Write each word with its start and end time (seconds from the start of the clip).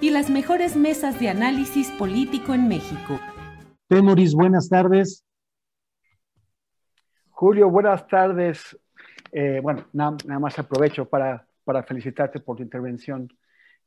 y 0.00 0.10
las 0.10 0.30
mejores 0.30 0.76
mesas 0.76 1.18
de 1.20 1.28
análisis 1.28 1.90
político 1.92 2.54
en 2.54 2.68
México. 2.68 3.18
Temoris, 3.88 4.34
buenas 4.34 4.68
tardes. 4.68 5.24
Julio, 7.30 7.70
buenas 7.70 8.06
tardes. 8.06 8.78
Eh, 9.32 9.60
bueno, 9.62 9.86
nada, 9.92 10.16
nada, 10.26 10.40
más 10.40 10.58
aprovecho 10.58 11.08
para, 11.08 11.46
para, 11.64 11.82
felicitarte 11.82 12.40
por 12.40 12.56
tu 12.56 12.62
intervención 12.62 13.28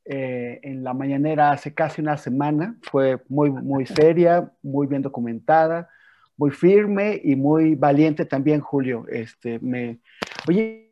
eh, 0.06 0.60
en 0.64 0.84
la 0.84 0.94
mañanera 0.94 1.52
hace 1.52 1.74
casi 1.74 2.02
una 2.02 2.18
semana. 2.18 2.78
Fue 2.84 3.22
muy, 3.28 3.50
muy 3.50 3.86
seria, 3.86 4.52
muy 4.62 4.88
bien 4.88 5.02
documentada, 5.02 5.90
muy 6.38 6.52
firme 6.52 7.20
y 7.24 7.36
muy 7.36 7.76
valiente 7.76 8.26
también, 8.26 8.62
Julio. 8.62 9.06
Este, 9.10 9.60
me, 9.60 10.00
oye, 10.48 10.89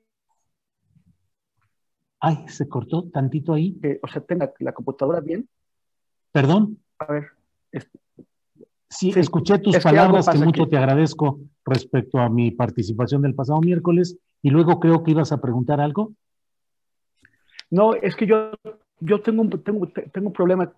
Ay, 2.19 2.45
se 2.47 2.67
cortó 2.67 3.09
tantito 3.09 3.53
ahí. 3.53 3.77
Eh, 3.83 3.99
o 4.01 4.07
sea, 4.07 4.21
tenga 4.21 4.51
la 4.59 4.73
computadora 4.73 5.19
bien. 5.19 5.47
Perdón. 6.31 6.79
A 6.99 7.11
ver. 7.11 7.27
Este, 7.71 7.99
sí, 8.89 9.11
sí, 9.11 9.19
escuché 9.19 9.59
tus 9.59 9.77
palabras 9.77 10.27
que, 10.27 10.37
que 10.37 10.45
mucho 10.45 10.63
aquí. 10.63 10.71
te 10.71 10.77
agradezco 10.77 11.39
respecto 11.65 12.19
a 12.19 12.29
mi 12.29 12.51
participación 12.51 13.21
del 13.21 13.35
pasado 13.35 13.59
miércoles 13.61 14.17
y 14.41 14.49
luego 14.49 14.79
creo 14.79 15.03
que 15.03 15.11
ibas 15.11 15.31
a 15.31 15.41
preguntar 15.41 15.79
algo. 15.79 16.13
No, 17.69 17.93
es 17.93 18.15
que 18.15 18.25
yo, 18.25 18.51
yo 18.99 19.21
tengo, 19.21 19.41
un, 19.41 19.49
tengo, 19.63 19.87
tengo 19.87 20.27
un 20.27 20.33
problema 20.33 20.73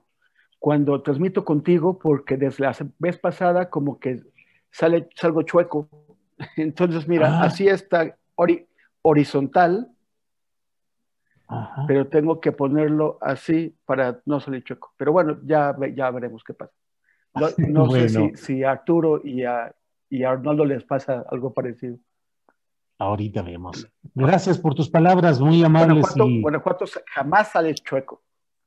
cuando 0.57 1.01
transmito 1.01 1.45
contigo 1.45 1.97
porque 1.97 2.35
desde 2.35 2.65
la 2.65 2.75
vez 2.97 3.17
pasada 3.17 3.69
como 3.69 3.99
que 3.99 4.23
sale, 4.72 5.07
salgo 5.16 5.44
chueco. 5.44 5.88
Entonces, 6.57 7.07
mira, 7.07 7.39
ah. 7.39 7.44
así 7.45 7.67
está 7.67 8.17
ori, 8.35 8.67
horizontal 9.01 9.89
Ajá. 11.49 11.85
pero 11.87 12.07
tengo 12.07 12.39
que 12.39 12.51
ponerlo 12.51 13.17
así 13.21 13.75
para 13.85 14.21
no 14.25 14.39
salir 14.39 14.63
chueco. 14.63 14.93
Pero 14.97 15.11
bueno, 15.11 15.39
ya, 15.43 15.75
ya 15.95 16.11
veremos 16.11 16.43
qué 16.43 16.53
pasa. 16.53 16.71
No, 17.33 17.47
no 17.57 17.85
bueno. 17.87 18.07
sé 18.07 18.31
si, 18.35 18.35
si, 18.35 18.63
a 18.63 18.71
Arturo 18.71 19.21
y 19.23 19.43
a, 19.43 19.73
y 20.09 20.23
a 20.23 20.31
Arnoldo 20.31 20.63
les 20.63 20.83
pasa 20.83 21.25
algo 21.29 21.53
parecido. 21.53 21.97
Ahorita 22.99 23.41
vemos. 23.41 23.87
Gracias 24.13 24.59
por 24.59 24.75
tus 24.75 24.89
palabras, 24.89 25.39
muy 25.39 25.63
amables. 25.63 26.01
Guanajuato, 26.01 26.29
y... 26.29 26.41
Guanajuato 26.41 26.85
jamás 27.07 27.51
sale 27.51 27.73
chueco. 27.73 28.21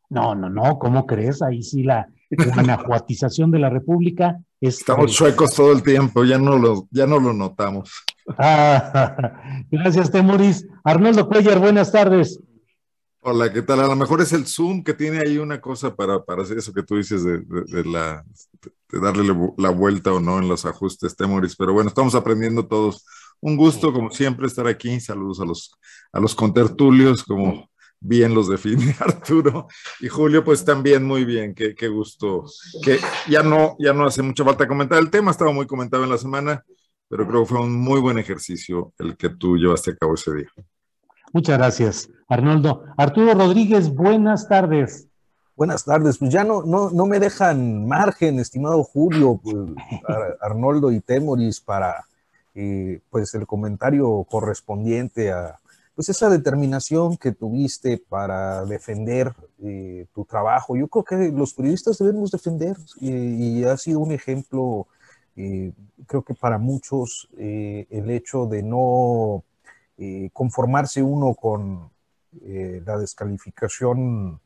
No, 0.08 0.34
no, 0.34 0.48
no, 0.48 0.78
¿cómo 0.78 1.06
crees? 1.06 1.40
Ahí 1.42 1.62
sí 1.62 1.82
la 1.82 2.08
guanajuatización 2.30 3.50
de 3.50 3.58
la 3.58 3.70
República 3.70 4.40
es... 4.60 4.78
Estamos 4.78 5.12
chuecos 5.12 5.54
todo 5.54 5.72
el 5.72 5.82
tiempo, 5.82 6.24
ya 6.24 6.38
no 6.38 6.58
lo, 6.58 6.88
ya 6.90 7.06
no 7.06 7.20
lo 7.20 7.32
notamos. 7.32 8.04
Ah, 8.38 9.34
gracias, 9.70 10.10
Temuris. 10.10 10.66
Arnoldo 10.82 11.28
Cuellar, 11.28 11.58
buenas 11.58 11.92
tardes. 11.92 12.40
Hola, 13.24 13.52
¿qué 13.52 13.62
tal? 13.62 13.78
A 13.80 13.86
lo 13.86 13.94
mejor 13.94 14.20
es 14.20 14.32
el 14.32 14.46
Zoom 14.48 14.82
que 14.82 14.94
tiene 14.94 15.18
ahí 15.18 15.38
una 15.38 15.60
cosa 15.60 15.94
para, 15.94 16.24
para 16.24 16.42
hacer 16.42 16.58
eso 16.58 16.72
que 16.72 16.82
tú 16.82 16.96
dices 16.96 17.22
de, 17.22 17.38
de, 17.38 17.84
la, 17.84 18.24
de 18.90 19.00
darle 19.00 19.24
la 19.58 19.70
vuelta 19.70 20.12
o 20.12 20.18
no 20.18 20.38
en 20.40 20.48
los 20.48 20.64
ajustes, 20.66 21.14
Temoris. 21.16 21.54
Pero 21.54 21.72
bueno, 21.72 21.88
estamos 21.88 22.16
aprendiendo 22.16 22.66
todos. 22.66 23.06
Un 23.40 23.56
gusto, 23.56 23.92
como 23.92 24.10
siempre, 24.10 24.46
estar 24.46 24.66
aquí. 24.66 24.98
Saludos 24.98 25.40
a 25.40 25.44
los, 25.44 25.70
a 26.12 26.18
los 26.18 26.34
contertulios, 26.34 27.22
como 27.22 27.70
bien 28.00 28.34
los 28.34 28.48
define 28.48 28.96
Arturo. 29.00 29.68
Y 30.00 30.08
Julio, 30.08 30.42
pues 30.42 30.64
también 30.64 31.04
muy 31.04 31.24
bien. 31.24 31.54
Qué, 31.54 31.76
qué 31.76 31.86
gusto. 31.86 32.44
Que 32.84 32.98
ya 33.28 33.44
no, 33.44 33.76
ya 33.78 33.92
no 33.92 34.04
hace 34.06 34.22
mucha 34.22 34.44
falta 34.44 34.66
comentar 34.66 34.98
el 34.98 35.10
tema, 35.10 35.30
estaba 35.30 35.52
muy 35.52 35.66
comentado 35.68 36.02
en 36.02 36.10
la 36.10 36.18
semana, 36.18 36.64
pero 37.08 37.28
creo 37.28 37.42
que 37.42 37.50
fue 37.50 37.60
un 37.60 37.72
muy 37.72 38.00
buen 38.00 38.18
ejercicio 38.18 38.92
el 38.98 39.16
que 39.16 39.28
tú 39.30 39.56
llevaste 39.56 39.92
a 39.92 39.96
cabo 39.96 40.14
ese 40.14 40.34
día. 40.34 40.48
Muchas 41.32 41.56
gracias, 41.56 42.10
Arnoldo. 42.28 42.84
Arturo 42.98 43.32
Rodríguez, 43.32 43.94
buenas 43.94 44.48
tardes. 44.48 45.08
Buenas 45.56 45.84
tardes, 45.84 46.18
pues 46.18 46.30
ya 46.30 46.44
no, 46.44 46.62
no, 46.62 46.90
no 46.90 47.06
me 47.06 47.20
dejan 47.20 47.86
margen, 47.86 48.38
estimado 48.38 48.84
Julio, 48.84 49.40
pues, 49.42 49.56
Arnoldo 50.42 50.92
y 50.92 51.00
Temoris, 51.00 51.60
para 51.60 52.06
eh, 52.54 53.00
pues 53.08 53.32
el 53.34 53.46
comentario 53.46 54.26
correspondiente 54.30 55.32
a 55.32 55.58
pues 55.94 56.10
esa 56.10 56.28
determinación 56.28 57.16
que 57.16 57.32
tuviste 57.32 57.96
para 57.96 58.66
defender 58.66 59.32
eh, 59.62 60.06
tu 60.14 60.26
trabajo. 60.26 60.76
Yo 60.76 60.88
creo 60.88 61.04
que 61.04 61.32
los 61.32 61.54
periodistas 61.54 61.96
debemos 61.96 62.30
defender 62.30 62.76
eh, 63.00 63.36
y 63.38 63.64
ha 63.64 63.76
sido 63.78 64.00
un 64.00 64.12
ejemplo, 64.12 64.86
creo 65.34 66.22
que 66.22 66.34
para 66.34 66.58
muchos, 66.58 67.28
el 67.38 68.10
hecho 68.10 68.46
de 68.46 68.62
no 68.62 69.44
eh, 70.04 70.30
conformarse 70.32 71.00
uno 71.00 71.32
con 71.34 71.88
eh, 72.44 72.82
la 72.84 72.98
descalificación 72.98 74.40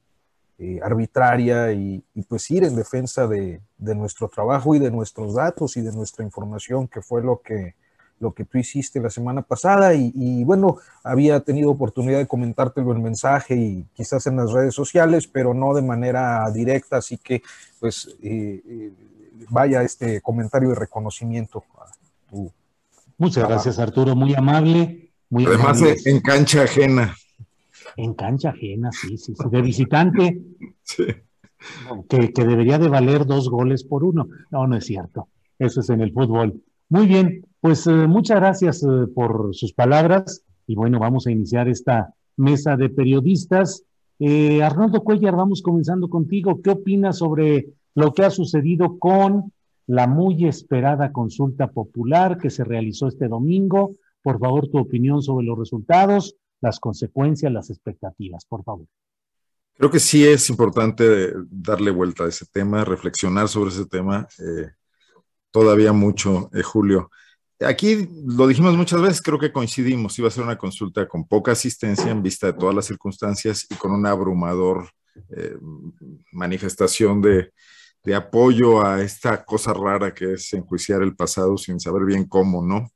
eh, 0.59 0.81
arbitraria 0.83 1.72
y, 1.72 2.05
y, 2.15 2.22
pues 2.25 2.50
ir 2.50 2.65
en 2.65 2.77
defensa 2.77 3.27
de, 3.27 3.62
de, 3.78 3.95
nuestro 3.95 4.28
trabajo 4.28 4.75
y 4.75 4.78
de 4.78 4.91
nuestros 4.91 5.33
datos 5.33 5.78
y 5.78 5.81
de 5.81 5.93
nuestra 5.93 6.27
información, 6.27 6.89
que 6.89 7.00
fue 7.00 7.22
lo 7.22 7.41
que, 7.41 7.75
lo 8.21 8.34
que 8.34 8.45
tú 8.45 8.59
hiciste 8.59 9.00
la 9.00 9.09
semana 9.09 9.41
pasada. 9.41 9.95
Y, 9.95 10.12
y 10.15 10.45
bueno, 10.45 10.77
había 11.03 11.41
tenido 11.41 11.71
oportunidad 11.71 12.19
de 12.19 12.27
comentártelo 12.27 12.93
en 12.93 13.03
mensaje 13.03 13.56
y 13.56 13.87
quizás 13.95 14.27
en 14.27 14.37
las 14.37 14.53
redes 14.53 14.75
sociales, 14.75 15.27
pero 15.27 15.55
no 15.55 15.72
de 15.72 15.81
manera 15.81 16.50
directa, 16.50 16.99
así 16.99 17.16
que 17.16 17.43
pues 17.81 18.15
vaya 19.49 19.83
este 19.83 20.21
comentario 20.21 20.69
de 20.69 20.75
reconocimiento 20.75 21.65
a 21.78 21.87
tu. 22.28 22.53
Muchas 23.16 23.37
trabajo. 23.37 23.55
gracias, 23.55 23.78
Arturo, 23.78 24.15
muy 24.15 24.34
amable. 24.34 25.06
Muy 25.31 25.47
Además, 25.47 25.82
en 26.04 26.20
cancha 26.20 26.62
ajena. 26.62 27.14
En 27.97 28.14
cancha 28.14 28.51
ajena, 28.51 28.91
sí, 28.92 29.16
sí, 29.18 29.34
sí. 29.34 29.48
De 29.51 29.62
visitante. 29.62 30.41
Sí. 30.89 31.03
Que, 32.09 32.33
que, 32.33 32.45
debería 32.45 32.78
de 32.78 32.86
valer 32.86 33.27
dos 33.27 33.48
goles 33.48 33.83
por 33.83 34.04
uno. 34.04 34.28
No, 34.53 34.68
no 34.68 34.77
es 34.77 34.84
cierto. 34.86 35.27
Eso 35.59 35.80
es 35.80 35.91
en 35.91 36.01
el 36.01 36.12
fútbol. 36.12 36.62
Muy 36.89 37.09
bien, 37.09 37.45
pues 37.60 37.89
eh, 37.89 37.91
muchas 37.91 38.39
gracias 38.39 38.84
eh, 38.84 39.09
por 39.12 39.53
sus 39.53 39.72
palabras. 39.72 40.45
Y 40.68 40.77
bueno, 40.77 41.01
vamos 41.01 41.27
a 41.27 41.33
iniciar 41.33 41.68
esta 41.68 42.15
mesa 42.36 42.77
de 42.77 42.89
periodistas. 42.89 43.83
Eh, 44.21 44.62
Arnoldo 44.62 45.03
Cuellar, 45.03 45.34
vamos 45.34 45.62
comenzando 45.62 46.09
contigo. 46.09 46.60
¿Qué 46.62 46.71
opinas 46.71 47.18
sobre 47.18 47.66
lo 47.95 48.15
que 48.15 48.24
ha 48.24 48.30
sucedido 48.30 48.98
con 48.98 49.53
la 49.89 50.06
muy 50.06 50.47
esperada 50.47 51.10
consulta 51.10 51.68
popular 51.68 52.39
que 52.39 52.51
se 52.51 52.62
realizó 52.62 53.09
este 53.09 53.28
domingo? 53.28 53.97
Por 54.27 54.41
favor, 54.41 54.67
tu 54.67 54.78
opinión 54.78 55.23
sobre 55.23 55.47
los 55.47 55.57
resultados, 55.57 56.34
las 56.61 56.81
consecuencias, 56.81 57.53
las 57.53 57.71
expectativas, 57.71 58.45
por 58.45 58.65
favor. 58.65 58.89
Creo 59.75 59.89
que 59.89 60.01
sí 60.01 60.27
es 60.27 60.51
importante 60.51 61.33
darle 61.49 61.93
vuelta 61.93 62.25
a 62.25 62.28
ese 62.28 62.45
tema, 62.47 62.84
reflexionar 62.84 63.47
sobre 63.47 63.71
ese 63.71 63.87
tema. 63.87 64.27
Eh, 64.41 64.71
todavía 65.53 65.93
mucho, 65.93 66.51
eh, 66.53 66.63
Julio. 66.65 67.09
aquí 67.61 68.09
lo 68.27 68.49
dijimos 68.49 68.77
muchas 68.77 69.01
veces, 69.01 69.23
creo 69.23 69.39
que 69.39 69.53
coincidimos, 69.53 70.19
iba 70.19 70.27
a 70.27 70.33
ser 70.33 70.43
una 70.43 70.59
consulta 70.59 71.07
con 71.07 71.28
poca 71.28 71.53
asistencia 71.53 72.11
en 72.11 72.21
vista 72.21 72.49
de 72.49 72.55
todas 72.55 72.75
las 72.75 72.87
circunstancias 72.87 73.65
y 73.71 73.77
con 73.77 73.93
una 73.93 74.11
abrumador 74.11 74.91
eh, 75.37 75.57
manifestación 76.33 77.23
de, 77.23 77.53
de, 78.03 78.15
apoyo 78.17 78.84
a 78.84 79.03
esta 79.03 79.45
cosa 79.45 79.73
rara 79.73 80.13
que 80.13 80.33
es 80.33 80.53
enjuiciar 80.53 81.03
el 81.03 81.15
pasado 81.15 81.57
sin 81.57 81.78
saber 81.78 82.05
bien 82.05 82.25
cómo, 82.25 82.61
¿no? 82.61 82.91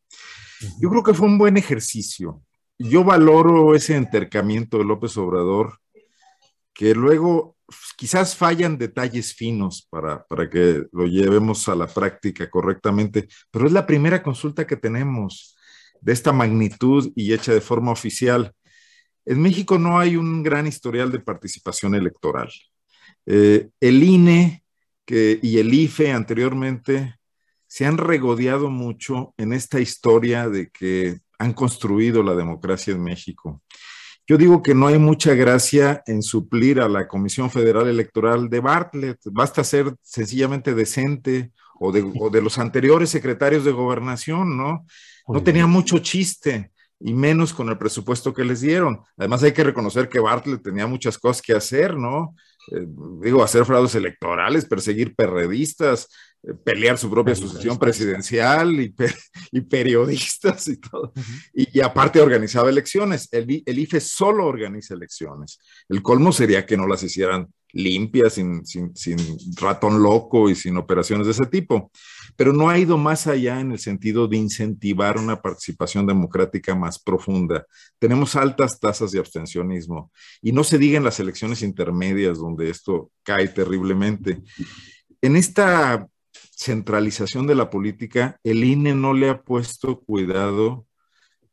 Yo 0.79 0.91
creo 0.91 1.03
que 1.03 1.15
fue 1.15 1.27
un 1.27 1.39
buen 1.39 1.57
ejercicio. 1.57 2.43
Yo 2.79 3.05
valoro 3.05 3.75
ese 3.75 3.97
entercamiento 3.97 4.79
de 4.79 4.85
López 4.85 5.17
Obrador, 5.17 5.79
que 6.73 6.95
luego 6.95 7.57
quizás 7.97 8.37
fallan 8.37 8.79
detalles 8.79 9.35
finos 9.35 9.87
para, 9.91 10.25
para 10.27 10.49
que 10.49 10.85
lo 10.93 11.07
llevemos 11.07 11.69
a 11.69 11.75
la 11.75 11.87
práctica 11.87 12.49
correctamente, 12.51 13.29
pero 13.51 13.67
es 13.67 13.73
la 13.73 13.87
primera 13.87 14.23
consulta 14.23 14.67
que 14.67 14.77
tenemos 14.77 15.57
de 16.01 16.13
esta 16.13 16.33
magnitud 16.33 17.13
y 17.15 17.33
hecha 17.33 17.53
de 17.53 17.61
forma 17.61 17.93
oficial. 17.93 18.53
En 19.25 19.41
México 19.41 19.79
no 19.79 19.99
hay 19.99 20.17
un 20.17 20.43
gran 20.43 20.67
historial 20.67 21.13
de 21.13 21.21
participación 21.21 21.95
electoral. 21.95 22.51
Eh, 23.27 23.69
el 23.81 24.03
INE 24.03 24.65
y 25.07 25.59
el 25.59 25.75
IFE 25.75 26.13
anteriormente 26.13 27.17
se 27.71 27.87
han 27.87 27.99
regodeado 27.99 28.69
mucho 28.69 29.33
en 29.37 29.53
esta 29.53 29.79
historia 29.79 30.49
de 30.49 30.71
que 30.71 31.21
han 31.39 31.53
construido 31.53 32.25
la 32.25 32.35
democracia 32.35 32.93
en 32.93 33.01
México. 33.01 33.63
Yo 34.27 34.37
digo 34.37 34.61
que 34.61 34.75
no 34.75 34.89
hay 34.89 34.99
mucha 34.99 35.35
gracia 35.35 36.03
en 36.07 36.21
suplir 36.23 36.81
a 36.81 36.89
la 36.89 37.07
Comisión 37.07 37.49
Federal 37.49 37.87
Electoral 37.87 38.51
de 38.51 38.59
Bartlett. 38.59 39.21
Basta 39.27 39.63
ser 39.63 39.95
sencillamente 40.03 40.75
decente 40.75 41.53
o 41.79 41.93
de, 41.93 42.43
los 42.43 42.59
anteriores 42.59 43.09
secretarios 43.09 43.65
de 43.65 43.71
gobernación, 43.71 44.57
¿no? 44.57 44.85
No 45.29 45.43
tenía 45.45 45.69
mucho 45.69 46.01
chiste 46.01 46.73
y 46.99 47.15
menos 47.15 47.55
con 47.55 47.69
el 47.69 47.79
presupuesto 47.79 48.35
que 48.35 48.45
les 48.45 48.63
dieron. 48.63 49.01
Además 49.17 49.45
hay 49.45 49.53
que 49.53 49.65
reconocer 49.65 50.09
que 50.09 50.19
Bartlett 50.19 50.65
tenía 50.65 50.89
muchas 50.89 51.17
cosas 51.19 51.41
que 51.41 51.55
hacer, 51.55 51.97
¿no? 51.97 52.35
Eh, 52.73 52.85
digo, 53.23 53.45
hacer 53.45 53.65
fraudes 53.65 53.95
electorales, 53.95 54.65
perseguir 54.65 55.15
perredistas, 55.15 56.09
pelear 56.65 56.99
su 56.99 57.11
propia 57.11 57.35
sucesión 57.35 57.79
presidencial 57.79 58.81
y, 58.81 58.95
y, 59.53 59.61
periodistas 59.61 60.69
y 60.69 60.79
todo. 60.79 61.13
y, 61.53 61.81
aparte 61.81 62.21
organizaba 62.21 62.71
elecciones. 62.71 63.29
El, 63.33 63.63
el, 63.65 63.79
IFE 63.79 64.01
solo 64.01 64.47
organiza 64.47 64.95
elecciones. 64.95 65.61
El 65.89 66.03
colmo 66.03 66.33
sería 66.33 66.65
que 66.65 66.77
no 66.77 66.87
las 66.87 67.03
hicieran 67.03 67.49
limpias, 67.73 68.35
sin, 68.35 68.65
sin, 68.67 68.97
sin 68.97 69.19
ratón 69.61 70.03
loco 70.03 70.51
y 70.51 70.55
sin 70.55 70.77
operaciones 70.77 71.27
de 71.27 71.33
ese 71.33 71.47
tipo 71.47 71.91
pero 72.37 72.55
no 72.55 72.71
ha 72.71 72.79
ido 72.79 72.97
más 72.97 73.27
allá 73.27 73.61
en 73.61 73.73
el 73.73 73.79
sentido 73.79 74.27
de 74.27 74.39
incentivar 74.39 75.19
una 75.19 75.41
participación 75.41 76.07
democrática 76.07 76.75
más 76.75 76.99
profunda. 76.99 77.67
Tenemos 77.99 78.37
altas 78.37 78.81
tasas 78.81 79.13
de 79.13 79.19
abstencionismo 79.19 80.11
y 80.41 80.53
no 80.53 80.65
se 80.65 80.79
diga 80.79 80.97
en 80.97 81.05
las 81.05 81.21
elecciones 81.21 81.63
intermedias 81.63 82.39
donde 82.39 82.71
esto 82.71 83.11
cae 83.23 83.49
terriblemente. 83.49 84.43
En 85.21 85.37
esta 85.37 86.07
centralización 86.57 87.47
de 87.47 87.55
la 87.55 87.71
política, 87.71 88.39
el 88.45 88.65
INE 88.65 88.95
no 88.95 89.15
le 89.15 89.29
ha 89.29 89.43
puesto 89.43 90.01
cuidado 90.01 90.87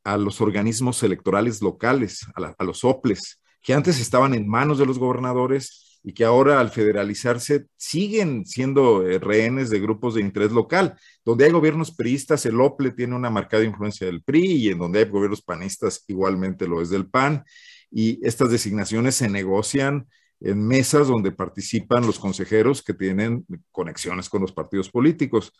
a 0.03 0.17
los 0.17 0.41
organismos 0.41 1.03
electorales 1.03 1.61
locales, 1.61 2.25
a, 2.35 2.55
a 2.57 2.63
los 2.63 2.83
OPLES, 2.83 3.41
que 3.61 3.73
antes 3.73 3.99
estaban 3.99 4.33
en 4.33 4.47
manos 4.47 4.77
de 4.79 4.85
los 4.85 4.99
gobernadores 4.99 5.87
y 6.07 6.13
que 6.13 6.23
ahora 6.23 6.61
al 6.61 6.69
federalizarse 6.69 7.65
siguen 7.75 8.45
siendo 8.45 9.05
eh, 9.05 9.19
rehenes 9.19 9.69
de 9.69 9.81
grupos 9.81 10.15
de 10.15 10.21
interés 10.21 10.53
local. 10.53 10.97
Donde 11.25 11.43
hay 11.43 11.51
gobiernos 11.51 11.93
priistas, 11.93 12.45
el 12.45 12.61
OPLE 12.61 12.91
tiene 12.91 13.13
una 13.13 13.29
marcada 13.29 13.65
influencia 13.65 14.07
del 14.07 14.23
PRI 14.23 14.53
y 14.53 14.69
en 14.69 14.77
donde 14.77 14.99
hay 14.99 15.05
gobiernos 15.09 15.41
panistas 15.41 16.05
igualmente 16.07 16.65
lo 16.65 16.81
es 16.81 16.89
del 16.89 17.09
PAN. 17.09 17.43
Y 17.91 18.25
estas 18.25 18.51
designaciones 18.51 19.15
se 19.15 19.27
negocian 19.27 20.07
en 20.39 20.65
mesas 20.65 21.07
donde 21.07 21.31
participan 21.31 22.05
los 22.05 22.19
consejeros 22.19 22.83
que 22.83 22.93
tienen 22.93 23.45
conexiones 23.71 24.29
con 24.29 24.41
los 24.41 24.51
partidos 24.51 24.89
políticos. 24.89 25.53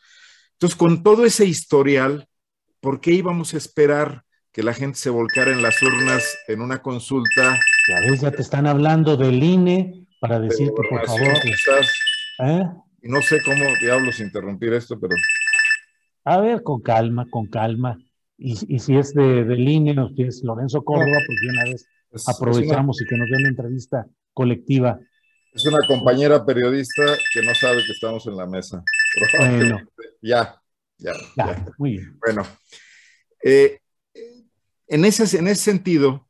Entonces, 0.54 0.78
con 0.78 1.04
todo 1.04 1.26
ese 1.26 1.46
historial, 1.46 2.28
¿por 2.80 3.00
qué 3.02 3.12
íbamos 3.12 3.54
a 3.54 3.58
esperar 3.58 4.24
que 4.52 4.64
la 4.64 4.74
gente 4.74 4.98
se 4.98 5.10
volcara 5.10 5.52
en 5.52 5.62
las 5.62 5.82
urnas 5.82 6.38
en 6.48 6.62
una 6.62 6.82
consulta? 6.82 7.60
Ya 7.90 8.10
ves, 8.10 8.22
ya 8.22 8.32
te 8.32 8.42
están 8.42 8.68
hablando 8.68 9.18
del 9.18 9.44
INE, 9.44 10.08
para 10.20 10.40
decir 10.40 10.68
que 10.68 10.90
por 10.90 11.06
favor. 11.06 11.38
¿eh? 12.40 12.66
No 13.02 13.22
sé 13.22 13.42
cómo 13.44 13.64
diablos 13.82 14.20
interrumpir 14.20 14.74
esto, 14.74 15.00
pero. 15.00 15.16
A 16.24 16.42
ver, 16.42 16.64
con 16.64 16.82
calma, 16.82 17.26
con 17.30 17.48
calma. 17.48 17.98
Y, 18.40 18.56
si 18.80 18.96
es 18.96 19.14
de, 19.16 19.44
de 19.44 19.56
línea 19.56 20.04
o 20.04 20.10
si 20.10 20.24
es 20.24 20.44
Lorenzo 20.44 20.84
Córdoba, 20.84 21.18
pues 21.26 21.40
de 21.42 21.50
una 21.50 21.64
vez 21.64 21.88
aprovechamos 22.28 23.02
y 23.02 23.06
que 23.06 23.18
nos 23.18 23.30
dé 23.30 23.38
una 23.38 23.50
entrevista 23.50 24.08
colectiva. 24.38 25.00
Es 25.52 25.66
una 25.66 25.80
compañera 25.88 26.46
periodista 26.46 27.04
que 27.34 27.42
no 27.42 27.56
sabe 27.56 27.84
que 27.84 27.92
estamos 27.92 28.28
en 28.28 28.38
la 28.38 28.46
mesa. 28.46 28.84
Bueno. 29.40 29.82
Ya, 30.20 30.60
ya, 30.98 31.14
ya, 31.38 31.64
Muy 31.78 31.92
bien. 31.92 32.18
Bueno, 32.20 32.42
eh, 33.44 33.82
en, 34.88 35.06
ese, 35.06 35.38
en 35.38 35.48
ese 35.48 35.64
sentido, 35.64 36.28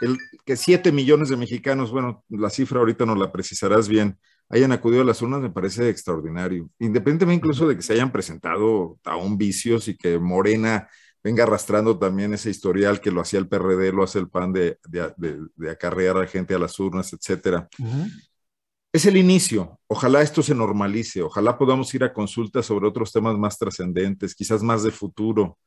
el, 0.00 0.16
que 0.46 0.54
7 0.54 0.92
millones 0.92 1.28
de 1.28 1.36
mexicanos, 1.36 1.90
bueno, 1.90 2.24
la 2.28 2.50
cifra 2.50 2.78
ahorita 2.78 3.04
no 3.04 3.16
la 3.16 3.32
precisarás 3.32 3.88
bien, 3.88 4.16
hayan 4.48 4.70
acudido 4.70 5.02
a 5.02 5.04
las 5.04 5.20
urnas 5.22 5.40
me 5.40 5.50
parece 5.50 5.88
extraordinario. 5.88 6.70
Independientemente 6.78 7.34
incluso 7.34 7.66
de 7.66 7.74
que 7.74 7.82
se 7.82 7.94
hayan 7.94 8.12
presentado 8.12 8.96
aún 9.02 9.36
vicios 9.36 9.88
y 9.88 9.96
que 9.96 10.20
Morena 10.20 10.88
venga 11.24 11.44
arrastrando 11.44 11.98
también 11.98 12.34
ese 12.34 12.50
historial 12.50 13.00
que 13.00 13.10
lo 13.10 13.22
hacía 13.22 13.38
el 13.38 13.48
PRD, 13.48 13.92
lo 13.92 14.04
hace 14.04 14.18
el 14.18 14.28
PAN 14.28 14.52
de, 14.52 14.78
de, 14.86 15.70
acarrear 15.70 16.18
a 16.18 16.20
la 16.20 16.26
gente 16.26 16.54
a 16.54 16.58
las 16.58 16.78
urnas, 16.78 17.14
etcétera. 17.14 17.66
Es 18.92 19.06
el 19.06 19.16
inicio. 19.16 19.80
Ojalá 19.86 20.20
esto 20.20 20.42
se 20.42 20.54
normalice. 20.54 21.22
Ojalá 21.22 21.56
podamos 21.56 21.92
ir 21.94 22.04
a 22.04 22.12
consultas 22.12 22.66
sobre 22.66 22.86
otros 22.86 23.10
temas 23.10 23.36
más 23.38 23.58
trascendentes, 23.58 24.34
quizás 24.34 24.62
más 24.62 24.82
de 24.82 24.90
futuro. 24.90 25.58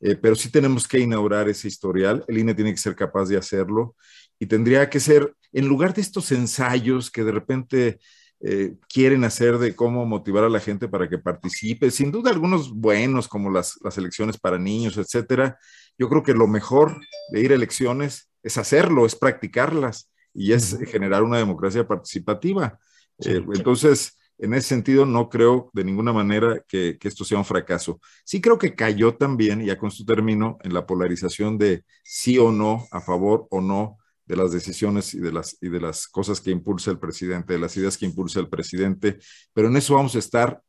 Eh, 0.00 0.16
pero 0.16 0.34
sí 0.34 0.50
tenemos 0.50 0.86
que 0.86 0.98
inaugurar 0.98 1.48
ese 1.48 1.68
historial, 1.68 2.24
el 2.26 2.38
INE 2.38 2.54
tiene 2.54 2.72
que 2.72 2.78
ser 2.78 2.96
capaz 2.96 3.26
de 3.26 3.36
hacerlo 3.36 3.96
y 4.38 4.46
tendría 4.46 4.88
que 4.88 4.98
ser, 4.98 5.34
en 5.52 5.68
lugar 5.68 5.92
de 5.92 6.00
estos 6.00 6.32
ensayos 6.32 7.10
que 7.10 7.22
de 7.22 7.32
repente 7.32 8.00
eh, 8.42 8.74
quieren 8.88 9.24
hacer 9.24 9.58
de 9.58 9.76
cómo 9.76 10.06
motivar 10.06 10.44
a 10.44 10.48
la 10.48 10.60
gente 10.60 10.88
para 10.88 11.08
que 11.08 11.18
participe, 11.18 11.90
sin 11.90 12.10
duda 12.10 12.30
algunos 12.30 12.72
buenos 12.72 13.28
como 13.28 13.50
las, 13.50 13.78
las 13.82 13.98
elecciones 13.98 14.38
para 14.38 14.58
niños, 14.58 14.96
etcétera, 14.96 15.58
yo 15.98 16.08
creo 16.08 16.22
que 16.22 16.32
lo 16.32 16.46
mejor 16.46 16.98
de 17.32 17.40
ir 17.40 17.52
a 17.52 17.56
elecciones 17.56 18.30
es 18.42 18.56
hacerlo, 18.56 19.04
es 19.04 19.14
practicarlas 19.14 20.10
y 20.32 20.52
es 20.52 20.78
generar 20.90 21.22
una 21.22 21.38
democracia 21.38 21.86
participativa. 21.86 22.78
Eh, 23.18 23.44
entonces, 23.54 24.18
en 24.38 24.54
ese 24.54 24.68
sentido, 24.68 25.04
no 25.04 25.28
creo 25.28 25.70
de 25.74 25.84
ninguna 25.84 26.14
manera 26.14 26.64
que, 26.66 26.96
esto 27.02 27.24
sea 27.24 27.36
un 27.36 27.44
fracaso. 27.44 28.00
Sí 28.24 28.40
creo 28.40 28.58
que 28.58 28.74
cayó 28.74 29.14
también, 29.14 29.62
ya 29.62 29.76
con 29.76 29.90
esto 29.90 30.04
termino, 30.06 30.56
en 30.62 30.72
la 30.72 30.86
polarización 30.86 31.58
de 31.58 31.84
sí 32.02 32.38
o 32.38 32.50
no, 32.50 32.86
a 32.90 33.02
favor 33.02 33.46
o 33.50 33.60
no 33.60 33.98
de 34.30 34.36
las 34.36 34.52
decisiones 34.52 35.12
y 35.12 35.18
de 35.18 35.32
las, 35.32 35.58
y 35.60 35.68
de 35.68 35.80
las 35.80 36.06
cosas 36.06 36.40
que 36.40 36.52
impulsa 36.52 36.92
el 36.92 37.00
presidente, 37.00 37.54
de 37.54 37.58
las 37.58 37.76
ideas 37.76 37.98
que 37.98 38.06
impulsa 38.06 38.38
el 38.38 38.48
presidente, 38.48 39.18
pero 39.52 39.66
en 39.66 39.76
eso 39.76 39.96
vamos 39.96 40.14
a 40.14 40.20
estar 40.20 40.62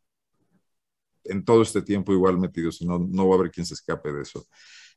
en 1.23 1.45
todo 1.45 1.61
este 1.61 1.83
tiempo 1.83 2.11
igual 2.11 2.39
metidos, 2.39 2.81
y 2.81 2.87
no, 2.87 2.97
no 2.97 3.27
va 3.27 3.35
a 3.35 3.37
haber 3.37 3.51
quien 3.51 3.67
se 3.67 3.75
escape 3.75 4.11
de 4.11 4.23
eso. 4.23 4.47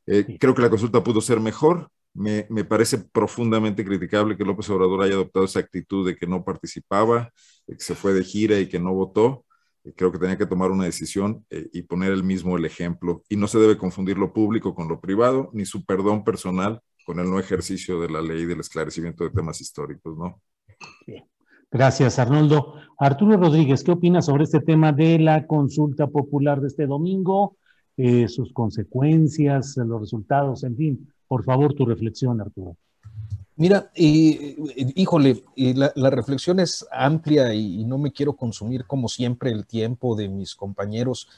Eh, 0.07 0.37
creo 0.39 0.55
que 0.55 0.63
la 0.63 0.71
consulta 0.71 1.03
pudo 1.03 1.21
ser 1.21 1.39
mejor, 1.39 1.91
me, 2.15 2.47
me, 2.49 2.63
parece 2.63 2.97
profundamente 2.97 3.85
criticable 3.85 4.35
que 4.35 4.43
López 4.43 4.67
Obrador 4.71 5.03
haya 5.03 5.13
adoptado 5.13 5.45
esa 5.45 5.59
actitud 5.59 6.07
de 6.07 6.15
que 6.15 6.25
no 6.25 6.43
participaba, 6.43 7.31
que 7.67 7.75
se 7.77 7.93
fue 7.93 8.13
de 8.13 8.23
gira 8.23 8.57
y 8.57 8.67
que 8.67 8.79
no 8.79 8.95
votó. 8.95 9.45
Creo 9.95 10.11
que 10.11 10.17
tenía 10.17 10.39
que 10.39 10.47
tomar 10.47 10.71
una 10.71 10.85
decisión 10.85 11.45
eh, 11.51 11.67
y 11.71 11.83
poner 11.83 12.11
el 12.11 12.23
mismo 12.23 12.57
el 12.57 12.65
ejemplo. 12.65 13.21
Y 13.29 13.35
no 13.35 13.47
se 13.47 13.59
debe 13.59 13.77
confundir 13.77 14.17
lo 14.17 14.33
público 14.33 14.73
con 14.73 14.87
lo 14.87 14.99
privado, 14.99 15.51
ni 15.53 15.65
su 15.65 15.85
perdón 15.85 16.23
personal 16.23 16.81
con 17.05 17.19
el 17.19 17.29
no 17.29 17.39
ejercicio 17.39 18.01
de 18.01 18.09
la 18.09 18.21
ley 18.21 18.45
del 18.45 18.59
esclarecimiento 18.59 19.23
de 19.23 19.29
temas 19.29 19.61
históricos, 19.61 20.17
¿no? 20.17 20.41
Gracias, 21.71 22.19
Arnoldo. 22.19 22.75
Arturo 22.97 23.37
Rodríguez, 23.37 23.83
¿qué 23.83 23.91
opinas 23.91 24.25
sobre 24.25 24.45
este 24.45 24.59
tema 24.59 24.91
de 24.91 25.19
la 25.19 25.45
consulta 25.45 26.07
popular 26.07 26.61
de 26.61 26.67
este 26.67 26.87
domingo? 26.87 27.57
Eh, 27.97 28.27
sus 28.27 28.51
consecuencias, 28.51 29.77
los 29.77 30.01
resultados, 30.01 30.63
en 30.63 30.75
fin, 30.75 31.13
por 31.27 31.43
favor, 31.43 31.73
tu 31.73 31.85
reflexión, 31.85 32.41
Arturo. 32.41 32.75
Mira, 33.57 33.89
híjole, 33.95 35.43
la, 35.55 36.09
reflexión 36.09 36.59
es 36.59 36.85
amplia 36.91 37.53
y, 37.53 37.85
no 37.85 37.97
me 37.97 38.11
quiero 38.11 38.33
consumir 38.35 38.85
como 38.85 39.07
siempre 39.07 39.49
el 39.49 39.65
tiempo 39.65 40.13
de 40.13 40.27
mis 40.27 40.55
compañeros. 40.55 41.29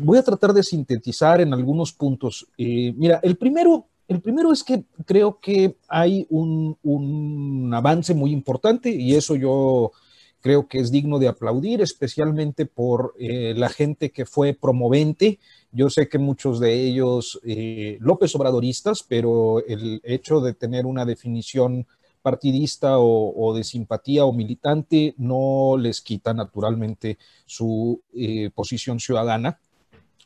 voy 0.00 0.16
a 0.16 0.22
tratar 0.22 0.54
de 0.54 0.62
sintetizar 0.62 1.42
en 1.42 1.52
algunos 1.52 1.92
puntos. 1.92 2.46
mira, 2.56 3.20
el 3.22 3.36
primero, 3.36 3.86
el 4.08 4.20
primero 4.20 4.52
es 4.52 4.62
que 4.62 4.84
creo 5.06 5.38
que 5.40 5.76
hay 5.88 6.26
un, 6.30 7.70
avance 7.74 8.14
muy 8.14 8.32
importante 8.32 8.90
y 8.90 9.14
eso 9.14 9.34
yo 9.36 9.92
creo 10.40 10.66
que 10.66 10.80
es 10.80 10.90
digno 10.90 11.18
de 11.18 11.28
aplaudir, 11.28 11.80
especialmente 11.80 12.66
por 12.66 13.14
eh, 13.18 13.54
la 13.56 13.68
gente 13.68 14.10
que 14.10 14.26
fue 14.26 14.54
promovente. 14.54 15.38
Yo 15.70 15.88
sé 15.88 16.08
que 16.08 16.18
muchos 16.18 16.58
de 16.58 16.74
ellos 16.74 17.40
eh, 17.44 17.96
López 18.00 18.34
Obradoristas, 18.34 19.04
pero 19.06 19.64
el 19.66 20.00
hecho 20.04 20.40
de 20.40 20.52
tener 20.52 20.84
una 20.84 21.04
definición 21.04 21.86
partidista 22.22 22.98
o, 22.98 23.52
de 23.54 23.64
simpatía 23.64 24.24
o 24.24 24.32
militante 24.32 25.14
no 25.18 25.76
les 25.78 26.00
quita 26.00 26.32
naturalmente 26.32 27.18
su 27.46 28.00
eh, 28.14 28.50
posición 28.54 29.00
ciudadana 29.00 29.58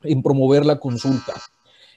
en 0.03 0.23
promover 0.23 0.67
la 0.67 0.79
consulta. 0.79 1.35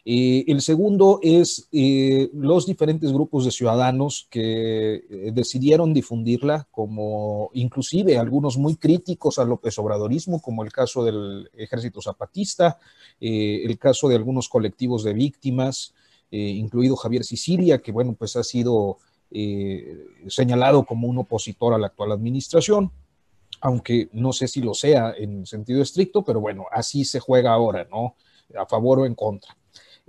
Eh, 0.06 0.46
el 0.48 0.62
segundo 0.62 1.20
es 1.22 1.68
eh, 1.72 2.30
los 2.34 2.66
diferentes 2.66 3.12
grupos 3.12 3.46
de 3.46 3.52
ciudadanos 3.52 4.28
que 4.30 4.96
eh, 4.96 5.32
decidieron 5.34 5.94
difundirla, 5.94 6.68
como 6.72 7.50
inclusive 7.54 8.18
algunos 8.18 8.58
muy 8.58 8.76
críticos 8.76 9.40
al 9.40 9.50
López 9.50 9.78
Obradorismo, 9.78 10.42
como 10.42 10.64
el 10.64 10.72
caso 10.72 11.04
del 11.04 11.50
Ejército 11.54 12.02
Zapatista, 12.02 12.80
el 13.20 13.78
caso 13.78 14.08
de 14.08 14.16
algunos 14.16 14.48
colectivos 14.48 15.04
de 15.04 15.14
víctimas, 15.14 15.94
incluido 16.32 16.96
Javier 16.96 17.24
Sicilia, 17.24 17.80
que 17.80 17.92
bueno, 17.92 18.14
pues 18.18 18.36
ha 18.36 18.44
sido 18.44 18.98
señalado 20.28 20.86
como 20.86 21.08
un 21.08 21.18
opositor 21.18 21.74
a 21.74 21.78
la 21.78 21.88
actual 21.88 22.12
administración 22.14 22.92
aunque 23.62 24.10
no 24.14 24.32
sé 24.32 24.48
si 24.48 24.62
lo 24.62 24.74
sea 24.74 25.14
en 25.18 25.46
sentido 25.46 25.82
estricto, 25.82 26.24
pero 26.24 26.40
bueno, 26.40 26.66
así 26.72 27.04
se 27.04 27.20
juega 27.20 27.52
ahora, 27.52 27.86
¿no? 27.92 28.16
A 28.58 28.66
favor 28.66 29.00
o 29.00 29.06
en 29.06 29.16
contra. 29.16 29.59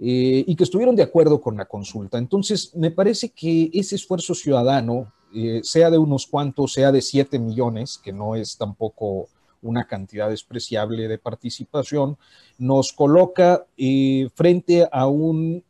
Eh, 0.03 0.45
y 0.47 0.57
que 0.57 0.65
estuvieron 0.65 0.97
de 0.97 1.03
acuerdo 1.03 1.43
con 1.43 1.59
la 1.59 1.67
consulta. 1.67 2.17
Entonces, 2.17 2.75
me 2.75 2.91
parece 2.91 3.29
que 3.29 3.71
ese 3.75 3.97
esfuerzo 3.97 4.35
ciudadano, 4.35 5.13
eh, 5.35 5.61
sea 5.63 5.91
de 5.91 5.99
unos 5.99 6.27
cuantos, 6.27 6.73
sea 6.73 6.91
de 6.91 7.03
7 7.03 7.39
millones, 7.39 8.01
que 8.03 8.11
no 8.11 8.35
es 8.35 8.57
tampoco 8.57 9.29
una 9.61 9.87
cantidad 9.87 10.31
despreciable 10.31 11.07
de 11.07 11.19
participación, 11.19 12.17
nos 12.57 12.95
coloca 12.95 13.67
eh, 13.77 14.31
frente 14.35 14.89
a 14.91 15.07
un 15.07 15.63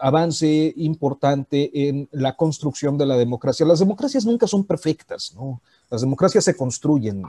avance 0.00 0.74
importante 0.78 1.70
en 1.88 2.08
la 2.10 2.34
construcción 2.34 2.98
de 2.98 3.06
la 3.06 3.16
democracia. 3.16 3.64
Las 3.64 3.78
democracias 3.78 4.26
nunca 4.26 4.48
son 4.48 4.64
perfectas, 4.64 5.32
¿no? 5.36 5.60
Las 5.88 6.00
democracias 6.00 6.42
se 6.42 6.56
construyen 6.56 7.22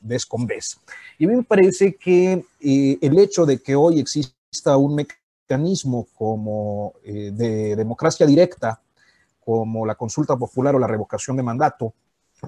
vez 0.00 0.26
con 0.26 0.44
vez. 0.44 0.76
Y 1.20 1.28
me 1.28 1.40
parece 1.44 1.94
que 1.94 2.44
el 2.60 3.18
hecho 3.20 3.46
de 3.46 3.62
que 3.62 3.76
hoy 3.76 4.00
exista 4.00 4.76
un 4.76 4.96
mecanismo 4.96 5.19
mecanismo 5.50 6.06
como 6.14 6.94
eh, 7.04 7.32
de 7.32 7.74
democracia 7.74 8.24
directa, 8.24 8.80
como 9.44 9.84
la 9.84 9.96
consulta 9.96 10.36
popular 10.36 10.76
o 10.76 10.78
la 10.78 10.86
revocación 10.86 11.36
de 11.36 11.42
mandato, 11.42 11.92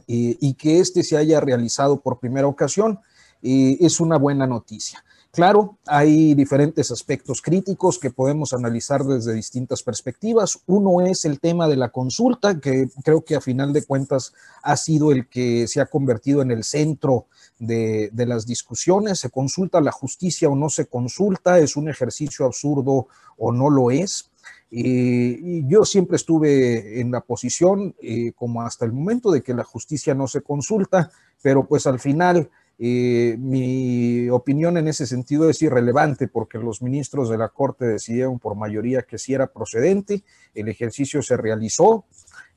y 0.06 0.54
que 0.54 0.80
este 0.80 1.02
se 1.02 1.18
haya 1.18 1.38
realizado 1.38 2.00
por 2.00 2.18
primera 2.18 2.46
ocasión, 2.46 2.98
es 3.42 4.00
una 4.00 4.16
buena 4.16 4.46
noticia. 4.46 5.04
Claro, 5.32 5.78
hay 5.86 6.34
diferentes 6.34 6.90
aspectos 6.90 7.42
críticos 7.42 7.98
que 7.98 8.10
podemos 8.10 8.52
analizar 8.52 9.02
desde 9.04 9.34
distintas 9.34 9.82
perspectivas. 9.82 10.60
Uno 10.66 11.00
es 11.00 11.26
el 11.26 11.40
tema 11.40 11.68
de 11.68 11.76
la 11.76 11.90
consulta, 11.90 12.58
que 12.58 12.88
creo 13.02 13.22
que 13.22 13.36
a 13.36 13.40
final 13.40 13.72
de 13.72 13.84
cuentas 13.84 14.32
ha 14.62 14.76
sido 14.76 15.12
el 15.12 15.28
que 15.28 15.66
se 15.68 15.80
ha 15.80 15.86
convertido 15.86 16.40
en 16.40 16.50
el 16.50 16.64
centro 16.64 17.26
de, 17.62 18.26
las 18.26 18.46
discusiones. 18.46 19.20
¿Se 19.20 19.30
consulta 19.30 19.80
la 19.80 19.92
justicia 19.92 20.48
o 20.48 20.56
no 20.56 20.68
se 20.68 20.86
consulta? 20.86 21.58
¿Es 21.58 21.76
un 21.76 21.88
ejercicio 21.88 22.44
absurdo 22.44 23.06
o 23.36 23.52
no 23.52 23.70
lo 23.70 23.90
es? 23.90 24.28
y 24.74 25.68
yo 25.68 25.84
siempre 25.84 26.16
estuve 26.16 26.98
en 26.98 27.10
la 27.10 27.20
posición, 27.20 27.94
eh, 28.00 28.32
como 28.34 28.62
hasta 28.62 28.86
el 28.86 28.92
momento, 28.92 29.30
de 29.30 29.42
que 29.42 29.52
la 29.52 29.64
justicia 29.64 30.14
no 30.14 30.26
se 30.26 30.40
consulta, 30.40 31.10
pero 31.42 31.66
pues 31.66 31.86
al 31.86 32.00
final 32.00 32.48
eh, 32.78 33.36
mi 33.38 34.30
opinión 34.30 34.78
en 34.78 34.88
ese 34.88 35.06
sentido 35.06 35.50
es 35.50 35.60
irrelevante 35.60 36.26
porque 36.26 36.56
los 36.56 36.80
ministros 36.80 37.28
de 37.28 37.36
la 37.36 37.50
Corte 37.50 37.84
decidieron 37.84 38.38
por 38.38 38.56
mayoría 38.56 39.02
que 39.02 39.18
sí 39.18 39.34
era 39.34 39.46
procedente, 39.46 40.24
el 40.54 40.68
ejercicio 40.68 41.20
se 41.20 41.36
realizó, 41.36 42.06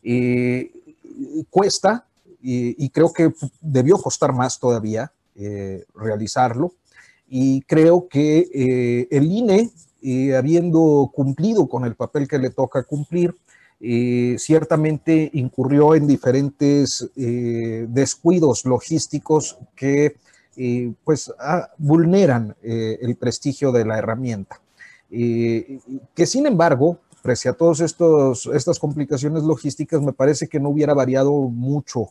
eh, 0.01 0.71
cuesta 1.49 2.07
y, 2.47 2.89
creo 2.89 3.11
que 3.11 3.33
debió 3.59 3.97
costar 3.97 4.31
más 4.31 4.59
todavía 4.59 5.11
eh, 5.35 5.83
realizarlo 5.95 6.73
y 7.27 7.61
creo 7.63 8.07
que 8.07 9.07
el 9.09 9.31
INE, 9.31 9.71
habiendo 10.37 11.11
cumplido 11.11 11.67
con 11.67 11.85
el 11.85 11.95
papel 11.95 12.27
que 12.27 12.37
le 12.37 12.51
toca 12.51 12.83
cumplir, 12.83 13.33
ciertamente 14.37 15.29
incurrió 15.33 15.95
en 15.95 16.07
diferentes 16.07 17.09
eh, 17.15 17.85
descuidos 17.89 18.65
logísticos 18.65 19.57
que 19.75 20.15
eh, 20.57 20.93
pues 21.03 21.31
ah, 21.39 21.69
vulneran 21.77 22.55
eh, 22.63 22.97
el 23.01 23.15
prestigio 23.15 23.71
de 23.71 23.85
la 23.85 23.97
herramienta. 23.97 24.61
que 25.09 26.25
sin 26.25 26.45
embargo, 26.45 26.99
pese 27.21 27.49
a 27.49 27.53
todas 27.53 27.79
estas 27.81 28.79
complicaciones 28.79 29.43
logísticas, 29.43 30.01
me 30.01 30.13
parece 30.13 30.47
que 30.47 30.59
no 30.59 30.69
hubiera 30.69 30.93
variado 30.93 31.31
mucho 31.31 32.09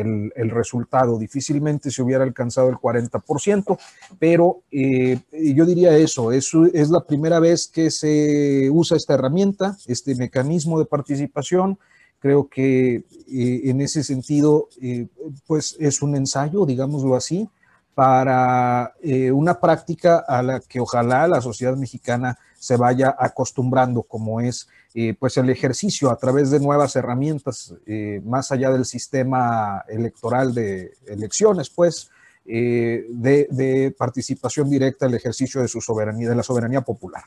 el, 0.00 0.50
resultado. 0.50 1.18
Difícilmente 1.18 1.90
se 1.90 2.02
hubiera 2.02 2.24
alcanzado 2.24 2.68
el 2.68 2.76
40%, 2.76 3.78
pero 4.18 4.62
eh, 4.70 5.20
yo 5.32 5.64
diría 5.64 5.96
eso, 5.96 6.32
es, 6.32 6.52
la 6.90 7.04
primera 7.04 7.40
vez 7.40 7.66
que 7.66 7.90
se 7.90 8.68
usa 8.70 8.96
esta 8.96 9.14
herramienta, 9.14 9.76
este 9.86 10.14
mecanismo 10.14 10.78
de 10.78 10.86
participación. 10.86 11.78
Creo 12.18 12.48
que 12.48 12.96
eh, 12.96 13.60
en 13.64 13.80
ese 13.80 14.02
sentido, 14.02 14.68
eh, 14.80 15.06
pues 15.46 15.76
es 15.78 16.02
un 16.02 16.16
ensayo, 16.16 16.66
digámoslo 16.66 17.14
así, 17.14 17.48
para 17.94 18.92
una 19.32 19.58
práctica 19.58 20.18
a 20.28 20.42
la 20.42 20.60
que 20.60 20.80
ojalá 20.80 21.26
la 21.26 21.40
sociedad 21.40 21.74
mexicana 21.76 22.38
se 22.58 22.76
vaya 22.76 23.16
acostumbrando, 23.18 24.02
como 24.02 24.42
es 24.42 24.68
eh, 24.98 25.12
pues 25.12 25.36
el 25.36 25.50
ejercicio 25.50 26.10
a 26.10 26.16
través 26.16 26.50
de 26.50 26.58
nuevas 26.58 26.96
herramientas, 26.96 27.74
eh, 27.84 28.22
más 28.24 28.50
allá 28.50 28.70
del 28.70 28.86
sistema 28.86 29.84
electoral 29.88 30.54
de 30.54 30.90
elecciones, 31.06 31.68
pues, 31.68 32.10
eh, 32.46 33.04
de, 33.10 33.94
participación 33.98 34.70
directa 34.70 35.04
el 35.04 35.12
ejercicio 35.12 35.60
de 35.60 35.68
su 35.68 35.82
soberanía, 35.82 36.30
de 36.30 36.36
la 36.36 36.42
soberanía 36.42 36.80
popular. 36.80 37.24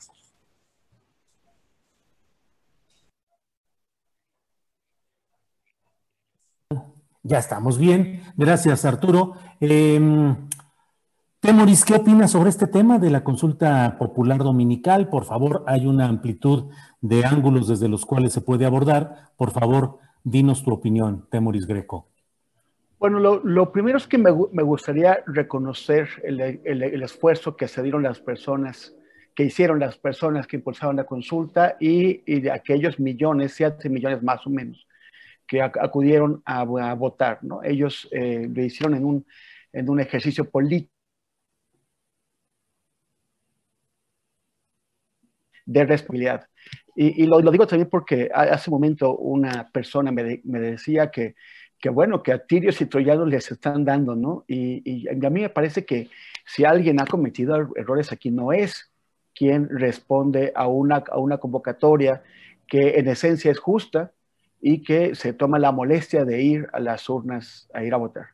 Ya 7.22 7.38
estamos 7.38 7.78
bien. 7.78 8.24
Gracias, 8.36 8.84
Arturo. 8.84 9.36
Em, 11.42 11.56
Temoris, 11.56 11.86
¿qué 11.86 11.94
opinas 11.94 12.32
sobre 12.32 12.50
este 12.50 12.66
tema 12.66 12.98
de 12.98 13.08
la 13.10 13.24
consulta 13.24 13.96
popular 13.98 14.38
dominical? 14.38 15.08
Por 15.08 15.24
favor, 15.24 15.64
hay 15.66 15.86
una 15.86 16.06
amplitud 16.06 16.70
de 17.00 17.24
ángulos 17.24 17.66
desde 17.66 17.88
los 17.88 18.04
cuales 18.04 18.34
se 18.34 18.42
puede 18.42 18.66
abordar. 18.66 19.30
Por 19.38 19.50
favor, 19.50 19.98
dinos 20.22 20.62
tu 20.62 20.70
opinión, 20.70 21.26
Temoris 21.30 21.66
Greco. 21.66 22.08
Bueno, 22.98 23.18
lo, 23.18 23.72
primero 23.72 23.96
es 23.96 24.06
que 24.06 24.18
me, 24.18 24.30
gustaría 24.30 25.24
reconocer 25.26 26.10
el, 26.22 27.02
esfuerzo 27.02 27.56
que 27.56 27.68
se 27.68 27.82
dieron 27.82 28.02
las 28.02 28.20
personas, 28.20 28.94
que 29.34 29.44
hicieron 29.44 29.78
las 29.80 29.96
personas 29.96 30.46
que 30.46 30.56
impulsaron 30.56 30.96
la 30.96 31.04
consulta 31.04 31.78
y, 31.80 32.40
de 32.40 32.50
aquellos 32.50 33.00
millones, 33.00 33.54
siete 33.54 33.88
millones 33.88 34.22
más 34.22 34.46
o 34.46 34.50
menos, 34.50 34.86
que 35.46 35.62
acudieron 35.62 36.42
a, 36.44 36.64
votar. 36.64 37.38
¿no? 37.40 37.62
Ellos 37.62 38.06
eh, 38.12 38.46
lo 38.54 38.62
hicieron 38.62 39.24
en 39.72 39.88
un 39.88 40.00
ejercicio 40.00 40.44
político 40.44 40.99
de 45.70 45.84
responsabilidad. 45.84 46.46
Y, 46.96 47.24
lo, 47.24 47.40
digo 47.40 47.66
también 47.66 47.88
porque 47.88 48.28
hace 48.34 48.68
un 48.68 48.74
momento 48.74 49.16
una 49.16 49.70
persona 49.70 50.10
me, 50.10 50.40
decía 50.42 51.10
que, 51.10 51.34
que, 51.78 51.88
bueno, 51.88 52.22
que 52.22 52.32
a 52.32 52.44
tirios 52.44 52.80
y 52.80 52.86
troyanos 52.86 53.28
les 53.28 53.50
están 53.50 53.84
dando, 53.84 54.16
¿no? 54.16 54.44
Y, 54.48 55.08
a 55.08 55.30
mí 55.30 55.40
me 55.40 55.48
parece 55.48 55.86
que 55.86 56.10
si 56.44 56.64
alguien 56.64 57.00
ha 57.00 57.06
cometido 57.06 57.56
er, 57.56 57.68
errores 57.76 58.12
aquí, 58.12 58.30
no 58.30 58.52
es 58.52 58.90
quien 59.34 59.68
responde 59.70 60.52
a 60.54 60.66
una, 60.66 60.96
a 61.10 61.18
una 61.18 61.38
convocatoria 61.38 62.22
que 62.66 62.98
en 62.98 63.08
esencia 63.08 63.50
es 63.50 63.58
justa 63.58 64.12
y 64.60 64.82
que 64.82 65.14
se 65.14 65.32
toma 65.32 65.58
la 65.58 65.72
molestia 65.72 66.24
de 66.24 66.42
ir 66.42 66.68
a 66.72 66.80
las 66.80 67.08
urnas 67.08 67.68
a 67.72 67.82
ir 67.84 67.94
a 67.94 67.98
votar. 67.98 68.26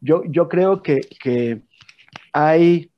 Yo, 0.00 0.24
yo 0.24 0.48
creo 0.48 0.82
que, 0.82 1.00
que 1.20 1.60
hay 2.32 2.91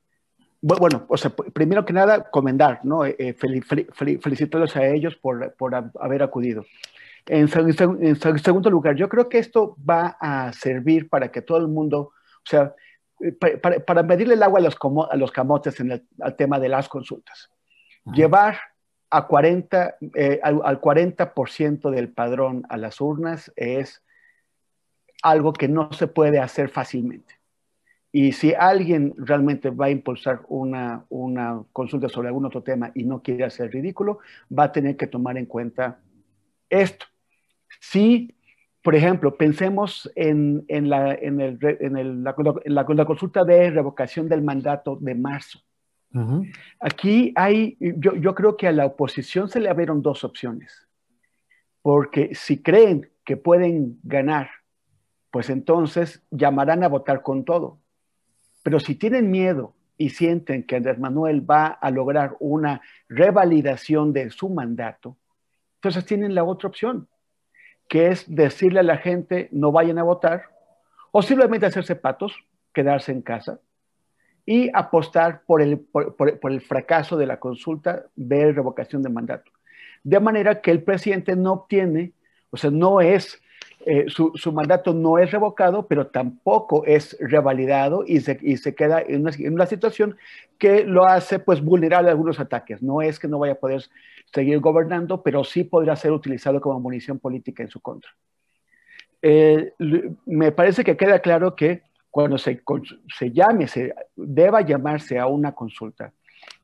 bueno, 0.66 1.04
o 1.08 1.16
sea, 1.18 1.30
primero 1.30 1.84
que 1.84 1.92
nada, 1.92 2.30
comendar, 2.30 2.80
¿no? 2.84 3.04
Eh, 3.04 3.14
eh 3.18 3.34
felicitarlos 3.34 4.76
a 4.76 4.86
ellos 4.86 5.14
por, 5.16 5.54
por 5.54 5.74
haber 5.74 6.22
acudido. 6.22 6.64
En, 7.26 7.48
segundo 7.48 8.70
lugar, 8.70 8.96
yo 8.96 9.08
creo 9.08 9.28
que 9.28 9.38
esto 9.38 9.76
va 9.78 10.16
a 10.20 10.52
servir 10.54 11.08
para 11.10 11.30
que 11.30 11.42
todo 11.42 11.58
el 11.58 11.68
mundo, 11.68 11.98
o 11.98 12.46
sea, 12.46 12.74
eh, 13.20 13.32
para, 13.32 14.02
medirle 14.02 14.34
el 14.34 14.42
agua 14.42 14.60
a 14.60 14.62
los, 14.62 14.76
a 15.10 15.16
los 15.16 15.32
camotes 15.32 15.80
en 15.80 15.92
el 15.92 16.06
al 16.20 16.34
tema 16.36 16.58
de 16.58 16.68
las 16.70 16.88
consultas. 16.88 17.50
Llevar 18.12 18.58
a 19.10 19.26
40, 19.26 19.96
eh, 20.14 20.40
al, 20.42 20.60
al 20.64 20.80
40% 20.80 21.90
del 21.90 22.10
padrón 22.10 22.64
a 22.68 22.76
las 22.76 23.00
urnas 23.00 23.52
es 23.56 24.02
algo 25.22 25.52
que 25.52 25.68
no 25.68 25.92
se 25.92 26.06
puede 26.06 26.38
hacer 26.38 26.68
fácilmente. 26.68 27.43
Y 28.16 28.30
si 28.30 28.54
alguien 28.54 29.12
realmente 29.16 29.70
va 29.70 29.86
a 29.86 29.90
impulsar 29.90 30.42
una, 30.46 31.04
una 31.08 31.64
consulta 31.72 32.08
sobre 32.08 32.28
algún 32.28 32.44
otro 32.44 32.62
tema 32.62 32.92
y 32.94 33.02
no 33.02 33.20
quiere 33.20 33.42
hacer 33.42 33.72
ridículo, 33.72 34.20
va 34.56 34.64
a 34.64 34.72
tener 34.72 34.96
que 34.96 35.08
tomar 35.08 35.36
en 35.36 35.46
cuenta 35.46 35.98
esto. 36.70 37.06
Si, 37.80 38.32
por 38.84 38.94
ejemplo, 38.94 39.36
pensemos 39.36 40.08
en, 40.14 40.64
en, 40.68 40.88
la, 40.88 41.12
en, 41.12 41.40
el, 41.40 41.58
en, 41.60 41.96
el, 41.96 42.22
la, 42.22 42.36
la, 42.66 43.04
consulta 43.04 43.42
de 43.42 43.70
revocación 43.70 44.28
del 44.28 44.42
mandato 44.42 44.94
de 45.00 45.16
marzo. 45.16 45.58
Aquí 46.78 47.32
hay, 47.34 47.76
yo, 47.80 48.14
yo 48.14 48.32
creo 48.36 48.56
que 48.56 48.68
a 48.68 48.72
la 48.72 48.86
oposición 48.86 49.48
se 49.48 49.58
le 49.58 49.68
abrieron 49.68 50.02
dos 50.02 50.22
opciones, 50.22 50.86
porque 51.82 52.32
si 52.36 52.62
creen 52.62 53.10
que 53.24 53.36
pueden 53.36 53.98
ganar, 54.04 54.50
pues 55.32 55.50
entonces 55.50 56.22
llamarán 56.30 56.84
a 56.84 56.88
votar 56.88 57.20
con 57.20 57.44
todo 57.44 57.80
pero 58.64 58.80
si 58.80 58.94
tienen 58.94 59.30
miedo 59.30 59.74
y 59.98 60.08
sienten 60.08 60.64
que 60.64 60.76
Andrés 60.76 60.98
Manuel 60.98 61.48
va 61.48 61.66
a 61.66 61.90
lograr 61.90 62.34
una 62.40 62.80
revalidación 63.10 64.14
de 64.14 64.30
su 64.30 64.48
mandato, 64.48 65.18
entonces 65.76 66.06
tienen 66.06 66.34
la 66.34 66.44
otra 66.44 66.70
opción, 66.70 67.06
que 67.86 68.08
es 68.08 68.24
decirle 68.26 68.80
a 68.80 68.82
la 68.82 68.96
gente 68.96 69.50
no 69.52 69.70
vayan 69.70 69.98
a 69.98 70.02
votar 70.02 70.44
o 71.12 71.20
simplemente 71.20 71.66
hacerse 71.66 71.94
patos, 71.94 72.34
quedarse 72.72 73.12
en 73.12 73.20
casa 73.20 73.60
y 74.46 74.70
apostar 74.72 75.42
por 75.46 75.60
el, 75.60 75.78
por, 75.78 76.50
el 76.50 76.62
fracaso 76.62 77.18
de 77.18 77.26
la 77.26 77.38
consulta 77.38 78.06
de 78.16 78.50
revocación 78.50 79.02
de 79.02 79.10
mandato. 79.10 79.52
De 80.02 80.20
manera 80.20 80.62
que 80.62 80.70
el 80.70 80.82
presidente 80.82 81.36
no 81.36 81.52
obtiene, 81.52 82.12
o 82.48 82.56
sea, 82.56 82.70
no 82.70 83.02
es 83.02 83.42
eh, 83.86 84.06
su, 84.08 84.52
mandato 84.52 84.94
no 84.94 85.18
es 85.18 85.30
revocado, 85.30 85.86
pero 85.86 86.06
tampoco 86.06 86.86
es 86.86 87.18
revalidado 87.20 88.02
y 88.06 88.20
se, 88.20 88.74
queda 88.74 89.02
en 89.02 89.26
una, 89.52 89.66
situación 89.66 90.16
que 90.58 90.84
lo 90.84 91.04
hace 91.04 91.38
pues 91.38 91.62
vulnerable 91.62 92.08
a 92.08 92.12
algunos 92.12 92.40
ataques. 92.40 92.82
No 92.82 93.02
es 93.02 93.18
que 93.18 93.28
no 93.28 93.38
vaya 93.38 93.52
a 93.52 93.58
poder 93.58 93.84
seguir 94.32 94.58
gobernando, 94.60 95.22
pero 95.22 95.44
sí 95.44 95.64
podrá 95.64 95.96
ser 95.96 96.12
utilizado 96.12 96.62
como 96.62 96.80
munición 96.80 97.18
política 97.18 97.62
en 97.62 97.68
su 97.68 97.80
contra. 97.80 98.10
Eh, 99.20 99.74
me 100.24 100.50
parece 100.50 100.82
que 100.82 100.96
queda 100.96 101.18
claro 101.18 101.54
que 101.54 101.82
cuando 102.10 102.38
se, 102.38 102.62
se 103.18 103.32
llame, 103.32 103.68
se 103.68 103.94
deba 104.16 104.62
llamarse 104.62 105.18
a 105.18 105.26
una 105.26 105.52
consulta, 105.52 106.10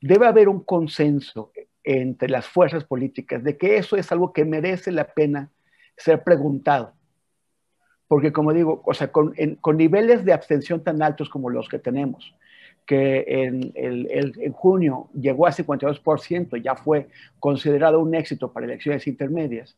debe 0.01 0.27
haber 0.27 0.49
un 0.49 0.65
consenso 0.65 1.53
entre 1.85 2.31
las 2.31 2.47
fuerzas 2.47 2.85
políticas 2.85 3.45
de 3.45 3.59
que 3.59 3.77
eso 3.77 3.97
es 3.97 4.11
algo 4.11 4.33
que 4.33 4.47
merece 4.47 4.91
la 4.91 5.05
pena 5.05 5.51
ser 5.99 6.25
preguntado 6.25 6.95
porque 8.11 8.33
como 8.33 8.53
digo, 8.53 8.83
o 8.85 8.93
sea, 8.93 9.13
con, 9.13 9.37
niveles 9.77 10.25
de 10.25 10.33
abstención 10.33 10.83
tan 10.83 11.01
altos 11.01 11.29
como 11.29 11.49
los 11.49 11.69
que 11.69 11.79
tenemos, 11.79 12.35
que 12.85 13.25
en, 13.29 13.71
en 13.77 14.53
junio 14.53 15.09
llegó 15.15 15.47
a 15.47 15.53
52%, 15.53 16.61
ya 16.61 16.75
fue 16.75 17.07
considerado 17.39 18.01
un 18.01 18.13
éxito 18.17 18.53
para 18.53 18.67
elecciones 18.67 19.07
intermedias, 19.07 19.77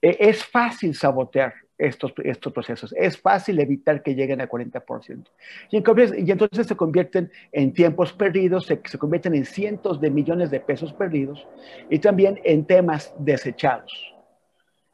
e, 0.00 0.18
es 0.20 0.44
fácil 0.44 0.94
sabotear 0.94 1.52
estos, 1.78 2.12
estos 2.22 2.52
procesos, 2.52 2.94
es 2.96 3.18
fácil 3.18 3.58
evitar 3.58 4.04
que 4.04 4.14
lleguen 4.14 4.40
al 4.40 4.48
40%. 4.48 5.24
Y, 5.72 5.78
y, 5.78 6.30
entonces 6.30 6.68
se 6.68 6.76
convierten 6.76 7.32
en 7.50 7.72
tiempos 7.72 8.12
perdidos, 8.12 8.66
se, 8.66 8.80
se 8.84 8.98
convierten 8.98 9.34
en 9.34 9.46
cientos 9.46 10.00
de 10.00 10.12
millones 10.12 10.52
de 10.52 10.60
pesos 10.60 10.92
perdidos 10.92 11.44
y 11.90 11.98
también 11.98 12.38
en 12.44 12.66
temas 12.66 13.12
desechados. 13.18 14.14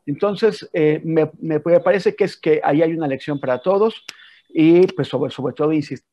Entonces, 0.07 0.69
eh, 0.73 1.01
me, 1.05 1.27
parece 1.81 2.15
que 2.17 2.25
es 2.25 2.37
que 2.37 2.61
ahí 2.65 2.83
hay 2.83 2.93
una 2.95 3.09
lección 3.09 3.41
para 3.41 3.59
todos 3.61 4.05
y 4.49 4.87
pues 4.89 5.09
sobre, 5.09 5.31
sobre 5.33 5.55
todo, 5.55 5.73
insisto, 5.73 6.07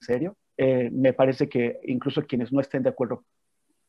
¿en 0.00 0.06
serio? 0.06 0.36
Eh, 0.56 0.90
me 0.92 1.12
parece 1.12 1.48
que 1.48 1.80
incluso 1.84 2.22
quienes 2.26 2.52
no 2.52 2.60
estén 2.60 2.82
de 2.82 2.90
acuerdo, 2.90 3.24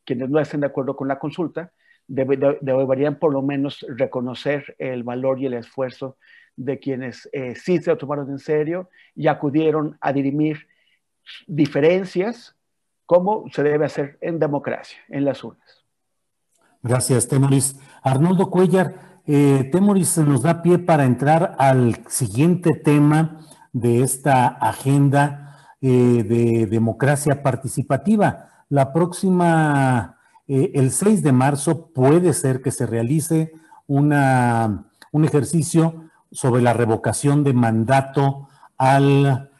quienes 0.04 0.28
no 0.30 0.40
estén 0.40 0.60
de 0.60 0.66
acuerdo 0.66 0.96
con 0.96 1.08
la 1.08 1.18
consulta, 1.18 1.72
deberían 2.08 3.18
por 3.18 3.32
lo 3.32 3.42
menos 3.42 3.84
reconocer 3.88 4.76
el 4.78 5.02
valor 5.02 5.40
y 5.40 5.46
el 5.46 5.54
esfuerzo 5.54 6.18
de 6.56 6.78
quienes 6.78 7.28
eh, 7.32 7.54
sí 7.56 7.78
se 7.78 7.90
lo 7.90 7.98
tomaron 7.98 8.30
en 8.30 8.38
serio 8.38 8.90
y 9.14 9.26
acudieron 9.28 9.98
a 10.00 10.12
dirimir 10.12 10.68
diferencias 11.46 12.56
como 13.06 13.48
se 13.50 13.62
debe 13.62 13.86
hacer 13.86 14.18
en 14.20 14.38
democracia, 14.38 14.98
en 15.08 15.24
las 15.24 15.42
urnas. 15.44 15.75
Gracias, 16.86 17.26
Temoris. 17.26 17.74
Arnoldo 18.00 18.48
Cuellar, 18.48 19.20
eh, 19.26 19.68
Temoris 19.72 20.18
nos 20.18 20.42
da 20.42 20.62
pie 20.62 20.78
para 20.78 21.04
entrar 21.04 21.56
al 21.58 21.98
siguiente 22.08 22.74
tema 22.74 23.40
de 23.72 24.02
esta 24.02 24.46
agenda 24.46 25.56
eh, 25.80 26.22
de 26.22 26.68
democracia 26.68 27.42
participativa. 27.42 28.50
La 28.68 28.92
próxima, 28.92 30.18
eh, 30.46 30.70
el 30.74 30.92
6 30.92 31.24
de 31.24 31.32
marzo, 31.32 31.88
puede 31.88 32.32
ser 32.32 32.62
que 32.62 32.70
se 32.70 32.86
realice 32.86 33.52
una, 33.88 34.84
un 35.10 35.24
ejercicio 35.24 36.04
sobre 36.30 36.62
la 36.62 36.72
revocación 36.72 37.42
de 37.42 37.52
mandato 37.52 38.48
al 38.78 39.50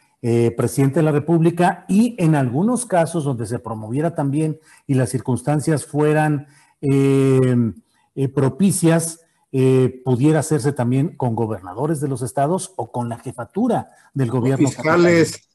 presidente 0.57 0.99
de 0.99 1.05
la 1.05 1.13
República 1.13 1.85
y 1.87 2.17
en 2.19 2.35
algunos 2.35 2.85
casos 2.85 3.23
donde 3.23 3.47
se 3.47 3.61
promoviera 3.61 4.17
también 4.17 4.59
y 4.85 4.95
las 4.95 5.11
circunstancias 5.11 5.87
fueran 5.87 6.41
eh, 6.41 6.49
eh, 6.49 6.57
propicias 8.35 9.21
eh, 9.53 10.03
pudiera 10.05 10.41
hacerse 10.41 10.73
también 10.73 11.17
con 11.17 11.35
gobernadores 11.35 12.01
de 12.01 12.09
los 12.09 12.21
estados 12.21 12.75
o 12.77 12.93
con 12.93 13.09
la 13.09 13.19
jefatura 13.19 13.91
del 14.13 14.31
gobierno. 14.31 14.65
Con 14.65 14.75
fiscales. 14.75 15.49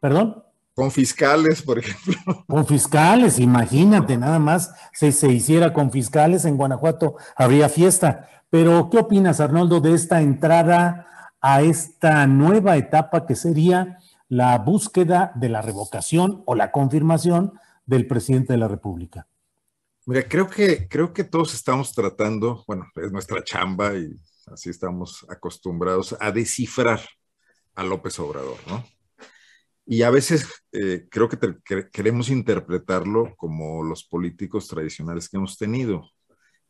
¿Perdón? 0.00 0.42
Con 0.74 0.90
fiscales, 0.90 1.62
por 1.62 1.78
ejemplo. 1.78 2.44
Con 2.48 2.66
fiscales, 2.66 3.38
imagínate, 3.38 4.16
nada 4.16 4.38
más 4.38 4.72
si 4.92 5.12
se 5.12 5.30
hiciera 5.30 5.72
con 5.72 5.90
fiscales 5.90 6.44
en 6.44 6.56
Guanajuato 6.56 7.16
habría 7.36 7.68
fiesta. 7.68 8.28
Pero, 8.50 8.88
¿qué 8.90 8.98
opinas, 8.98 9.40
Arnoldo, 9.40 9.80
de 9.80 9.94
esta 9.94 10.20
entrada 10.20 11.06
a 11.40 11.62
esta 11.62 12.26
nueva 12.26 12.76
etapa 12.76 13.26
que 13.26 13.36
sería 13.36 13.98
la 14.28 14.58
búsqueda 14.58 15.32
de 15.34 15.48
la 15.48 15.62
revocación 15.62 16.42
o 16.46 16.54
la 16.54 16.72
confirmación 16.72 17.52
del 17.86 18.06
presidente 18.06 18.54
de 18.54 18.58
la 18.58 18.68
República? 18.68 19.26
Mira, 20.08 20.26
creo 20.26 20.48
que, 20.48 20.88
creo 20.88 21.12
que 21.12 21.22
todos 21.22 21.52
estamos 21.52 21.92
tratando, 21.92 22.64
bueno, 22.66 22.86
es 22.96 23.12
nuestra 23.12 23.44
chamba 23.44 23.94
y 23.94 24.16
así 24.46 24.70
estamos 24.70 25.26
acostumbrados 25.28 26.16
a 26.18 26.32
descifrar 26.32 27.02
a 27.74 27.82
López 27.82 28.18
Obrador, 28.18 28.56
¿no? 28.66 28.82
Y 29.84 30.04
a 30.04 30.10
veces 30.10 30.48
eh, 30.72 31.06
creo 31.10 31.28
que, 31.28 31.36
queremos 31.92 32.30
interpretarlo 32.30 33.36
como 33.36 33.84
los 33.84 34.02
políticos 34.02 34.66
tradicionales 34.66 35.28
que 35.28 35.36
hemos 35.36 35.58
tenido, 35.58 36.10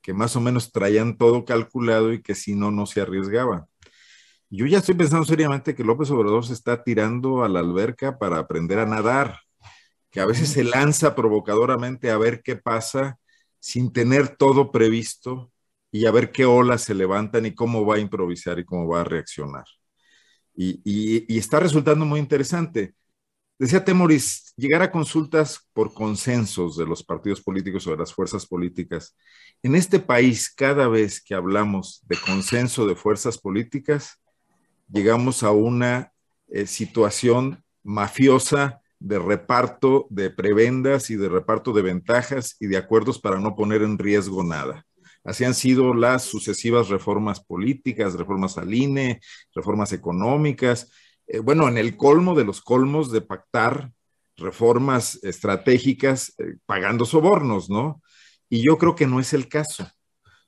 que 0.03 0.13
más 0.13 0.35
o 0.35 0.41
menos 0.41 0.73
traían 0.73 1.17
todo 1.17 1.45
calculado 1.45 2.13
y 2.13 2.21
que 2.21 2.35
si 2.35 2.57
no, 2.57 2.73
no 2.73 2.87
se 2.87 3.03
arriesgaban. 3.03 3.67
Yo 4.51 4.67
ya 4.67 4.79
estoy 4.79 4.97
pensando 4.97 5.25
seriamente 5.25 5.77
que 5.77 5.85
López 5.85 6.11
Obrador 6.11 6.45
se 6.45 6.55
está 6.55 6.83
tirando 6.83 7.45
a 7.45 7.49
la 7.49 7.61
alberca 7.61 8.19
para 8.19 8.39
aprender 8.39 8.81
a 8.81 8.87
nadar, 8.87 9.39
que 10.11 10.19
a 10.19 10.27
veces 10.27 10.49
se 10.49 10.65
lanza 10.65 11.15
provocadoramente 11.15 12.11
a 12.11 12.19
ver 12.19 12.43
qué 12.43 12.57
pasa 12.57 13.17
sin 13.61 13.93
tener 13.93 14.37
todo 14.37 14.71
previsto 14.71 15.51
y 15.91 16.07
a 16.07 16.11
ver 16.11 16.33
qué 16.33 16.45
olas 16.45 16.83
se 16.83 16.95
levantan 16.95 17.47
y 17.47 17.55
cómo 17.55 17.85
va 17.85 17.97
a 17.97 18.01
improvisar 18.01 18.59
y 18.59 18.65
cómo 18.65 18.87
va 18.87 19.01
a 19.01 19.05
reaccionar. 19.05 19.65
Y, 20.55 21.39
está 21.39 21.61
resultando 21.61 22.05
muy 22.05 22.19
interesante. 22.19 22.95
Decía 23.59 23.85
Temoris, 23.85 24.53
llegar 24.57 24.83
a 24.83 24.91
consultas 24.91 25.69
por 25.73 25.95
consensos 25.95 26.77
de 26.77 26.87
los 26.87 27.03
partidos 27.05 27.41
políticos 27.41 27.87
o 27.87 27.93
de 27.93 27.97
las 27.97 28.13
fuerzas 28.13 28.47
políticas. 28.47 29.17
En 29.63 29.75
este 29.77 30.01
país, 30.01 30.53
cada 30.53 30.89
vez 30.89 31.21
que 31.23 31.35
hablamos 31.35 32.03
de 32.07 32.17
consenso 32.17 32.87
de 32.87 32.97
fuerzas 32.97 33.39
políticas, 33.39 34.21
llegamos 34.89 35.43
a 35.43 35.51
una 35.53 36.13
eh, 36.49 36.67
situación 36.67 37.65
mafiosa 37.83 38.81
de 39.01 39.19
reparto 39.19 40.07
de 40.11 40.31
prebendas 40.31 41.11
y 41.11 41.17
de 41.17 41.29
reparto 41.29 41.73
de 41.73 41.83
ventajas 41.83 42.57
y 42.61 42.67
de 42.67 42.77
acuerdos 42.77 43.19
para 43.19 43.39
no 43.39 43.55
poner 43.55 43.83
en 43.83 43.99
riesgo 43.99 44.43
nada. 44.43 44.85
Así 45.25 45.45
han 45.45 45.55
sido 45.55 45.95
las 45.95 46.23
sucesivas 46.23 46.89
reformas 46.89 47.41
políticas, 47.41 48.15
reformas 48.15 48.57
al 48.59 48.73
INE, 48.73 49.21
reformas 49.55 49.93
económicas, 49.93 50.91
eh, 51.29 51.41
bueno, 51.41 51.69
en 51.69 51.77
el 51.77 51.97
colmo 51.97 52.35
de 52.35 52.45
los 52.45 52.63
colmos 52.63 53.13
de 53.13 53.21
pactar 53.21 53.93
reformas 54.37 55.19
estratégicas 55.23 56.35
eh, 56.39 56.57
pagando 56.65 57.05
sobornos, 57.05 57.69
¿no? 57.69 58.03
Y 58.49 58.65
yo 58.67 58.79
creo 58.79 58.95
que 58.95 59.07
no 59.07 59.21
es 59.21 59.35
el 59.35 59.49
caso. 59.49 59.87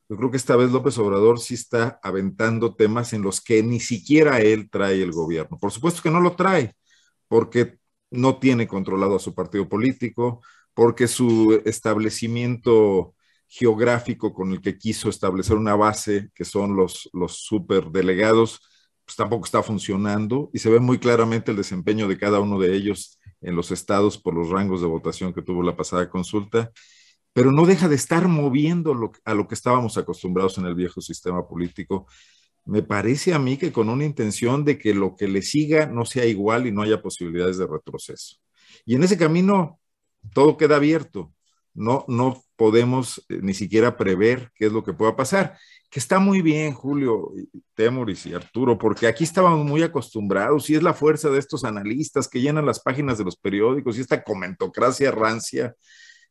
Yo 0.08 0.16
creo 0.16 0.30
que 0.30 0.38
esta 0.38 0.56
vez 0.56 0.70
López 0.70 0.96
Obrador 0.98 1.38
sí 1.38 1.54
está 1.54 2.00
aventando 2.02 2.74
temas 2.74 3.12
en 3.12 3.22
los 3.22 3.40
que 3.40 3.62
ni 3.62 3.78
siquiera 3.78 4.40
él 4.40 4.70
trae 4.70 5.02
el 5.02 5.12
gobierno. 5.12 5.58
Por 5.58 5.70
supuesto 5.70 6.02
que 6.02 6.10
no 6.10 6.20
lo 6.20 6.34
trae, 6.34 6.74
porque 7.28 7.79
no 8.10 8.38
tiene 8.38 8.66
controlado 8.68 9.16
a 9.16 9.20
su 9.20 9.34
partido 9.34 9.68
político, 9.68 10.42
porque 10.74 11.08
su 11.08 11.62
establecimiento 11.64 13.14
geográfico 13.48 14.32
con 14.32 14.52
el 14.52 14.60
que 14.60 14.78
quiso 14.78 15.08
establecer 15.08 15.56
una 15.56 15.74
base, 15.74 16.30
que 16.34 16.44
son 16.44 16.76
los, 16.76 17.10
los 17.12 17.36
superdelegados, 17.38 18.60
pues 19.04 19.16
tampoco 19.16 19.44
está 19.44 19.62
funcionando 19.62 20.50
y 20.52 20.60
se 20.60 20.70
ve 20.70 20.78
muy 20.78 20.98
claramente 20.98 21.50
el 21.50 21.56
desempeño 21.56 22.06
de 22.06 22.16
cada 22.16 22.38
uno 22.38 22.60
de 22.60 22.74
ellos 22.76 23.18
en 23.40 23.56
los 23.56 23.72
estados 23.72 24.18
por 24.18 24.34
los 24.34 24.50
rangos 24.50 24.80
de 24.80 24.86
votación 24.86 25.32
que 25.32 25.42
tuvo 25.42 25.62
la 25.64 25.76
pasada 25.76 26.08
consulta, 26.08 26.70
pero 27.32 27.50
no 27.52 27.66
deja 27.66 27.88
de 27.88 27.96
estar 27.96 28.28
moviendo 28.28 28.92
a 29.24 29.34
lo 29.34 29.48
que 29.48 29.54
estábamos 29.54 29.96
acostumbrados 29.98 30.58
en 30.58 30.66
el 30.66 30.74
viejo 30.74 31.00
sistema 31.00 31.46
político. 31.46 32.06
Me 32.64 32.82
parece 32.82 33.34
a 33.34 33.38
mí 33.38 33.56
que 33.56 33.72
con 33.72 33.88
una 33.88 34.04
intención 34.04 34.64
de 34.64 34.78
que 34.78 34.94
lo 34.94 35.16
que 35.16 35.28
le 35.28 35.42
siga 35.42 35.86
no 35.86 36.04
sea 36.04 36.24
igual 36.26 36.66
y 36.66 36.72
no 36.72 36.82
haya 36.82 37.02
posibilidades 37.02 37.58
de 37.58 37.66
retroceso. 37.66 38.36
Y 38.84 38.94
en 38.94 39.02
ese 39.02 39.18
camino 39.18 39.80
todo 40.32 40.56
queda 40.56 40.76
abierto. 40.76 41.32
No, 41.72 42.04
no 42.08 42.42
podemos 42.56 43.24
eh, 43.28 43.38
ni 43.42 43.54
siquiera 43.54 43.96
prever 43.96 44.50
qué 44.54 44.66
es 44.66 44.72
lo 44.72 44.84
que 44.84 44.92
pueda 44.92 45.16
pasar. 45.16 45.56
Que 45.88 45.98
está 45.98 46.18
muy 46.18 46.42
bien, 46.42 46.72
Julio, 46.72 47.32
Temoris 47.74 48.26
y 48.26 48.34
Arturo, 48.34 48.78
porque 48.78 49.06
aquí 49.06 49.24
estábamos 49.24 49.66
muy 49.66 49.82
acostumbrados 49.82 50.68
y 50.70 50.74
es 50.74 50.82
la 50.82 50.94
fuerza 50.94 51.30
de 51.30 51.38
estos 51.38 51.64
analistas 51.64 52.28
que 52.28 52.40
llenan 52.40 52.66
las 52.66 52.80
páginas 52.80 53.18
de 53.18 53.24
los 53.24 53.36
periódicos 53.36 53.96
y 53.96 54.00
esta 54.00 54.22
comentocracia 54.22 55.10
rancia 55.10 55.74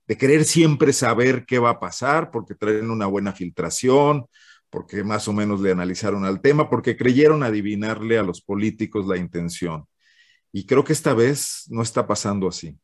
de 0.08 0.18
querer 0.18 0.44
siempre 0.44 0.92
saber 0.92 1.46
qué 1.46 1.60
va 1.60 1.72
a 1.72 1.80
pasar, 1.80 2.32
porque 2.32 2.56
traen 2.56 2.90
una 2.90 3.06
buena 3.06 3.32
filtración, 3.32 4.26
porque 4.70 5.04
más 5.04 5.28
o 5.28 5.34
menos 5.34 5.62
le 5.62 5.72
analizaron 5.72 6.26
al 6.26 6.42
tema, 6.42 6.70
porque 6.70 6.96
creyeron 6.96 7.44
adivinarle 7.44 8.18
a 8.18 8.24
los 8.24 8.42
políticos 8.42 9.08
la 9.08 9.18
intención. 9.18 9.86
Y 10.52 10.66
creo 10.66 10.84
que 10.84 10.94
esta 10.94 11.14
vez 11.14 11.66
no 11.70 11.82
está 11.82 12.08
pasando 12.08 12.48
así. 12.48 12.78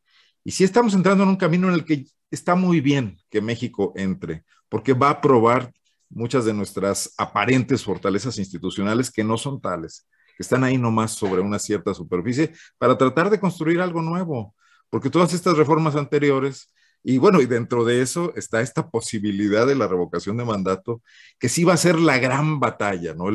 Y 0.44 0.52
sí 0.52 0.64
estamos 0.64 0.94
entrando 0.94 1.24
en 1.24 1.30
un 1.30 1.36
camino 1.36 1.68
en 1.68 1.74
el 1.74 1.84
que 1.84 2.06
está 2.30 2.54
muy 2.54 2.80
bien 2.80 3.18
que 3.30 3.40
México 3.40 3.92
entre, 3.96 4.44
porque 4.68 4.92
va 4.92 5.10
a 5.10 5.20
probar 5.20 5.72
muchas 6.08 6.44
de 6.44 6.54
nuestras 6.54 7.12
aparentes 7.18 7.82
fortalezas 7.82 8.38
institucionales 8.38 9.10
que 9.10 9.24
no 9.24 9.36
son 9.36 9.60
tales, 9.60 10.08
que 10.36 10.42
están 10.42 10.64
ahí 10.64 10.78
nomás 10.78 11.12
sobre 11.12 11.40
una 11.40 11.58
cierta 11.58 11.94
superficie 11.94 12.52
para 12.78 12.96
tratar 12.96 13.30
de 13.30 13.40
construir 13.40 13.80
algo 13.80 14.02
nuevo, 14.02 14.54
porque 14.90 15.10
todas 15.10 15.32
estas 15.34 15.56
reformas 15.56 15.96
anteriores, 15.96 16.72
y 17.08 17.18
bueno, 17.18 17.40
y 17.40 17.46
dentro 17.46 17.84
de 17.84 18.02
eso 18.02 18.32
está 18.34 18.60
esta 18.60 18.90
posibilidad 18.90 19.64
de 19.64 19.76
la 19.76 19.86
revocación 19.86 20.36
de 20.38 20.44
mandato, 20.44 21.02
que 21.38 21.48
sí 21.48 21.62
va 21.62 21.74
a 21.74 21.76
ser 21.76 22.00
la 22.00 22.18
gran 22.18 22.58
batalla, 22.58 23.14
¿no? 23.14 23.26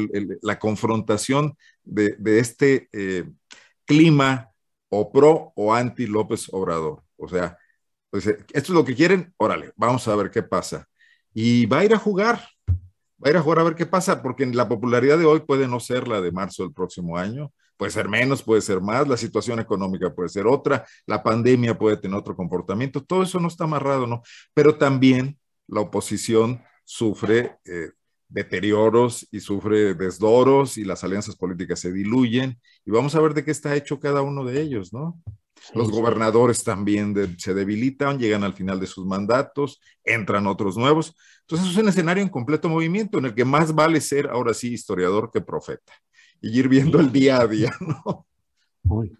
la 0.41 0.59
confrontación 0.59 1.55
de, 1.85 2.17
este 2.37 2.89
eh, 2.91 3.23
clima 3.85 4.49
o 4.89 5.09
pro 5.09 5.53
o 5.55 5.73
anti 5.73 6.05
López 6.05 6.49
Obrador. 6.51 7.03
O 7.15 7.29
sea, 7.29 7.57
pues, 8.09 8.27
eh, 8.27 8.39
esto 8.51 8.73
es 8.73 8.75
lo 8.75 8.83
que 8.83 8.93
quieren, 8.93 9.33
órale, 9.37 9.71
vamos 9.77 10.05
a 10.09 10.17
ver 10.17 10.31
qué 10.31 10.43
pasa. 10.43 10.89
Y 11.33 11.65
va 11.65 11.79
a 11.79 11.85
ir 11.85 11.93
a 11.93 11.97
jugar, 11.97 12.45
va 12.67 13.27
a 13.27 13.29
ir 13.29 13.37
a 13.37 13.41
jugar 13.41 13.59
a 13.59 13.63
ver 13.63 13.75
qué 13.75 13.85
pasa, 13.85 14.21
porque 14.21 14.45
la 14.47 14.67
popularidad 14.67 15.17
de 15.17 15.25
hoy 15.25 15.39
puede 15.47 15.69
no 15.69 15.79
ser 15.79 16.09
la 16.09 16.19
de 16.19 16.33
marzo 16.33 16.63
del 16.63 16.73
próximo 16.73 17.17
año, 17.17 17.53
puede 17.81 17.91
ser 17.93 18.07
menos, 18.07 18.43
puede 18.43 18.61
ser 18.61 18.79
más, 18.79 19.07
la 19.07 19.17
situación 19.17 19.59
económica 19.59 20.13
puede 20.13 20.29
ser 20.29 20.45
otra, 20.45 20.85
la 21.07 21.23
pandemia 21.23 21.75
puede 21.75 21.97
tener 21.97 22.15
otro 22.15 22.35
comportamiento, 22.35 23.03
todo 23.03 23.23
eso 23.23 23.39
no 23.39 23.47
está 23.47 23.63
amarrado, 23.63 24.05
¿no? 24.05 24.21
Pero 24.53 24.77
también 24.77 25.39
la 25.65 25.81
oposición 25.81 26.61
sufre 26.83 27.57
eh, 27.65 27.89
deterioros 28.29 29.27
y 29.31 29.39
sufre 29.39 29.95
desdoros 29.95 30.77
y 30.77 30.83
las 30.83 31.03
alianzas 31.03 31.35
políticas 31.35 31.79
se 31.79 31.91
diluyen 31.91 32.61
y 32.85 32.91
vamos 32.91 33.15
a 33.15 33.19
ver 33.19 33.33
de 33.33 33.43
qué 33.43 33.49
está 33.49 33.75
hecho 33.75 33.99
cada 33.99 34.21
uno 34.21 34.45
de 34.45 34.61
ellos, 34.61 34.93
¿no? 34.93 35.19
Los 35.73 35.89
gobernadores 35.89 36.63
también 36.63 37.35
se 37.39 37.55
debilitan, 37.55 38.19
llegan 38.19 38.43
al 38.43 38.53
final 38.53 38.79
de 38.79 38.85
sus 38.85 39.07
mandatos, 39.07 39.81
entran 40.03 40.45
otros 40.45 40.77
nuevos. 40.77 41.15
Entonces 41.47 41.71
es 41.71 41.77
un 41.77 41.89
escenario 41.89 42.21
en 42.21 42.29
completo 42.29 42.69
movimiento 42.69 43.17
en 43.17 43.25
el 43.25 43.33
que 43.33 43.43
más 43.43 43.73
vale 43.73 44.01
ser 44.01 44.27
ahora 44.27 44.53
sí 44.53 44.71
historiador 44.71 45.31
que 45.33 45.41
profeta 45.41 45.93
y 46.41 46.59
ir 46.59 46.67
viendo 46.67 46.99
el 46.99 47.11
día 47.11 47.39
a 47.39 47.47
día, 47.47 47.71
¿no? 47.79 48.25
Muy 48.83 49.11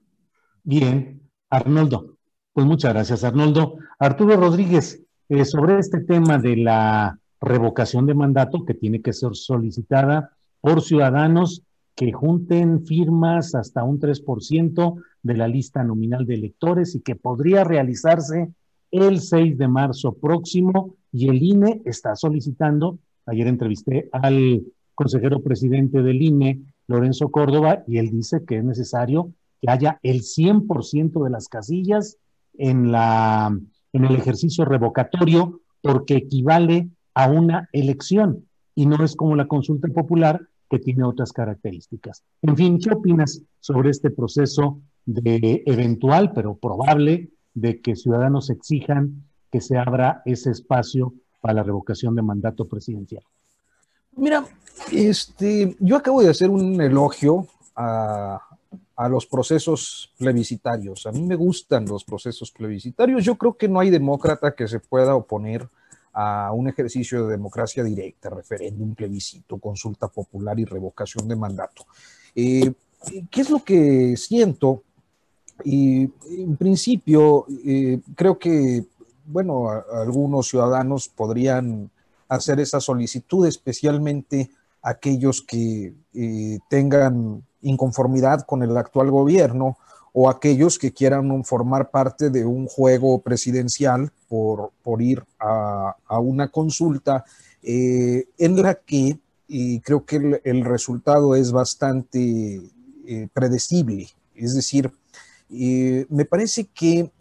bien. 0.64 1.22
Arnoldo, 1.50 2.18
pues 2.54 2.66
muchas 2.66 2.94
gracias, 2.94 3.24
Arnoldo. 3.24 3.76
Arturo 4.00 4.38
Rodríguez, 4.38 5.04
eh, 5.30 5.46
sobre 5.46 5.80
este 5.80 6.00
tema 6.02 6.38
de 6.38 6.58
la 6.58 7.20
revocación 7.40 8.06
de 8.06 8.14
mandato 8.14 8.66
que 8.66 8.74
tiene 8.74 9.02
que 9.02 9.14
ser 9.14 9.36
solicitada 9.36 10.32
por 10.62 10.82
ciudadanos 10.82 11.64
que 11.96 12.12
junten 12.12 12.86
firmas 12.86 13.54
hasta 13.56 13.84
un 13.84 14.00
3% 14.00 14.96
de 15.24 15.34
la 15.36 15.48
lista 15.48 15.84
nominal 15.84 16.26
de 16.26 16.36
electores 16.36 16.96
y 16.96 17.02
que 17.02 17.16
podría 17.16 17.64
realizarse 17.64 18.52
el 18.92 19.20
6 19.20 19.58
de 19.58 19.68
marzo 19.68 20.14
próximo 20.14 20.96
y 21.12 21.30
el 21.30 21.42
INE 21.42 21.82
está 21.86 22.16
solicitando, 22.16 23.00
ayer 23.26 23.48
entrevisté 23.48 24.10
al 24.12 24.64
consejero 24.96 25.42
presidente 25.42 26.02
del 26.02 26.22
INE, 26.22 26.60
Lorenzo 26.92 27.30
Córdoba, 27.30 27.84
y 27.88 27.98
él 27.98 28.12
dice 28.12 28.44
que 28.46 28.58
es 28.58 28.64
necesario 28.64 29.34
que 29.62 29.72
haya 29.72 30.00
el 30.04 30.22
100% 30.22 31.24
de 31.24 31.30
las 31.30 31.48
casillas 31.48 32.18
en, 32.58 32.92
la, 32.92 33.58
en 33.94 34.06
el 34.06 34.16
ejercicio 34.16 34.66
revocatorio 34.66 35.62
porque 35.82 36.16
equivale 36.16 36.90
a 37.14 37.30
una 37.30 37.70
elección 37.72 38.46
y 38.76 38.86
no 38.86 39.04
es 39.04 39.16
como 39.16 39.36
la 39.36 39.48
consulta 39.48 39.88
popular 39.90 40.42
que 40.70 40.80
tiene 40.80 41.04
otras 41.04 41.34
características. 41.34 42.24
En 42.42 42.56
fin, 42.56 42.80
¿qué 42.80 42.94
opinas 42.94 43.44
sobre 43.60 43.90
este 43.90 44.10
proceso 44.10 44.82
de 45.06 45.64
eventual, 45.66 46.32
pero 46.34 46.56
probable, 46.56 47.30
de 47.54 47.82
que 47.82 47.96
ciudadanos 47.96 48.50
exijan 48.50 49.26
que 49.52 49.60
se 49.60 49.78
abra 49.78 50.22
ese 50.26 50.52
espacio 50.52 51.14
para 51.42 51.56
la 51.56 51.64
revocación 51.64 52.16
de 52.16 52.22
mandato 52.22 52.68
presidencial? 52.68 53.24
Mira, 54.16 54.46
este, 54.92 55.76
yo 55.80 55.96
acabo 55.96 56.22
de 56.22 56.30
hacer 56.30 56.50
un 56.50 56.80
elogio 56.82 57.48
a, 57.76 58.40
los 59.10 59.26
procesos 59.26 60.14
plebiscitarios. 60.20 61.08
A 61.08 61.12
mí 61.12 61.24
me 61.24 61.36
gustan 61.36 61.86
los 61.86 62.04
procesos 62.04 62.52
plebiscitarios. 62.52 63.26
Yo 63.26 63.36
creo 63.36 63.58
que 63.58 63.68
no 63.68 63.80
hay 63.80 63.90
demócrata 63.90 64.54
que 64.54 64.68
se 64.68 64.80
pueda 64.80 65.16
oponer 65.16 65.68
a 66.14 66.52
un 66.54 66.68
ejercicio 66.68 67.26
de 67.26 67.32
democracia 67.32 67.84
directa, 67.84 68.30
referéndum, 68.30 68.94
plebiscito, 68.94 69.58
consulta 69.58 70.08
popular 70.08 70.60
y 70.60 70.66
revocación 70.66 71.28
de 71.28 71.36
mandato. 71.36 71.88
Eh, 72.36 72.74
¿Qué 73.32 73.42
es 73.42 73.50
lo 73.50 73.64
que 73.64 74.16
siento? 74.18 74.84
Y 75.64 76.04
en 76.30 76.56
principio, 76.58 77.48
eh, 77.66 78.00
creo 78.16 78.38
que, 78.38 78.86
bueno, 79.26 79.68
algunos 79.94 80.48
ciudadanos 80.48 81.08
podrían 81.10 81.90
hacer 82.32 82.62
esa 82.62 82.80
solicitud, 82.80 83.46
especialmente 83.46 84.50
aquellos 84.82 85.42
que 85.42 85.94
eh, 86.14 86.60
tengan 86.70 87.44
inconformidad 87.62 88.46
con 88.46 88.64
el 88.64 88.76
actual 88.78 89.12
gobierno 89.12 89.78
o 90.14 90.30
aquellos 90.30 90.80
que 90.80 90.94
quieran 90.94 91.44
formar 91.44 91.92
parte 91.92 92.30
de 92.30 92.46
un 92.46 92.68
juego 92.68 93.20
presidencial 93.22 94.12
por, 94.30 94.72
por 94.82 95.02
ir 95.02 95.24
a, 95.40 95.96
a, 96.08 96.20
una 96.20 96.48
consulta 96.48 97.26
eh, 97.64 98.26
en 98.38 98.62
la 98.62 98.76
que 98.76 99.20
creo 99.84 100.06
que 100.06 100.16
el, 100.16 100.42
el, 100.46 100.64
resultado 100.64 101.36
es 101.36 101.52
bastante 101.52 102.62
eh, 103.06 103.28
predecible. 103.34 104.08
Es 104.36 104.56
decir, 104.56 104.90
me 105.50 106.24
parece 106.24 106.66
que 106.74 107.12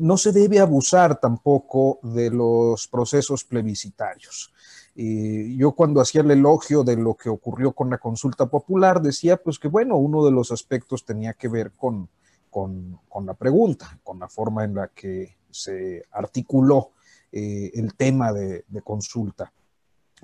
no 0.00 0.16
se 0.16 0.32
debe 0.32 0.58
abusar 0.58 1.20
tampoco 1.20 2.00
de 2.02 2.30
los 2.30 2.88
procesos 2.88 3.44
plebiscitarios. 3.44 4.52
yo 4.94 5.72
cuando 5.72 6.00
hacía 6.00 6.22
el 6.22 6.30
elogio 6.32 6.82
de 6.82 6.96
lo 6.96 7.14
que 7.14 7.28
ocurrió 7.28 7.72
con 7.72 7.88
la 7.88 7.98
consulta 7.98 8.46
popular, 8.46 9.00
decía 9.00 9.36
pues 9.36 9.58
que 9.60 9.68
bueno, 9.68 9.96
uno 9.96 10.24
de 10.24 10.32
los 10.32 10.50
aspectos 10.50 11.04
tenía 11.04 11.34
que 11.34 11.48
ver 11.48 11.70
con, 11.70 12.08
con, 12.50 13.26
la 13.26 13.34
pregunta, 13.34 13.98
con 14.04 14.20
la 14.20 14.28
forma 14.28 14.64
en 14.64 14.74
la 14.74 14.88
que 14.88 15.36
se 15.50 16.04
articuló 16.12 16.90
eh, 17.32 17.72
el 17.74 17.94
tema 17.94 18.32
de, 18.32 18.64
de 18.68 18.82
consulta. 18.82 19.52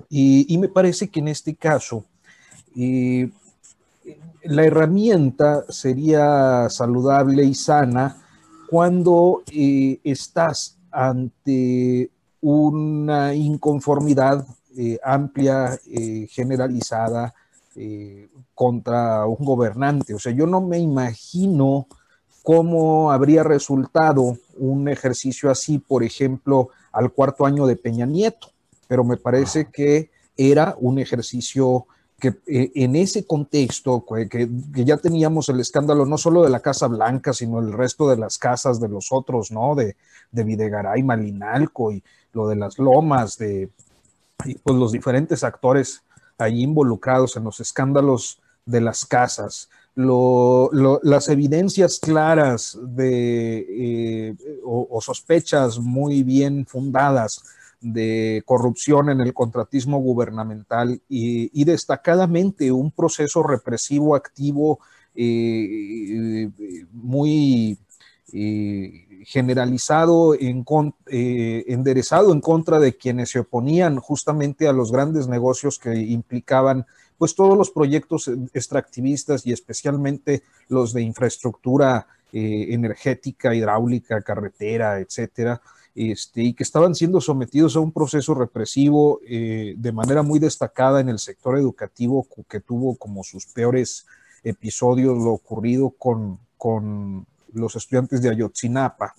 Y, 0.09 0.53
y, 0.53 0.57
me 0.57 0.69
parece 0.69 1.09
que 1.09 1.19
en 1.19 1.27
este 1.27 1.55
caso 1.55 2.05
eh, 2.75 3.29
la 4.43 4.63
herramienta 4.63 5.65
sería 5.69 6.69
saludable 6.69 7.43
y 7.43 7.53
sana 7.53 8.17
cuando 8.71 9.43
eh, 9.51 9.99
estás 10.01 10.77
ante 10.91 12.09
una 12.39 13.35
inconformidad 13.35 14.47
eh, 14.77 14.97
amplia, 15.03 15.77
eh, 15.85 16.25
generalizada 16.31 17.33
contra 18.53 19.25
un 19.25 19.45
gobernante. 19.45 20.13
O 20.13 20.19
sea, 20.19 20.31
yo 20.31 20.47
no 20.47 20.61
me 20.61 20.77
imagino 20.79 21.87
cómo 22.43 23.11
habría 23.11 23.43
resultado 23.43 24.37
un 24.57 24.87
ejercicio 24.87 25.51
así, 25.51 25.77
por 25.77 26.03
ejemplo, 26.03 26.69
al 26.93 27.11
cuarto 27.11 27.45
año 27.45 27.67
de 27.67 27.75
Peña 27.75 28.05
Nieto, 28.05 28.51
pero 28.87 29.03
me 29.03 29.17
parece 29.17 29.69
que 29.69 30.11
era 30.37 30.75
un 30.79 30.97
ejercicio 30.99 31.87
que 32.21 32.39
eh, 32.45 32.71
en 32.75 32.95
ese 32.95 33.25
contexto, 33.25 34.05
que, 34.29 34.47
ya 34.73 34.97
teníamos 34.97 35.49
el 35.49 35.59
escándalo 35.59 36.05
no 36.05 36.17
solo 36.17 36.43
de 36.43 36.49
la 36.49 36.59
Casa 36.59 36.87
Blanca, 36.87 37.33
sino 37.33 37.59
el 37.59 37.73
resto 37.73 38.07
de 38.07 38.15
las 38.15 38.37
casas 38.37 38.79
de 38.79 38.87
los 38.87 39.11
otros, 39.11 39.51
¿no? 39.51 39.75
De, 39.75 39.97
de 40.31 40.43
Videgaray, 40.43 41.01
Malinalco 41.03 41.91
y 41.91 42.03
lo 42.31 42.47
de 42.47 42.55
las 42.55 42.77
lomas, 42.77 43.37
de 43.37 43.69
pues, 44.37 44.77
los 44.77 44.91
diferentes 44.91 45.43
actores 45.43 46.03
ahí 46.37 46.61
involucrados 46.61 47.35
en 47.35 47.43
los 47.43 47.59
escándalos 47.59 48.39
de 48.65 48.81
las 48.81 49.03
casas, 49.05 49.69
las 49.95 51.27
evidencias 51.27 51.99
claras 51.99 52.77
de, 52.81 53.65
eh, 53.67 54.35
o, 54.63 55.01
sospechas 55.01 55.79
muy 55.79 56.23
bien 56.23 56.65
fundadas 56.65 57.43
de 57.81 58.43
corrupción 58.45 59.09
en 59.09 59.21
el 59.21 59.33
contratismo 59.33 59.99
gubernamental 59.99 61.01
y, 61.09 61.63
destacadamente 61.65 62.71
un 62.71 62.91
proceso 62.91 63.43
represivo 63.43 64.15
activo 64.15 64.79
eh, 65.15 66.49
muy 66.93 67.77
eh, 68.33 69.23
generalizado, 69.25 70.35
en, 70.35 70.63
enderezado 71.07 72.31
en 72.31 72.41
contra 72.41 72.79
de 72.79 72.95
quienes 72.95 73.31
se 73.31 73.39
oponían 73.39 73.97
justamente 73.97 74.67
a 74.67 74.73
los 74.73 74.91
grandes 74.91 75.27
negocios 75.27 75.79
que 75.79 75.95
implicaban 75.95 76.85
pues 77.17 77.35
todos 77.35 77.55
los 77.55 77.69
proyectos 77.69 78.31
extractivistas 78.51 79.45
y 79.45 79.51
especialmente 79.51 80.41
los 80.69 80.91
de 80.91 81.03
infraestructura 81.03 82.07
eh, 82.33 82.67
energética, 82.69 83.53
hidráulica, 83.53 84.21
carretera, 84.21 84.99
etcétera, 84.99 85.61
este, 85.93 86.43
y 86.43 86.53
que 86.53 86.63
estaban 86.63 86.95
siendo 86.95 87.19
sometidos 87.19 87.75
a 87.75 87.79
un 87.79 87.91
proceso 87.91 88.33
represivo 88.33 89.19
eh, 89.27 89.75
de 89.77 89.91
manera 89.91 90.23
muy 90.23 90.39
destacada 90.39 91.01
en 91.01 91.09
el 91.09 91.19
sector 91.19 91.57
educativo, 91.57 92.27
que 92.47 92.59
tuvo 92.59 92.95
como 92.95 93.23
sus 93.23 93.45
peores 93.45 94.05
episodios 94.43 95.17
lo 95.17 95.31
ocurrido 95.31 95.91
con, 95.91 96.39
con 96.57 97.25
los 97.53 97.75
estudiantes 97.75 98.21
de 98.21 98.29
Ayotzinapa. 98.29 99.15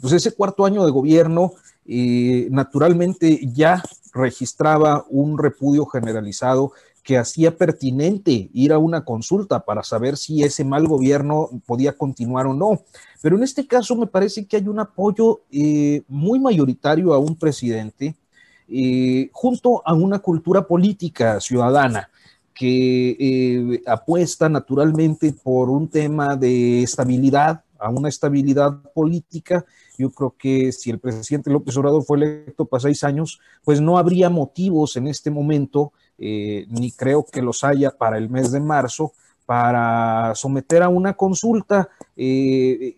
Pues 0.00 0.14
ese 0.14 0.32
cuarto 0.32 0.64
año 0.64 0.84
de 0.86 0.90
gobierno, 0.90 1.52
eh, 1.84 2.48
naturalmente 2.50 3.40
ya 3.52 3.82
registraba 4.14 5.04
un 5.10 5.36
repudio 5.38 5.84
generalizado 5.84 6.72
que 7.06 7.16
hacía 7.16 7.56
pertinente 7.56 8.50
ir 8.52 8.72
a 8.72 8.78
una 8.78 9.04
consulta 9.04 9.64
para 9.64 9.84
saber 9.84 10.16
si 10.16 10.42
ese 10.42 10.64
mal 10.64 10.88
gobierno 10.88 11.48
podía 11.64 11.96
continuar 11.96 12.48
o 12.48 12.52
no. 12.52 12.80
Pero 13.22 13.36
en 13.36 13.44
este 13.44 13.64
caso 13.64 13.94
me 13.94 14.08
parece 14.08 14.44
que 14.44 14.56
hay 14.56 14.66
un 14.66 14.80
apoyo 14.80 15.42
eh, 15.52 16.02
muy 16.08 16.40
mayoritario 16.40 17.14
a 17.14 17.18
un 17.18 17.36
presidente 17.36 18.16
eh, 18.68 19.30
junto 19.32 19.86
a 19.86 19.94
una 19.94 20.18
cultura 20.18 20.66
política 20.66 21.40
ciudadana 21.40 22.10
que 22.52 23.16
eh, 23.20 23.82
apuesta 23.86 24.48
naturalmente 24.48 25.32
por 25.32 25.70
un 25.70 25.86
tema 25.86 26.34
de 26.34 26.82
estabilidad, 26.82 27.62
a 27.78 27.88
una 27.88 28.08
estabilidad 28.08 28.82
política. 28.92 29.64
Yo 29.96 30.10
creo 30.10 30.34
que 30.36 30.72
si 30.72 30.90
el 30.90 30.98
presidente 30.98 31.50
López 31.50 31.76
Obrador 31.76 32.02
fue 32.02 32.16
electo 32.16 32.64
para 32.64 32.80
seis 32.80 33.04
años, 33.04 33.38
pues 33.62 33.80
no 33.80 33.96
habría 33.96 34.28
motivos 34.28 34.96
en 34.96 35.06
este 35.06 35.30
momento, 35.30 35.92
eh, 36.18 36.66
ni 36.68 36.92
creo 36.92 37.24
que 37.24 37.42
los 37.42 37.64
haya 37.64 37.90
para 37.90 38.18
el 38.18 38.30
mes 38.30 38.50
de 38.52 38.60
marzo, 38.60 39.12
para 39.44 40.34
someter 40.34 40.82
a 40.82 40.88
una 40.88 41.14
consulta 41.14 41.88
eh, 42.16 42.96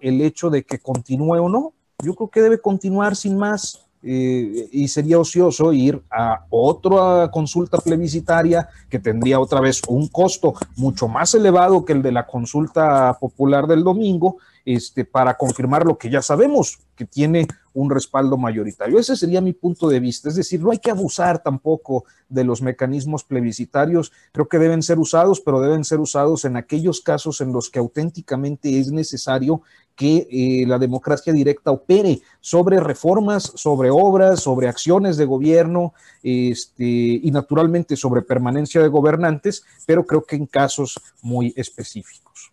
el, 0.00 0.20
hecho 0.22 0.50
de 0.50 0.64
que 0.64 0.78
continúe 0.78 1.42
o 1.42 1.48
no. 1.48 1.72
Yo 2.02 2.14
creo 2.14 2.28
que 2.28 2.42
debe 2.42 2.58
continuar 2.58 3.14
sin 3.16 3.36
más. 3.36 3.80
Eh, 4.06 4.68
y 4.70 4.88
sería 4.88 5.18
ocioso 5.18 5.72
ir 5.72 6.02
a 6.10 6.44
otra 6.50 7.30
consulta 7.30 7.78
plebiscitaria 7.78 8.68
que 8.90 8.98
tendría 8.98 9.40
otra 9.40 9.60
vez 9.60 9.80
un 9.88 10.08
costo 10.08 10.52
mucho 10.76 11.08
más 11.08 11.32
elevado 11.32 11.86
que 11.86 11.94
el 11.94 12.02
de 12.02 12.12
la 12.12 12.26
consulta 12.26 13.16
popular 13.18 13.66
del 13.66 13.82
domingo, 13.82 14.36
este, 14.66 15.06
para 15.06 15.38
confirmar 15.38 15.86
lo 15.86 15.96
que 15.96 16.10
ya 16.10 16.20
sabemos, 16.20 16.80
que 16.94 17.06
tiene 17.06 17.48
un 17.74 17.90
respaldo 17.90 18.36
mayoritario. 18.38 18.98
Ese 18.98 19.16
sería 19.16 19.40
mi 19.40 19.52
punto 19.52 19.88
de 19.88 20.00
vista. 20.00 20.28
Es 20.28 20.36
decir, 20.36 20.60
no 20.60 20.70
hay 20.70 20.78
que 20.78 20.90
abusar 20.90 21.42
tampoco 21.42 22.04
de 22.28 22.44
los 22.44 22.62
mecanismos 22.62 23.24
plebiscitarios. 23.24 24.12
Creo 24.32 24.48
que 24.48 24.58
deben 24.58 24.82
ser 24.82 24.98
usados, 24.98 25.40
pero 25.40 25.60
deben 25.60 25.84
ser 25.84 26.00
usados 26.00 26.44
en 26.44 26.56
aquellos 26.56 27.00
casos 27.00 27.40
en 27.40 27.52
los 27.52 27.70
que 27.70 27.80
auténticamente 27.80 28.78
es 28.78 28.90
necesario 28.90 29.62
que 29.96 30.26
eh, 30.30 30.66
la 30.66 30.78
democracia 30.78 31.32
directa 31.32 31.70
opere 31.70 32.20
sobre 32.40 32.80
reformas, 32.80 33.52
sobre 33.54 33.90
obras, 33.90 34.40
sobre 34.40 34.68
acciones 34.68 35.16
de 35.16 35.24
gobierno 35.24 35.94
este, 36.22 36.84
y 36.84 37.30
naturalmente 37.30 37.96
sobre 37.96 38.22
permanencia 38.22 38.82
de 38.82 38.88
gobernantes, 38.88 39.64
pero 39.86 40.04
creo 40.04 40.24
que 40.24 40.36
en 40.36 40.46
casos 40.46 41.00
muy 41.22 41.52
específicos. 41.56 42.52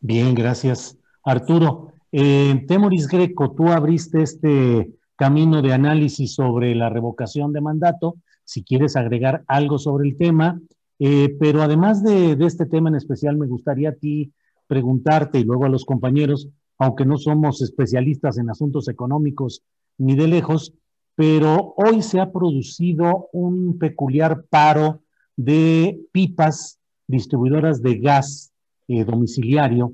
Bien, 0.00 0.34
gracias. 0.34 0.96
Arturo, 1.24 1.92
eh, 2.12 2.64
Temoris 2.66 3.08
Greco, 3.08 3.52
tú 3.52 3.68
abriste 3.68 4.22
este 4.22 4.92
camino 5.16 5.62
de 5.62 5.72
análisis 5.72 6.34
sobre 6.34 6.74
la 6.74 6.88
revocación 6.88 7.52
de 7.52 7.60
mandato, 7.60 8.16
si 8.44 8.62
quieres 8.62 8.96
agregar 8.96 9.44
algo 9.46 9.78
sobre 9.78 10.08
el 10.08 10.16
tema, 10.16 10.60
eh, 10.98 11.36
pero 11.38 11.62
además 11.62 12.02
de, 12.02 12.32
este 12.40 12.66
tema 12.66 12.88
en 12.88 12.94
especial, 12.94 13.36
me 13.36 13.46
gustaría 13.46 13.90
a 13.90 13.94
ti 13.94 14.32
preguntarte 14.66 15.38
y 15.38 15.44
luego 15.44 15.64
a 15.64 15.68
los 15.68 15.84
compañeros, 15.84 16.48
aunque 16.78 17.04
no 17.04 17.18
somos 17.18 17.62
especialistas 17.62 18.38
en 18.38 18.48
asuntos 18.48 18.88
económicos 18.88 19.62
ni 19.98 20.14
de 20.14 20.28
lejos, 20.28 20.72
pero 21.14 21.74
hoy 21.76 22.02
se 22.02 22.20
ha 22.20 22.30
producido 22.30 23.28
un 23.32 23.78
peculiar 23.78 24.44
paro 24.48 25.02
de 25.36 26.00
pipas 26.12 26.78
distribuidoras 27.06 27.82
de 27.82 27.98
gas 27.98 28.52
eh, 28.86 29.04
domiciliario 29.04 29.92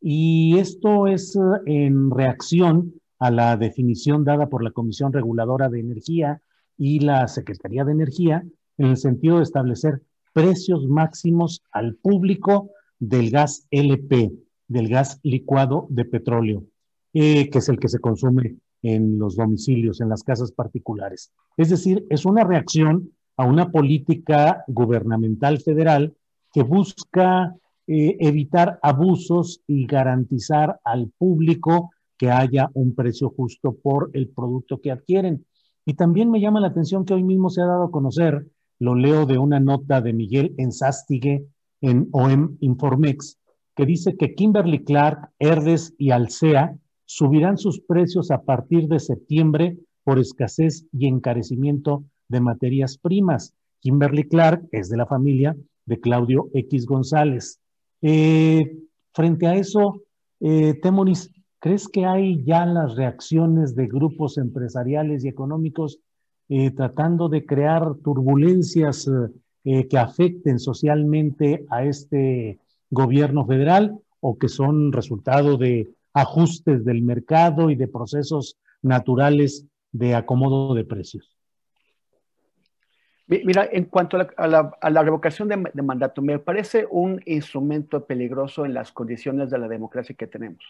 y 0.00 0.58
esto 0.58 1.06
es 1.06 1.36
eh, 1.36 1.40
en 1.66 2.10
reacción 2.10 2.94
a 3.18 3.30
la 3.30 3.56
definición 3.56 4.24
dada 4.24 4.48
por 4.48 4.62
la 4.62 4.70
Comisión 4.70 5.12
Reguladora 5.12 5.68
de 5.68 5.80
Energía 5.80 6.40
y 6.76 7.00
la 7.00 7.26
Secretaría 7.28 7.84
de 7.84 7.92
Energía 7.92 8.44
en 8.78 8.86
el 8.86 8.96
sentido 8.96 9.38
de 9.38 9.44
establecer 9.44 10.02
precios 10.32 10.86
máximos 10.86 11.62
al 11.72 11.94
público 11.94 12.70
del 12.98 13.30
gas 13.30 13.66
LP, 13.70 14.32
del 14.68 14.88
gas 14.88 15.18
licuado 15.22 15.86
de 15.88 16.04
petróleo, 16.04 16.64
eh, 17.14 17.48
que 17.48 17.58
es 17.58 17.68
el 17.68 17.78
que 17.78 17.88
se 17.88 17.98
consume 17.98 18.56
en 18.82 19.18
los 19.18 19.36
domicilios, 19.36 20.00
en 20.00 20.10
las 20.10 20.22
casas 20.22 20.52
particulares. 20.52 21.32
Es 21.56 21.70
decir, 21.70 22.06
es 22.10 22.26
una 22.26 22.44
reacción 22.44 23.12
a 23.36 23.46
una 23.46 23.70
política 23.70 24.64
gubernamental 24.66 25.58
federal 25.60 26.14
que 26.52 26.62
busca 26.62 27.54
eh, 27.86 28.16
evitar 28.20 28.78
abusos 28.82 29.60
y 29.66 29.86
garantizar 29.86 30.80
al 30.84 31.10
público 31.16 31.90
que 32.18 32.30
haya 32.30 32.70
un 32.74 32.94
precio 32.94 33.30
justo 33.30 33.76
por 33.80 34.10
el 34.14 34.28
producto 34.28 34.80
que 34.80 34.90
adquieren. 34.90 35.44
Y 35.84 35.94
también 35.94 36.30
me 36.30 36.40
llama 36.40 36.60
la 36.60 36.68
atención 36.68 37.04
que 37.04 37.14
hoy 37.14 37.22
mismo 37.22 37.50
se 37.50 37.62
ha 37.62 37.66
dado 37.66 37.84
a 37.84 37.90
conocer, 37.90 38.46
lo 38.78 38.94
leo 38.94 39.24
de 39.26 39.38
una 39.38 39.60
nota 39.60 40.00
de 40.00 40.12
Miguel 40.12 40.54
Enzástigue 40.58 41.46
en 41.80 42.08
OEM 42.12 42.56
Informex, 42.60 43.38
que 43.74 43.86
dice 43.86 44.16
que 44.16 44.34
Kimberly 44.34 44.84
Clark, 44.84 45.30
Herdes 45.38 45.94
y 45.98 46.10
Alsea 46.10 46.76
subirán 47.04 47.56
sus 47.56 47.80
precios 47.80 48.30
a 48.30 48.42
partir 48.42 48.88
de 48.88 48.98
septiembre 48.98 49.78
por 50.02 50.18
escasez 50.18 50.86
y 50.92 51.06
encarecimiento 51.06 52.04
de 52.28 52.40
materias 52.40 52.98
primas. 52.98 53.54
Kimberly 53.80 54.24
Clark 54.24 54.66
es 54.72 54.88
de 54.88 54.96
la 54.96 55.06
familia 55.06 55.56
de 55.84 56.00
Claudio 56.00 56.50
X 56.52 56.86
González. 56.86 57.60
Eh, 58.08 58.84
frente 59.12 59.48
a 59.48 59.56
eso, 59.56 60.02
eh, 60.38 60.80
¿crees 61.58 61.88
que 61.88 62.06
hay 62.06 62.44
ya 62.44 62.64
las 62.64 62.94
reacciones 62.94 63.74
de 63.74 63.88
grupos 63.88 64.38
empresariales 64.38 65.24
y 65.24 65.28
económicos 65.28 65.98
eh, 66.48 66.70
tratando 66.70 67.28
de 67.28 67.44
crear 67.44 67.96
turbulencias 68.04 69.10
eh, 69.64 69.88
que 69.88 69.98
afecten 69.98 70.60
socialmente 70.60 71.66
a 71.68 71.84
este 71.84 72.60
gobierno 72.90 73.44
federal 73.44 73.98
o 74.20 74.38
que 74.38 74.48
son 74.48 74.92
resultado 74.92 75.56
de 75.56 75.92
ajustes 76.12 76.84
del 76.84 77.02
mercado 77.02 77.70
y 77.70 77.74
de 77.74 77.88
procesos 77.88 78.56
naturales 78.82 79.66
de 79.90 80.14
acomodo 80.14 80.74
de 80.74 80.84
precios? 80.84 81.35
Mira, 83.28 83.68
en 83.72 83.86
cuanto 83.86 84.18
a 84.36 84.46
la, 84.46 85.02
revocación 85.02 85.48
de, 85.48 85.82
mandato, 85.82 86.22
me 86.22 86.38
parece 86.38 86.86
un 86.88 87.20
instrumento 87.24 88.06
peligroso 88.06 88.64
en 88.64 88.74
las 88.74 88.92
condiciones 88.92 89.50
de 89.50 89.58
la 89.58 89.66
democracia 89.66 90.14
que 90.14 90.28
tenemos. 90.28 90.64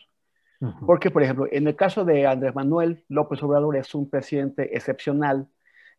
Porque, 0.86 1.10
por 1.10 1.22
ejemplo, 1.22 1.46
en 1.52 1.66
el 1.66 1.76
caso 1.76 2.06
de 2.06 2.26
Andrés 2.26 2.54
Manuel 2.54 3.04
López 3.08 3.42
Obrador 3.42 3.76
es 3.76 3.94
un 3.94 4.08
presidente 4.08 4.74
excepcional 4.74 5.48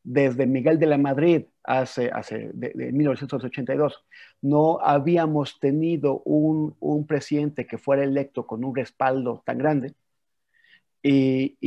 desde 0.01 0.47
Miguel 0.47 0.79
de 0.79 0.87
la 0.87 0.97
Madrid 0.97 1.45
hace, 1.63 2.09
hace 2.09 2.49
de, 2.53 2.73
1982. 2.91 4.03
No 4.41 4.79
habíamos 4.81 5.59
tenido 5.59 6.21
un, 6.25 6.75
un 6.79 7.05
presidente 7.05 7.67
que 7.67 7.77
fuera 7.77 8.03
electo 8.03 8.47
con 8.47 8.63
un 8.63 8.75
respaldo 8.75 9.43
tan 9.45 9.59
grande 9.59 9.93
y, 11.09 11.57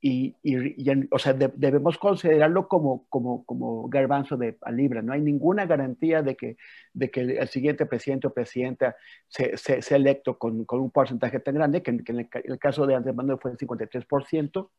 y, 0.00 0.34
y, 0.42 1.08
o 1.10 1.18
sea, 1.18 1.34
debemos 1.34 1.98
considerarlo 1.98 2.68
como, 2.68 3.06
como, 3.10 3.44
como 3.44 3.86
garbanzo 3.88 4.38
de 4.38 4.56
a 4.62 4.72
libra. 4.72 5.02
No 5.02 5.12
hay 5.12 5.20
ninguna 5.20 5.66
garantía 5.66 6.22
de 6.22 6.36
que, 6.36 6.56
de 6.94 7.10
que 7.10 7.20
el 7.20 7.48
siguiente 7.48 7.84
presidente 7.84 8.28
o 8.28 8.32
presidenta 8.32 8.96
sea 9.28 9.58
se, 9.58 9.82
se 9.82 9.96
electo 9.96 10.38
con, 10.38 10.64
con, 10.64 10.80
un 10.80 10.90
porcentaje 10.90 11.38
tan 11.40 11.54
grande, 11.54 11.82
que, 11.82 11.90
en 11.90 12.30
el, 12.44 12.58
caso 12.58 12.86
de 12.86 12.94
Andrés 12.94 13.14
Manuel 13.14 13.38
fue 13.38 13.50
el 13.50 13.58
53%. 13.58 14.70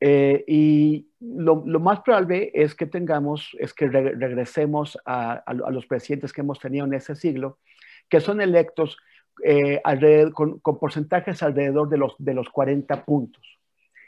Eh, 0.00 0.44
y 0.46 1.08
lo, 1.20 1.64
más 1.64 2.00
probable 2.00 2.50
es 2.52 2.74
que 2.74 2.84
tengamos, 2.84 3.56
es 3.60 3.72
que 3.72 3.88
regresemos 3.88 4.98
a, 5.06 5.42
los 5.70 5.86
presidentes 5.86 6.34
que 6.34 6.42
hemos 6.42 6.58
tenido 6.58 6.84
en 6.84 6.92
ese 6.92 7.16
siglo, 7.16 7.60
que 8.10 8.20
son 8.20 8.42
electos 8.42 8.98
eh, 9.42 9.80
con, 10.32 10.60
porcentajes 10.60 11.42
alrededor 11.42 11.88
de 11.88 11.98
los, 11.98 12.14
de 12.18 12.34
los 12.34 12.48
40 12.48 13.04
puntos. 13.04 13.42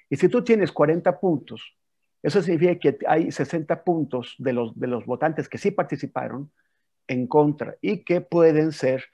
Y 0.09 0.17
si 0.17 0.29
tú 0.29 0.43
tienes 0.45 0.73
40 0.73 1.19
puntos, 1.19 1.75
eso 2.23 2.43
significa 2.43 2.79
que 2.79 2.99
hay 3.07 3.31
60 3.31 3.85
puntos 3.85 4.35
de 4.39 4.53
los, 4.53 4.79
de 4.79 4.87
los 4.87 5.05
votantes 5.05 5.49
que 5.49 5.59
sí 5.59 5.71
participaron 5.71 6.51
en 7.09 7.27
contra 7.27 7.77
y 7.81 8.05
que 8.05 8.21
pueden 8.21 8.73
ser 8.73 9.05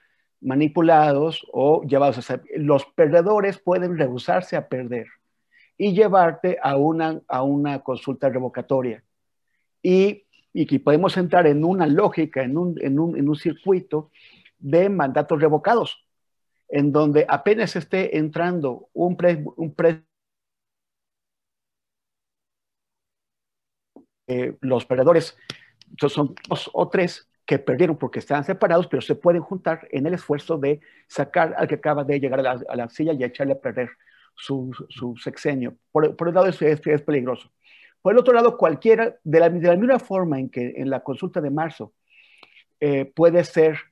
manipulados 0.41 1.47
o 1.53 1.83
llevados 1.85 2.31
a 2.31 2.41
Los 2.57 2.85
perdedores 2.87 3.59
pueden 3.59 3.97
rehusarse 3.97 4.57
a 4.57 4.69
perder 4.69 5.07
y 5.79 5.95
llevarte 5.95 6.59
a 6.63 6.77
una, 6.77 7.21
a 7.29 7.43
una 7.43 7.81
consulta 7.81 8.29
revocatoria. 8.29 9.03
Y, 9.83 10.25
y 10.53 10.67
que 10.67 10.81
podemos 10.81 11.17
entrar 11.17 11.47
en 11.47 11.65
una 11.65 11.87
lógica, 11.87 12.43
en 12.43 12.57
un, 12.57 12.77
en 12.81 12.99
un, 12.99 13.17
en 13.17 13.29
un 13.29 13.37
circuito 13.37 14.11
de 14.63 14.89
mandatos 14.89 15.41
revocados, 15.41 16.07
en 16.69 16.93
donde 16.93 17.27
apenas 17.29 17.77
esté 17.77 18.17
entrando 18.17 18.89
un, 18.95 19.17
pre, 19.17 19.45
un 19.57 19.75
eh, 24.29 24.57
los 24.61 24.87
perdedores 24.87 25.37
son 26.09 26.35
dos 26.49 26.71
o 26.73 26.89
tres 26.89 27.29
que 27.45 27.59
perdieron 27.59 27.97
porque 27.97 28.21
estaban 28.21 28.45
separados, 28.45 28.87
pero 28.87 29.03
se 29.03 29.15
pueden 29.15 29.43
juntar 29.43 29.87
en 29.91 30.07
el 30.07 30.15
esfuerzo 30.15 30.59
de 30.59 30.81
sacar 31.09 31.55
al 31.59 31.67
que 31.67 31.75
acaba 31.75 32.05
de 32.05 32.21
llegar 32.21 32.47
a 32.47 32.77
la, 32.77 32.89
silla 32.89 33.13
y 33.13 33.25
echarle 33.25 33.55
a 33.55 33.61
perder 33.61 33.91
su, 34.35 34.71
su 34.89 35.17
sexenio. 35.17 35.77
Por, 35.91 36.17
por, 36.17 36.29
el 36.29 36.35
lado 36.35 36.47
eso 36.47 36.65
es, 36.65 36.81
es, 36.87 37.03
peligroso. 37.03 37.53
Por 38.01 38.13
el 38.13 38.19
otro 38.19 38.33
lado, 38.33 38.57
cualquiera, 38.57 39.17
de 39.25 39.41
la, 39.41 39.51
de 39.51 39.69
la 39.69 39.77
misma 39.77 39.99
forma 39.99 40.39
en 40.39 40.49
que 40.49 40.75
en 40.77 40.89
la 40.89 41.01
consulta 41.01 41.41
de 41.41 41.51
marzo 41.51 41.93
eh, 42.81 43.05
puede 43.05 43.45
ser 43.45 43.92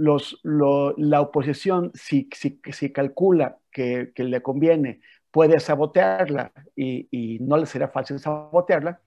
los, 0.00 0.40
la 0.42 1.20
oposición, 1.20 1.92
si, 1.94 2.28
si, 2.32 2.60
si 2.72 2.90
calcula 2.90 3.58
que, 3.70 4.12
que, 4.14 4.24
le 4.24 4.40
conviene, 4.42 5.00
puede 5.30 5.60
sabotearla 5.60 6.52
y, 6.74 7.06
y 7.10 7.38
no 7.40 7.56
le 7.58 7.66
será 7.66 7.88
fácil 7.88 8.18
sabotearla, 8.18 9.00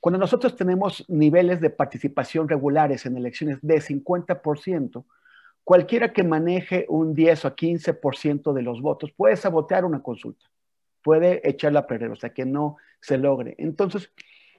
cuando 0.00 0.18
nosotros 0.18 0.54
tenemos 0.54 1.04
niveles 1.08 1.60
de 1.60 1.70
participación 1.70 2.48
regulares 2.48 3.06
en 3.06 3.16
elecciones 3.16 3.58
de 3.60 3.76
50%, 3.76 5.04
cualquiera 5.64 6.12
que 6.12 6.22
maneje 6.22 6.86
un 6.88 7.12
10 7.12 7.44
o 7.46 7.56
15% 7.56 8.52
de 8.52 8.62
los 8.62 8.80
votos 8.80 9.10
puede 9.16 9.36
sabotear 9.36 9.84
una 9.84 10.00
consulta, 10.00 10.46
puede 11.02 11.40
echarla 11.48 11.80
a 11.80 11.86
perder, 11.88 12.12
o 12.12 12.16
sea, 12.16 12.30
que 12.30 12.46
no 12.46 12.76
se 13.00 13.18
logre. 13.18 13.56
Entonces, 13.58 14.12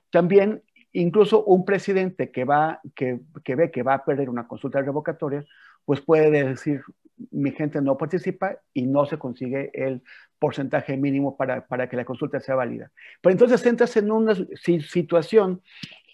también 0.10 0.64
incluso 0.92 1.44
un 1.46 1.64
presidente 1.64 2.32
que, 2.32 2.44
va, 2.44 2.82
que, 2.96 3.22
que 3.44 3.56
ve 3.56 3.72
que 3.72 3.84
va 3.84 3.94
a 3.94 4.06
perder 4.06 4.30
una 4.30 4.48
consulta 4.48 4.82
revocatoria, 4.82 5.46
pues 5.88 6.02
puede 6.02 6.44
decir, 6.44 6.82
mi 7.32 7.52
gente 7.52 7.82
no 7.82 7.98
participa 7.98 8.58
y 8.74 8.86
no 8.86 9.06
se 9.06 9.18
consigue 9.18 9.72
el 9.74 10.04
porcentaje 10.38 10.98
mínimo 10.98 11.38
para, 11.38 11.66
para, 11.66 11.88
que 11.88 11.96
la 11.96 12.04
consulta 12.04 12.42
sea 12.42 12.56
válida. 12.56 12.92
Pero 13.22 13.32
entonces 13.32 13.66
entras 13.66 13.96
en 13.96 14.12
una 14.12 14.36
situación 14.82 15.62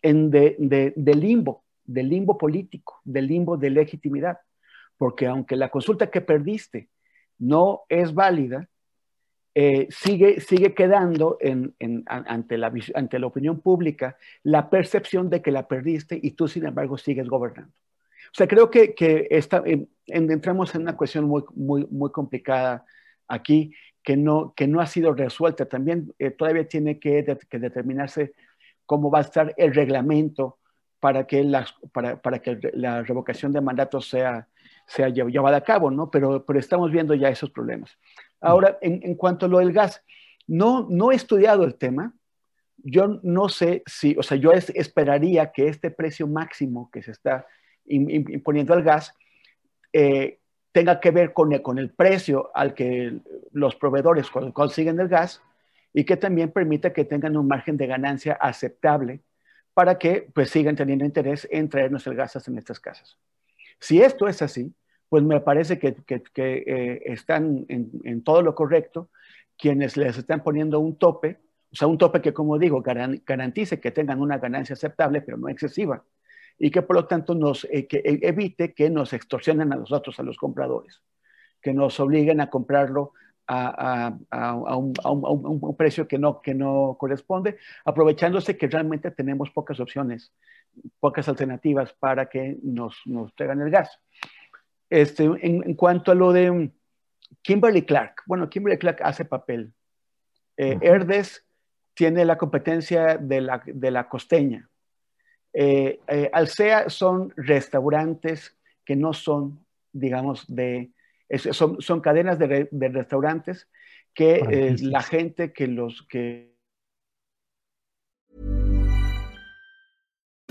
en 0.03 0.29
de, 0.29 0.93
limbo, 1.15 1.63
de 1.85 2.03
limbo 2.03 2.37
político, 2.37 3.01
de 3.03 3.23
limbo 3.23 3.57
de 3.57 3.71
legitimidad, 3.71 4.37
porque 4.95 5.25
aunque 5.25 5.55
la 5.55 5.69
consulta 5.69 6.11
que 6.11 6.21
perdiste 6.21 6.89
no 7.39 7.81
es 7.89 8.13
válida, 8.13 8.69
eh, 9.55 9.87
sigue, 9.89 10.39
sigue 10.39 10.75
quedando 10.75 11.39
ante, 12.05 12.57
la, 12.59 12.71
ante 12.93 13.17
la 13.17 13.25
opinión 13.25 13.59
pública 13.59 14.17
la 14.43 14.69
percepción 14.69 15.31
de 15.31 15.41
que 15.41 15.49
la 15.49 15.67
perdiste 15.67 16.19
y 16.21 16.29
tú, 16.31 16.47
sin 16.47 16.67
embargo, 16.67 16.95
sigues 16.99 17.27
gobernando. 17.27 17.73
O 18.31 18.35
sea, 18.35 18.47
creo 18.47 18.69
que, 18.69 18.93
que 18.95 19.27
entramos 20.07 20.73
en 20.75 20.81
una 20.81 20.97
cuestión 20.97 21.25
muy, 21.25 21.43
muy, 21.53 21.87
muy 21.89 22.11
complicada 22.11 22.85
aquí 23.27 23.73
que 24.03 24.17
no, 24.17 24.53
que 24.55 24.67
no 24.67 24.81
ha 24.81 24.85
sido 24.85 25.13
resuelta. 25.13 25.65
También 25.65 26.13
eh, 26.19 26.31
todavía 26.31 26.67
tiene 26.67 26.99
que, 26.99 27.23
determinarse 27.23 28.33
cómo 28.85 29.09
va 29.09 29.19
a 29.19 29.21
estar 29.21 29.53
el 29.57 29.73
reglamento 29.73 30.59
para 30.99 31.25
que, 31.25 31.43
la, 31.43 31.65
para, 31.91 32.21
para 32.21 32.39
que 32.39 32.59
la 32.73 33.03
revocación 33.03 33.51
de 33.53 33.61
mandatos 33.61 34.09
sea, 34.09 34.47
sea 34.87 35.09
llevada 35.09 35.57
a 35.57 35.63
cabo, 35.63 35.89
¿no? 35.89 36.09
Pero, 36.11 36.45
pero 36.45 36.59
estamos 36.59 36.91
viendo 36.91 37.13
ya 37.13 37.29
esos 37.29 37.49
problemas. 37.49 37.97
Ahora, 38.41 38.77
en, 38.81 38.99
en, 39.03 39.15
cuanto 39.15 39.45
a 39.45 39.49
lo 39.49 39.59
del 39.59 39.73
gas, 39.73 40.03
no, 40.47 40.87
no 40.89 41.11
he 41.11 41.15
estudiado 41.15 41.63
el 41.63 41.75
tema. 41.75 42.13
Yo 42.77 43.19
no 43.23 43.47
sé 43.47 43.83
si, 43.85 44.15
o 44.17 44.23
sea, 44.23 44.37
yo 44.37 44.51
esperaría 44.51 45.51
que 45.51 45.67
este 45.67 45.91
precio 45.91 46.27
máximo 46.27 46.89
que 46.91 47.01
se 47.01 47.11
está 47.11 47.45
imponiendo 47.85 48.73
al 48.73 48.83
gas 48.83 49.13
eh, 49.91 50.39
tenga 50.71 50.99
que 50.99 51.11
ver 51.11 51.33
con 51.33 51.53
el, 51.53 51.61
con 51.61 51.77
el 51.77 51.91
precio 51.91 52.49
al 52.53 52.73
que 52.73 53.19
los 53.51 53.75
proveedores 53.75 54.29
consiguen 54.29 54.99
el 54.99 55.07
gas 55.07 55.41
y 55.93 56.03
que 56.03 56.17
también 56.17 56.51
permita 56.51 56.91
que 56.91 57.05
tengan 57.05 57.37
un 57.37 57.47
margen 57.47 57.77
de 57.77 57.85
ganancia 57.85 58.33
aceptable 58.33 59.21
para 59.75 59.99
que 59.99 60.27
pues 60.33 60.49
sigan 60.49 60.75
teniendo 60.75 61.05
interés 61.05 61.47
en 61.51 61.69
traernos 61.69 62.05
el 62.07 62.15
gas 62.15 62.47
en 62.47 62.57
estas 62.57 62.79
casas. 62.79 63.17
Si 63.79 64.01
esto 64.01 64.27
es 64.27 64.41
así, 64.41 64.73
pues 65.09 65.23
me 65.23 65.39
parece 65.41 65.77
que, 65.77 65.93
que, 65.93 66.23
eh, 66.65 67.01
están 67.05 67.65
en, 67.69 67.91
en, 68.03 68.23
todo 68.23 68.41
lo 68.41 68.55
correcto 68.55 69.11
quienes 69.57 69.95
les 69.95 70.17
están 70.17 70.41
poniendo 70.41 70.79
un 70.79 70.97
tope, 70.97 71.37
o 71.71 71.75
sea, 71.75 71.87
un 71.87 71.99
tope 71.99 72.21
que, 72.21 72.33
como 72.33 72.57
digo, 72.57 72.81
garantice 72.81 73.79
que 73.79 73.91
tengan 73.91 74.21
una 74.21 74.39
ganancia 74.39 74.73
aceptable, 74.73 75.21
pero 75.21 75.37
no 75.37 75.49
excesiva 75.49 76.03
y 76.63 76.71
que 76.71 76.81
por 76.81 76.95
lo 76.95 77.05
tanto 77.07 77.35
nos 77.35 77.65
eh, 77.65 77.87
que 77.87 77.97
e, 77.97 78.19
evite 78.21 78.73
que 78.73 78.89
nos 78.89 79.11
extorsionen 79.11 79.73
a 79.73 79.75
nosotros, 79.75 80.17
a 80.17 80.23
los 80.23 80.37
compradores, 80.37 81.01
que 81.61 81.73
nos 81.73 81.99
obliguen 81.99 82.39
a 82.39 82.49
comprarlo 82.49 83.11
a, 83.47 84.15
a, 84.31 84.49
a, 84.49 84.77
un, 84.77 84.93
un, 85.03 85.75
precio 85.75 86.07
que 86.07 86.17
no, 86.17 86.41
que 86.41 86.53
no 86.53 86.95
corresponde, 86.97 87.57
aprovechándose 87.83 88.55
que 88.55 88.67
realmente 88.67 89.11
tenemos 89.11 89.49
pocas 89.49 89.81
opciones, 89.81 90.31
pocas 91.01 91.27
alternativas 91.27 91.91
para 91.99 92.29
que 92.29 92.57
nos, 92.63 92.95
nos 93.03 93.35
traigan 93.35 93.59
el 93.59 93.69
gas. 93.69 93.99
Este, 94.89 95.25
en, 95.25 95.63
en, 95.67 95.73
cuanto 95.73 96.13
a 96.13 96.15
lo 96.15 96.31
de 96.31 96.71
Kimberly 97.41 97.81
Clark, 97.81 98.23
bueno, 98.25 98.49
Kimberly 98.49 98.79
Clark 98.79 99.01
hace 99.03 99.25
papel. 99.25 99.73
Eh, 100.55 100.77
Herdes 100.81 101.45
tiene 101.93 102.23
la 102.23 102.37
competencia 102.37 103.17
de 103.17 103.41
la, 103.41 103.61
de 103.65 103.91
la 103.91 104.07
costeña. 104.07 104.69
Eh, 105.53 105.99
eh, 106.07 106.29
Alsea 106.33 106.89
son 106.89 107.31
restaurantes 107.37 108.55
que 108.85 108.95
no 108.95 109.13
son, 109.13 109.59
digamos, 109.91 110.45
de, 110.47 110.91
son, 111.51 111.79
son 111.79 112.01
cadenas 112.01 112.39
de, 112.39 112.67
de 112.71 112.87
restaurantes 112.89 113.67
que 114.13 114.35
eh, 114.35 114.75
la 114.79 115.01
gente 115.01 115.53
que 115.53 115.67
los 115.67 116.05
que... 116.09 116.51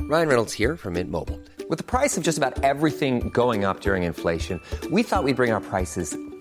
Ryan 0.00 0.28
Reynolds 0.28 0.52
here 0.52 0.76
from 0.76 0.94
Mint 0.94 1.10
Mobile. 1.10 1.40
With 1.68 1.78
the 1.78 1.84
price 1.84 2.18
of 2.18 2.24
just 2.24 2.36
about 2.36 2.62
everything 2.62 3.30
going 3.30 3.64
up 3.64 3.80
during 3.80 4.02
inflation, 4.02 4.60
we 4.90 5.02
thought 5.02 5.24
we'd 5.24 5.36
bring 5.36 5.52
our 5.52 5.60
prices 5.60 6.16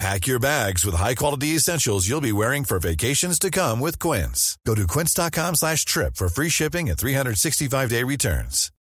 Pack 0.00 0.26
your 0.26 0.40
bags 0.40 0.84
with 0.84 0.96
high-quality 0.96 1.48
essentials 1.54 2.08
you'll 2.08 2.20
be 2.20 2.32
wearing 2.32 2.64
for 2.64 2.78
vacations 2.78 3.38
to 3.38 3.50
come 3.50 3.78
with 3.78 3.98
Quince. 3.98 4.58
Go 4.66 4.74
to 4.74 4.86
quince.com 4.86 5.54
slash 5.54 5.84
trip 5.84 6.16
for 6.16 6.28
free 6.28 6.48
shipping 6.48 6.88
and 6.88 6.98
365-day 6.98 8.02
returns. 8.02 8.72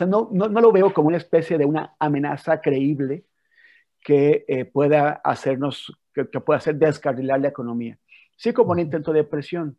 No, 0.00 0.28
no, 0.32 0.48
no 0.48 0.60
lo 0.60 0.72
veo 0.72 0.92
como 0.92 1.08
una 1.08 1.16
especie 1.16 1.58
de 1.58 1.64
una 1.64 1.96
amenaza 1.98 2.60
creíble 2.60 3.24
que 4.00 4.44
eh, 4.48 4.64
pueda 4.64 5.20
hacernos 5.24 5.92
que, 6.14 6.28
que 6.28 6.40
puede 6.40 6.58
hacer 6.58 6.76
descarrilar 6.76 7.40
la 7.40 7.48
economía. 7.48 7.98
Sí 8.36 8.52
como 8.52 8.72
un 8.72 8.78
intento 8.78 9.12
de 9.12 9.24
presión, 9.24 9.76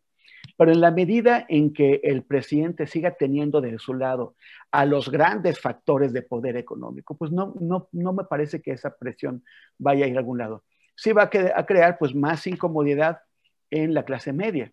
pero 0.60 0.72
en 0.72 0.82
la 0.82 0.90
medida 0.90 1.46
en 1.48 1.72
que 1.72 2.02
el 2.04 2.22
presidente 2.22 2.86
siga 2.86 3.12
teniendo 3.12 3.62
de 3.62 3.78
su 3.78 3.94
lado 3.94 4.34
a 4.70 4.84
los 4.84 5.10
grandes 5.10 5.58
factores 5.58 6.12
de 6.12 6.20
poder 6.20 6.58
económico, 6.58 7.16
pues 7.16 7.32
no, 7.32 7.54
no, 7.58 7.88
no 7.92 8.12
me 8.12 8.24
parece 8.24 8.60
que 8.60 8.72
esa 8.72 8.94
presión 8.94 9.42
vaya 9.78 10.04
a 10.04 10.08
ir 10.08 10.16
a 10.16 10.18
algún 10.18 10.36
lado. 10.36 10.64
Sí 10.94 11.12
va 11.12 11.30
a, 11.32 11.64
crear 11.64 11.96
pues 11.98 12.14
más 12.14 12.46
incomodidad 12.46 13.22
en 13.70 13.94
la 13.94 14.04
clase 14.04 14.34
media. 14.34 14.70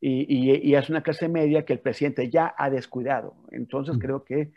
Y, 0.00 0.24
y, 0.34 0.74
es 0.74 0.88
una 0.88 1.02
clase 1.02 1.28
media 1.28 1.66
que 1.66 1.74
el 1.74 1.80
presidente 1.80 2.30
ya 2.30 2.54
ha 2.56 2.70
descuidado. 2.70 3.34
Entonces 3.50 3.98
creo 4.00 4.24
que, 4.24 4.52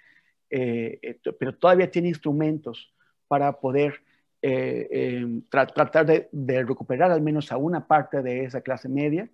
eh, 0.51 1.19
pero 1.37 1.53
todavía 1.57 1.91
tiene 1.91 2.07
instrumentos 2.07 2.93
para 3.27 3.59
poder 3.59 3.95
eh, 4.41 4.87
eh, 4.89 5.41
tratar 5.49 6.05
de, 6.05 6.29
de, 6.31 6.63
recuperar 6.63 7.11
al 7.11 7.21
menos 7.21 7.51
a 7.51 7.57
una 7.57 7.87
parte 7.87 8.21
de 8.21 8.45
esa 8.45 8.61
clase 8.61 8.87
media 8.87 9.29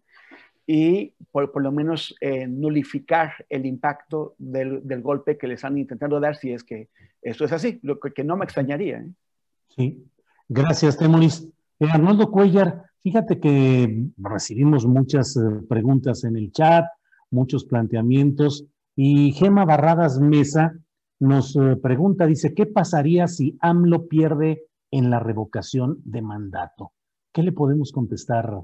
y 0.73 1.13
por, 1.33 1.51
por 1.51 1.61
lo 1.63 1.73
menos 1.73 2.15
eh, 2.21 2.47
nulificar 2.47 3.33
el 3.49 3.65
impacto 3.65 4.35
del, 4.37 4.87
del, 4.87 5.01
golpe 5.01 5.37
que 5.37 5.45
les 5.45 5.55
están 5.55 5.77
intentando 5.77 6.17
dar, 6.21 6.37
si 6.37 6.53
es 6.53 6.63
que 6.63 6.87
eso 7.21 7.43
es 7.43 7.51
así, 7.51 7.81
lo 7.83 7.99
que, 7.99 8.13
que 8.13 8.23
no 8.23 8.37
me 8.37 8.45
extrañaría. 8.45 8.99
¿eh? 8.99 9.09
Sí, 9.67 10.07
gracias, 10.47 10.97
Temoris. 10.97 11.45
Eh, 11.77 11.87
Arnoldo 11.91 12.31
Cuellar, 12.31 12.85
fíjate 13.01 13.37
que 13.41 14.07
recibimos 14.15 14.85
muchas 14.85 15.35
eh, 15.35 15.41
preguntas 15.67 16.23
en 16.23 16.37
el 16.37 16.53
chat, 16.53 16.85
muchos 17.31 17.65
planteamientos, 17.65 18.63
y 18.95 19.33
Gema 19.33 19.65
Barradas 19.65 20.21
Mesa 20.21 20.73
nos 21.19 21.53
eh, 21.57 21.75
pregunta, 21.83 22.25
dice, 22.25 22.53
¿qué 22.53 22.65
pasaría 22.65 23.27
si 23.27 23.57
AMLO 23.59 24.07
pierde 24.07 24.67
en 24.89 25.09
la 25.09 25.19
revocación 25.19 25.97
de 26.05 26.21
mandato? 26.21 26.93
¿Qué 27.33 27.43
le 27.43 27.51
podemos 27.51 27.91
contestar, 27.91 28.61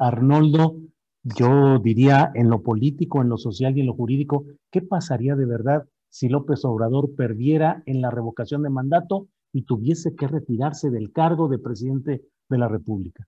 Arnoldo? 0.00 0.74
Yo 1.22 1.78
diría 1.78 2.30
en 2.34 2.48
lo 2.48 2.62
político, 2.62 3.20
en 3.22 3.28
lo 3.28 3.38
social 3.38 3.76
y 3.76 3.80
en 3.80 3.86
lo 3.86 3.94
jurídico, 3.94 4.46
¿qué 4.70 4.82
pasaría 4.82 5.36
de 5.36 5.46
verdad 5.46 5.86
si 6.08 6.28
López 6.28 6.64
Obrador 6.64 7.14
perdiera 7.14 7.82
en 7.86 8.00
la 8.00 8.10
revocación 8.10 8.62
de 8.62 8.70
mandato 8.70 9.28
y 9.52 9.62
tuviese 9.62 10.14
que 10.14 10.28
retirarse 10.28 10.90
del 10.90 11.12
cargo 11.12 11.48
de 11.48 11.58
presidente 11.58 12.22
de 12.48 12.58
la 12.58 12.68
República? 12.68 13.26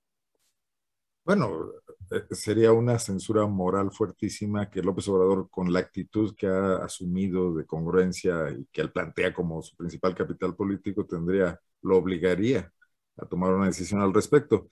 Bueno, 1.24 1.72
eh, 2.10 2.24
sería 2.30 2.72
una 2.72 2.98
censura 2.98 3.46
moral 3.46 3.90
fuertísima 3.92 4.70
que 4.70 4.82
López 4.82 5.06
Obrador, 5.08 5.48
con 5.50 5.72
la 5.72 5.80
actitud 5.80 6.34
que 6.36 6.46
ha 6.46 6.76
asumido 6.76 7.54
de 7.54 7.66
congruencia 7.66 8.50
y 8.50 8.66
que 8.72 8.80
él 8.80 8.90
plantea 8.90 9.32
como 9.32 9.62
su 9.62 9.76
principal 9.76 10.14
capital 10.14 10.56
político, 10.56 11.06
tendría, 11.06 11.60
lo 11.82 11.98
obligaría 11.98 12.72
a 13.16 13.26
tomar 13.26 13.52
una 13.52 13.66
decisión 13.66 14.00
al 14.00 14.14
respecto. 14.14 14.68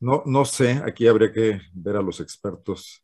No, 0.00 0.22
no 0.26 0.44
sé, 0.44 0.82
aquí 0.84 1.06
habría 1.06 1.32
que 1.32 1.60
ver 1.72 1.96
a 1.96 2.02
los 2.02 2.20
expertos 2.20 3.02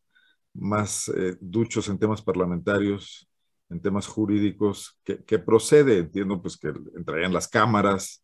más 0.53 1.09
eh, 1.09 1.35
duchos 1.41 1.87
en 1.89 1.97
temas 1.97 2.21
parlamentarios, 2.21 3.27
en 3.69 3.81
temas 3.81 4.07
jurídicos, 4.07 4.99
que, 5.03 5.39
procede, 5.39 5.99
entiendo 5.99 6.41
pues 6.41 6.57
que 6.57 6.71
entrarían 6.95 7.33
las 7.33 7.47
cámaras 7.47 8.23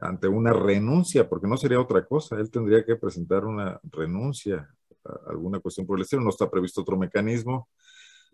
ante 0.00 0.28
una 0.28 0.52
renuncia, 0.52 1.28
porque 1.28 1.48
no 1.48 1.56
sería 1.56 1.80
otra 1.80 2.04
cosa, 2.06 2.36
él 2.36 2.50
tendría 2.50 2.84
que 2.84 2.96
presentar 2.96 3.44
una 3.46 3.80
renuncia 3.84 4.68
a 5.04 5.30
alguna 5.30 5.60
cuestión 5.60 5.86
por 5.86 5.98
el 5.98 6.02
estilo, 6.02 6.22
no 6.22 6.30
está 6.30 6.50
previsto 6.50 6.82
otro 6.82 6.98
mecanismo, 6.98 7.68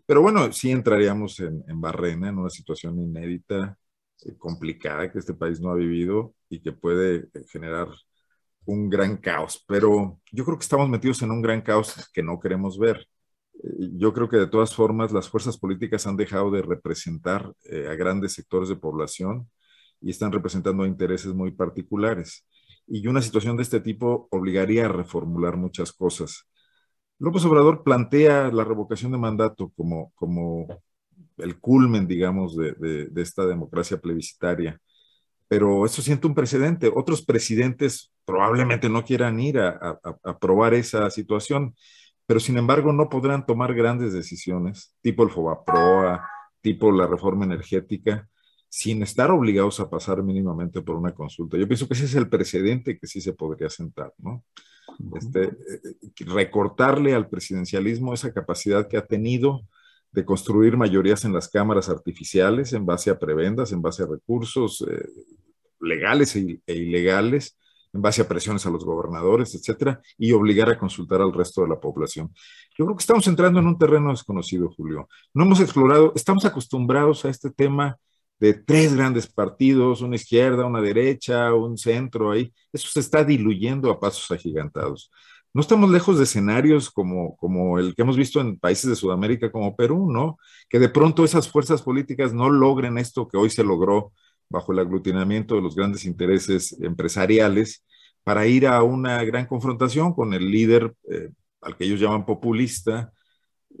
pero 0.05 0.21
bueno, 0.21 0.51
sí 0.51 0.71
entraríamos 0.71 1.39
en, 1.39 1.63
en 1.67 1.79
Barrena, 1.81 2.29
en 2.29 2.39
una 2.39 2.49
situación 2.49 2.99
inédita, 2.99 3.77
eh, 4.25 4.35
complicada 4.37 5.11
que 5.11 5.19
este 5.19 5.33
país 5.33 5.61
no 5.61 5.71
ha 5.71 5.75
vivido 5.75 6.33
y 6.49 6.61
que 6.61 6.71
puede 6.73 7.29
eh, 7.33 7.43
generar 7.49 7.89
un 8.65 8.89
gran 8.89 9.17
caos, 9.17 9.63
pero 9.67 10.19
yo 10.31 10.45
creo 10.45 10.57
que 10.57 10.63
estamos 10.63 10.89
metidos 10.89 11.21
en 11.21 11.31
un 11.31 11.41
gran 11.41 11.61
caos 11.61 12.09
que 12.13 12.23
no 12.23 12.39
queremos 12.39 12.77
ver. 12.79 13.07
Eh, 13.63 13.89
yo 13.97 14.13
creo 14.13 14.29
que 14.29 14.37
de 14.37 14.47
todas 14.47 14.75
formas 14.75 15.11
las 15.11 15.29
fuerzas 15.29 15.57
políticas 15.57 16.07
han 16.07 16.17
dejado 16.17 16.51
de 16.51 16.61
representar 16.61 17.53
eh, 17.65 17.87
a 17.89 17.95
grandes 17.95 18.33
sectores 18.33 18.69
de 18.69 18.75
población 18.75 19.49
y 20.01 20.11
están 20.11 20.31
representando 20.31 20.85
intereses 20.85 21.33
muy 21.33 21.51
particulares. 21.51 22.45
Y 22.87 23.07
una 23.07 23.21
situación 23.21 23.57
de 23.57 23.63
este 23.63 23.79
tipo 23.79 24.27
obligaría 24.31 24.85
a 24.85 24.89
reformular 24.89 25.57
muchas 25.57 25.91
cosas. 25.93 26.47
López 27.19 27.45
Obrador 27.45 27.83
plantea 27.83 28.51
la 28.51 28.63
revocación 28.63 29.11
de 29.11 29.17
mandato 29.19 29.71
como, 29.75 30.11
como 30.15 30.67
el 31.37 31.59
culmen, 31.59 32.07
digamos, 32.07 32.57
de, 32.57 32.73
de 33.09 33.21
esta 33.21 33.45
democracia 33.45 33.99
plebiscitaria 33.99 34.79
pero 35.51 35.85
eso 35.85 36.01
siente 36.01 36.27
un 36.27 36.33
precedente. 36.33 36.89
Otros 36.95 37.23
presidentes 37.23 38.09
probablemente 38.23 38.87
no 38.87 39.03
quieran 39.03 39.37
ir 39.41 39.59
a, 39.59 39.99
a, 40.23 40.39
probar 40.39 40.73
esa 40.73 41.09
situación, 41.09 41.75
pero 42.25 42.39
sin 42.39 42.57
embargo 42.57 42.93
no 42.93 43.09
podrán 43.09 43.45
tomar 43.45 43.73
grandes 43.73 44.13
decisiones, 44.13 44.95
tipo 45.01 45.23
el 45.23 45.29
FOBAPROA, 45.29 46.25
tipo 46.61 46.89
la 46.93 47.05
reforma 47.05 47.43
energética, 47.43 48.29
sin 48.69 49.03
estar 49.03 49.29
obligados 49.29 49.81
a 49.81 49.89
pasar 49.89 50.23
mínimamente 50.23 50.81
por 50.81 50.95
una 50.95 51.13
consulta. 51.13 51.57
Yo 51.57 51.67
pienso 51.67 51.85
que 51.85 51.95
ese 51.95 52.05
es 52.05 52.15
el 52.15 52.29
precedente 52.29 52.97
que 52.97 53.07
sí 53.07 53.19
se 53.19 53.33
podría 53.33 53.69
sentar, 53.69 54.13
¿no? 54.19 54.45
Este, 55.15 55.43
eh, 55.43 55.53
recortarle 56.27 57.13
al 57.13 57.27
presidencialismo 57.27 58.13
esa 58.13 58.31
capacidad 58.31 58.87
que 58.87 58.95
ha 58.95 59.05
tenido 59.05 59.67
de 60.13 60.23
construir 60.23 60.77
mayorías 60.77 61.25
en 61.25 61.33
las 61.33 61.49
cámaras 61.49 61.89
artificiales 61.89 62.71
en 62.71 62.85
base 62.85 63.09
a 63.09 63.19
prebendas, 63.19 63.73
en 63.73 63.81
base 63.81 64.03
a 64.03 64.07
recursos 64.07 64.85
eh, 64.89 65.09
legales 65.81 66.35
e, 66.35 66.61
e, 66.65 66.73
ilegales, 66.75 67.57
en 67.93 68.01
base 68.01 68.21
a 68.21 68.27
presiones 68.27 68.65
a 68.65 68.69
los 68.69 68.85
gobernadores, 68.85 69.53
etcétera, 69.53 70.01
y 70.17 70.31
obligar 70.31 70.69
a 70.69 70.77
consultar 70.77 71.21
al 71.21 71.33
resto 71.33 71.61
de 71.61 71.67
la 71.67 71.79
población. 71.79 72.33
Yo 72.77 72.85
creo 72.85 72.95
que 72.95 73.01
estamos 73.01 73.27
entrando 73.27 73.59
en 73.59 73.67
un 73.67 73.77
terreno 73.77 74.11
desconocido, 74.11 74.71
Julio. 74.75 75.09
No 75.33 75.43
hemos 75.43 75.59
explorado, 75.59 76.13
estamos 76.15 76.45
acostumbrados 76.45 77.25
a 77.25 77.29
este 77.29 77.51
tema 77.51 77.97
de 78.39 78.53
tres 78.53 78.95
grandes 78.95 79.27
partidos, 79.27 80.01
una 80.01 80.15
izquierda, 80.15 80.65
una 80.65 80.81
derecha, 80.81 81.53
un 81.53 81.77
centro 81.77 82.31
ahí. 82.31 82.53
Eso 82.71 82.87
se 82.87 83.01
está 83.01 83.23
diluyendo 83.23 83.91
a 83.91 83.99
pasos 83.99 84.31
agigantados 84.31 85.11
no 85.53 85.61
estamos 85.61 85.89
lejos 85.89 86.17
de 86.17 86.23
escenarios 86.23 86.89
como, 86.89 87.35
como 87.35 87.77
el 87.77 87.93
que 87.93 88.03
hemos 88.03 88.15
visto 88.15 88.39
en 88.39 88.57
países 88.57 88.89
de 88.89 88.95
Sudamérica 88.95 89.51
como 89.51 89.75
Perú, 89.75 90.09
¿no? 90.11 90.37
Que 90.69 90.79
de 90.79 90.89
pronto 90.89 91.25
esas 91.25 91.49
fuerzas 91.49 91.81
políticas 91.81 92.33
no 92.33 92.49
logren 92.49 92.97
esto 92.97 93.27
que 93.27 93.37
hoy 93.37 93.49
se 93.49 93.63
logró 93.63 94.13
bajo 94.51 94.73
el 94.73 94.79
aglutinamiento 94.79 95.55
de 95.55 95.61
los 95.61 95.75
grandes 95.75 96.05
intereses 96.05 96.77
empresariales 96.81 97.83
para 98.23 98.45
ir 98.45 98.67
a 98.67 98.83
una 98.83 99.23
gran 99.23 99.45
confrontación 99.47 100.13
con 100.13 100.33
el 100.33 100.51
líder 100.51 100.93
eh, 101.09 101.29
al 101.61 101.75
que 101.75 101.85
ellos 101.85 101.99
llaman 101.99 102.25
populista 102.25 103.11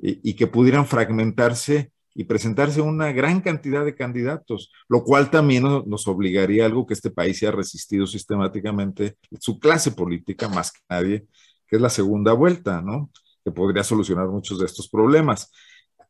y, 0.01 0.33
que 0.35 0.47
pudieran 0.47 0.85
fragmentarse 0.85 1.91
y 2.15 2.23
presentarse 2.23 2.81
una 2.81 3.11
gran 3.11 3.41
cantidad 3.41 3.85
de 3.85 3.95
candidatos, 3.95 4.71
lo 4.87 5.03
cual 5.03 5.29
también 5.29 5.63
nos 5.63 6.07
obligaría 6.07 6.63
a 6.63 6.67
algo 6.67 6.85
que 6.85 6.93
este 6.93 7.11
país 7.11 7.37
se 7.39 7.47
ha 7.47 7.51
resistido 7.51 8.07
sistemáticamente, 8.07 9.17
su 9.39 9.59
clase 9.59 9.91
política 9.91 10.47
más 10.47 10.71
que 10.71 10.79
nadie, 10.89 11.25
que 11.67 11.75
es 11.75 11.81
la 11.81 11.89
segunda 11.89 12.33
vuelta, 12.33 12.81
¿no? 12.81 13.11
Que 13.43 13.51
podría 13.51 13.83
solucionar 13.83 14.27
muchos 14.27 14.59
de 14.59 14.65
estos 14.65 14.89
problemas. 14.89 15.51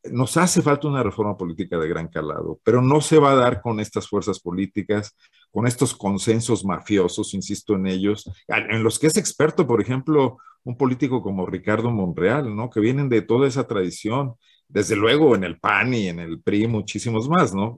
Nos 0.09 0.35
hace 0.37 0.61
falta 0.61 0.87
una 0.87 1.03
reforma 1.03 1.37
política 1.37 1.77
de 1.77 1.87
gran 1.87 2.07
calado, 2.07 2.59
pero 2.63 2.81
no 2.81 3.01
se 3.01 3.19
va 3.19 3.31
a 3.31 3.35
dar 3.35 3.61
con 3.61 3.79
estas 3.79 4.07
fuerzas 4.07 4.39
políticas, 4.39 5.15
con 5.51 5.67
estos 5.67 5.93
consensos 5.93 6.65
mafiosos, 6.65 7.33
insisto 7.33 7.75
en 7.75 7.87
ellos, 7.87 8.29
en 8.47 8.83
los 8.83 8.97
que 8.97 9.07
es 9.07 9.17
experto, 9.17 9.67
por 9.67 9.81
ejemplo, 9.81 10.37
un 10.63 10.77
político 10.77 11.21
como 11.21 11.45
Ricardo 11.45 11.91
Monreal, 11.91 12.55
¿no? 12.55 12.69
Que 12.69 12.79
vienen 12.79 13.09
de 13.09 13.21
toda 13.21 13.47
esa 13.47 13.67
tradición, 13.67 14.35
desde 14.67 14.95
luego 14.95 15.35
en 15.35 15.43
el 15.43 15.59
PAN 15.59 15.93
y 15.93 16.07
en 16.07 16.19
el 16.19 16.41
PRI, 16.41 16.67
muchísimos 16.67 17.29
más, 17.29 17.53
¿no? 17.53 17.77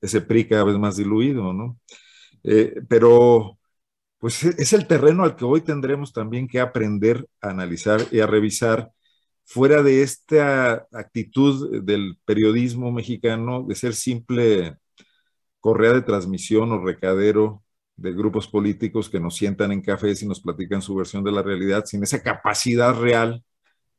ese 0.00 0.20
PRI 0.20 0.46
cada 0.46 0.64
vez 0.64 0.78
más 0.78 0.96
diluido, 0.96 1.52
¿no? 1.52 1.78
Eh, 2.44 2.80
pero 2.88 3.58
pues 4.18 4.44
e, 4.44 4.54
es 4.58 4.72
el 4.72 4.86
terreno 4.86 5.24
al 5.24 5.36
que 5.36 5.44
hoy 5.44 5.62
tendremos 5.62 6.12
también 6.12 6.46
que 6.46 6.60
aprender 6.60 7.26
a 7.40 7.50
analizar 7.50 8.00
y 8.10 8.20
a 8.20 8.26
revisar 8.26 8.90
fuera 9.44 9.82
de 9.82 10.02
esta 10.02 10.86
actitud 10.92 11.82
del 11.82 12.18
periodismo 12.24 12.92
mexicano 12.92 13.64
de 13.66 13.74
ser 13.74 13.94
simple 13.94 14.76
correa 15.60 15.92
de 15.92 16.02
transmisión 16.02 16.72
o 16.72 16.84
recadero 16.84 17.62
de 17.96 18.12
grupos 18.12 18.48
políticos 18.48 19.08
que 19.08 19.20
nos 19.20 19.36
sientan 19.36 19.72
en 19.72 19.82
cafés 19.82 20.22
y 20.22 20.26
nos 20.26 20.40
platican 20.40 20.82
su 20.82 20.94
versión 20.96 21.24
de 21.24 21.32
la 21.32 21.42
realidad, 21.42 21.84
sin 21.86 22.02
esa 22.02 22.22
capacidad 22.22 22.94
real 22.98 23.44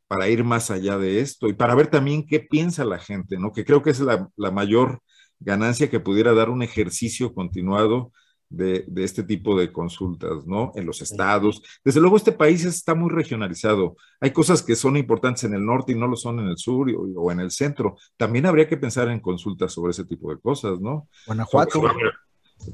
para 0.08 0.30
ir 0.30 0.43
más 0.43 0.72
allá 0.72 0.98
de 0.98 1.22
esto 1.22 1.48
y 1.48 1.54
para 1.54 1.76
ver 1.76 1.88
también 1.88 2.26
qué 2.28 2.39
piensa 2.39 2.86
la 2.86 3.00
gente, 3.00 3.38
¿no? 3.39 3.52
Que 3.52 3.66
creo 3.66 3.82
que 3.82 3.89
es 3.91 4.00
la, 4.00 4.30
la 4.36 4.52
mayor 4.52 5.02
ganancia 5.39 5.89
que 5.89 6.00
pudiera 6.00 6.34
dar 6.34 6.50
un 6.50 6.64
ejercicio 6.64 7.34
continuado 7.34 8.12
de, 8.50 8.86
este 8.98 9.24
tipo 9.24 9.58
de 9.58 9.72
consultas, 9.72 10.46
¿no? 10.46 10.72
En 10.76 10.86
los 10.86 11.02
estados. 11.02 11.62
Desde 11.84 12.00
luego, 12.00 12.18
este 12.18 12.32
país 12.32 12.64
está 12.66 12.96
muy 12.96 13.10
regionalizado. 13.10 13.96
Hay 14.20 14.32
cosas 14.32 14.62
que 14.62 14.76
son 14.76 14.98
importantes 14.98 15.43
en 15.43 15.54
el 15.54 15.66
norte 15.66 15.91
y 15.91 15.96
no 15.96 16.08
lo 16.08 16.16
son 16.16 16.39
en 16.39 16.48
el 16.48 16.58
sur 16.58 16.89
o, 17.16 17.32
en 17.32 17.39
el 17.39 17.52
centro. 17.52 17.98
También 18.18 18.46
habría 18.46 18.68
que 18.68 18.78
pensar 18.78 19.10
en 19.10 19.20
consultas 19.20 19.74
sobre 19.74 19.91
ese 19.91 20.06
tipo 20.06 20.32
de 20.34 20.39
cosas, 20.39 20.80
¿no? 20.80 21.08
Guanajuato. 21.26 21.82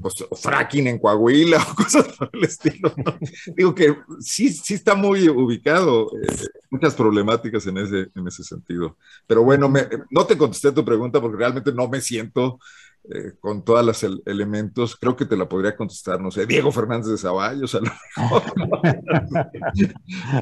pues, 0.02 0.26
fracking 0.40 0.88
en 0.88 1.00
Coahuila 1.00 1.58
o 1.72 1.76
cosas 1.76 2.08
por 2.18 2.30
el 2.34 2.44
estilo. 2.44 2.94
Digo 3.56 3.74
que 3.74 3.96
sí, 4.20 4.50
sí 4.50 4.76
está 4.76 4.96
muy 4.96 5.28
ubicado, 5.30 6.12
eh, 6.22 6.46
muchas 6.70 6.94
problemáticas 6.94 7.66
en 7.68 7.78
ese, 7.78 8.08
en 8.14 8.28
ese 8.28 8.44
sentido. 8.44 8.98
Pero 9.26 9.44
bueno, 9.44 9.70
me, 9.70 9.88
no 10.10 10.26
te 10.26 10.38
contesté 10.38 10.72
tu 10.72 10.86
pregunta 10.86 11.20
porque 11.22 11.38
realmente 11.38 11.72
no 11.72 11.88
me 11.88 12.02
siento 12.02 12.60
eh, 13.04 13.34
con 13.39 13.64
todos 13.64 13.84
los 13.84 14.22
elementos, 14.26 14.95
creo 14.95 15.16
que 15.16 15.26
te 15.26 15.36
la 15.36 15.49
podría 15.49 15.76
contestar, 15.76 16.22
no 16.22 16.30
sé, 16.30 16.45
Diego 16.45 16.72
Fernández 16.72 17.08
de 17.12 17.18
Zavallos, 17.18 17.74
a 17.74 17.80
lo 17.80 17.91
mejor. 18.18 18.43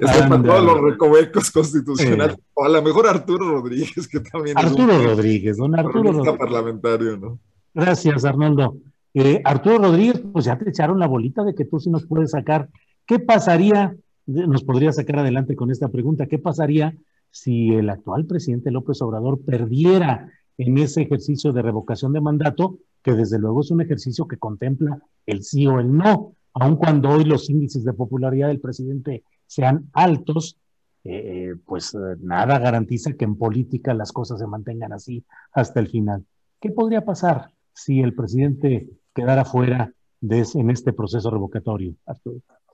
es 0.02 0.12
para 0.12 0.44
todos 0.44 0.64
los 0.66 0.82
recovecos 0.82 1.52
constitucionales, 1.52 2.38
o 2.54 2.66
a 2.66 2.70
lo 2.70 2.82
mejor 2.82 3.08
Arturo 3.08 3.50
Rodríguez, 3.50 4.08
que 4.08 4.20
también 4.20 4.58
Arturo 4.58 4.92
es 4.92 5.00
un 5.00 5.06
Rodríguez, 5.06 5.58
don 5.58 5.80
Arturo 5.80 6.12
Rodríguez. 6.12 6.38
parlamentario, 6.38 7.18
¿no? 7.18 7.40
Gracias, 7.74 8.26
Arnoldo. 8.26 8.76
Eh, 9.14 9.42
Arturo 9.46 9.78
Rodríguez, 9.78 10.22
pues 10.32 10.46
ya 10.46 10.58
te 10.58 10.70
echaron 10.70 11.00
la 11.00 11.08
bolita 11.08 11.44
de 11.44 11.56
que 11.56 11.66
tú 11.66 11.80
sí 11.80 11.90
nos 11.90 12.06
puedes 12.06 12.32
sacar. 12.32 12.70
¿Qué 13.06 13.20
pasaría? 13.20 13.96
Nos 14.26 14.64
podría 14.64 14.92
sacar 14.92 15.20
adelante 15.20 15.56
con 15.56 15.72
esta 15.72 15.88
pregunta. 15.88 16.28
¿Qué 16.28 16.38
pasaría 16.40 16.94
si 17.32 17.74
el 17.74 17.90
actual 17.90 18.26
presidente 18.26 18.72
López 18.72 19.02
Obrador 19.02 19.40
perdiera 19.46 20.32
en 20.60 20.78
ese 20.78 21.02
ejercicio 21.02 21.54
de 21.54 21.62
revocación 21.62 22.12
de 22.12 22.20
mandato, 22.20 22.80
que 23.02 23.14
desde 23.14 23.40
luego 23.40 23.62
es 23.62 23.72
un 23.72 23.80
ejercicio 23.80 24.28
que 24.28 24.38
contempla 24.38 25.02
el 25.26 25.42
sí 25.44 25.66
o 25.66 25.80
el 25.80 25.96
no, 25.96 26.34
aun 26.54 26.76
cuando 26.76 27.10
hoy 27.10 27.24
los 27.24 27.50
índices 27.50 27.86
de 27.86 27.94
popularidad 27.94 28.50
del 28.50 28.60
presidente 28.60 29.24
sean 29.48 29.90
altos, 29.94 30.58
eh, 31.06 31.56
pues 31.66 31.94
eh, 31.94 32.18
nada 32.20 32.60
garantiza 32.60 33.14
que 33.14 33.24
en 33.24 33.38
política 33.38 33.94
las 33.94 34.12
cosas 34.12 34.40
se 34.40 34.48
mantengan 34.48 34.92
así 34.92 35.24
hasta 35.54 35.80
el 35.80 35.88
final. 35.88 36.26
¿Qué 36.60 36.72
podría 36.72 37.06
pasar 37.06 37.52
si 37.74 38.02
el 38.02 38.14
presidente 38.14 38.90
quedara 39.16 39.46
fuera 39.46 39.94
de 40.20 40.46
en 40.56 40.72
este 40.72 40.92
proceso 40.92 41.32
revocatorio? 41.32 41.96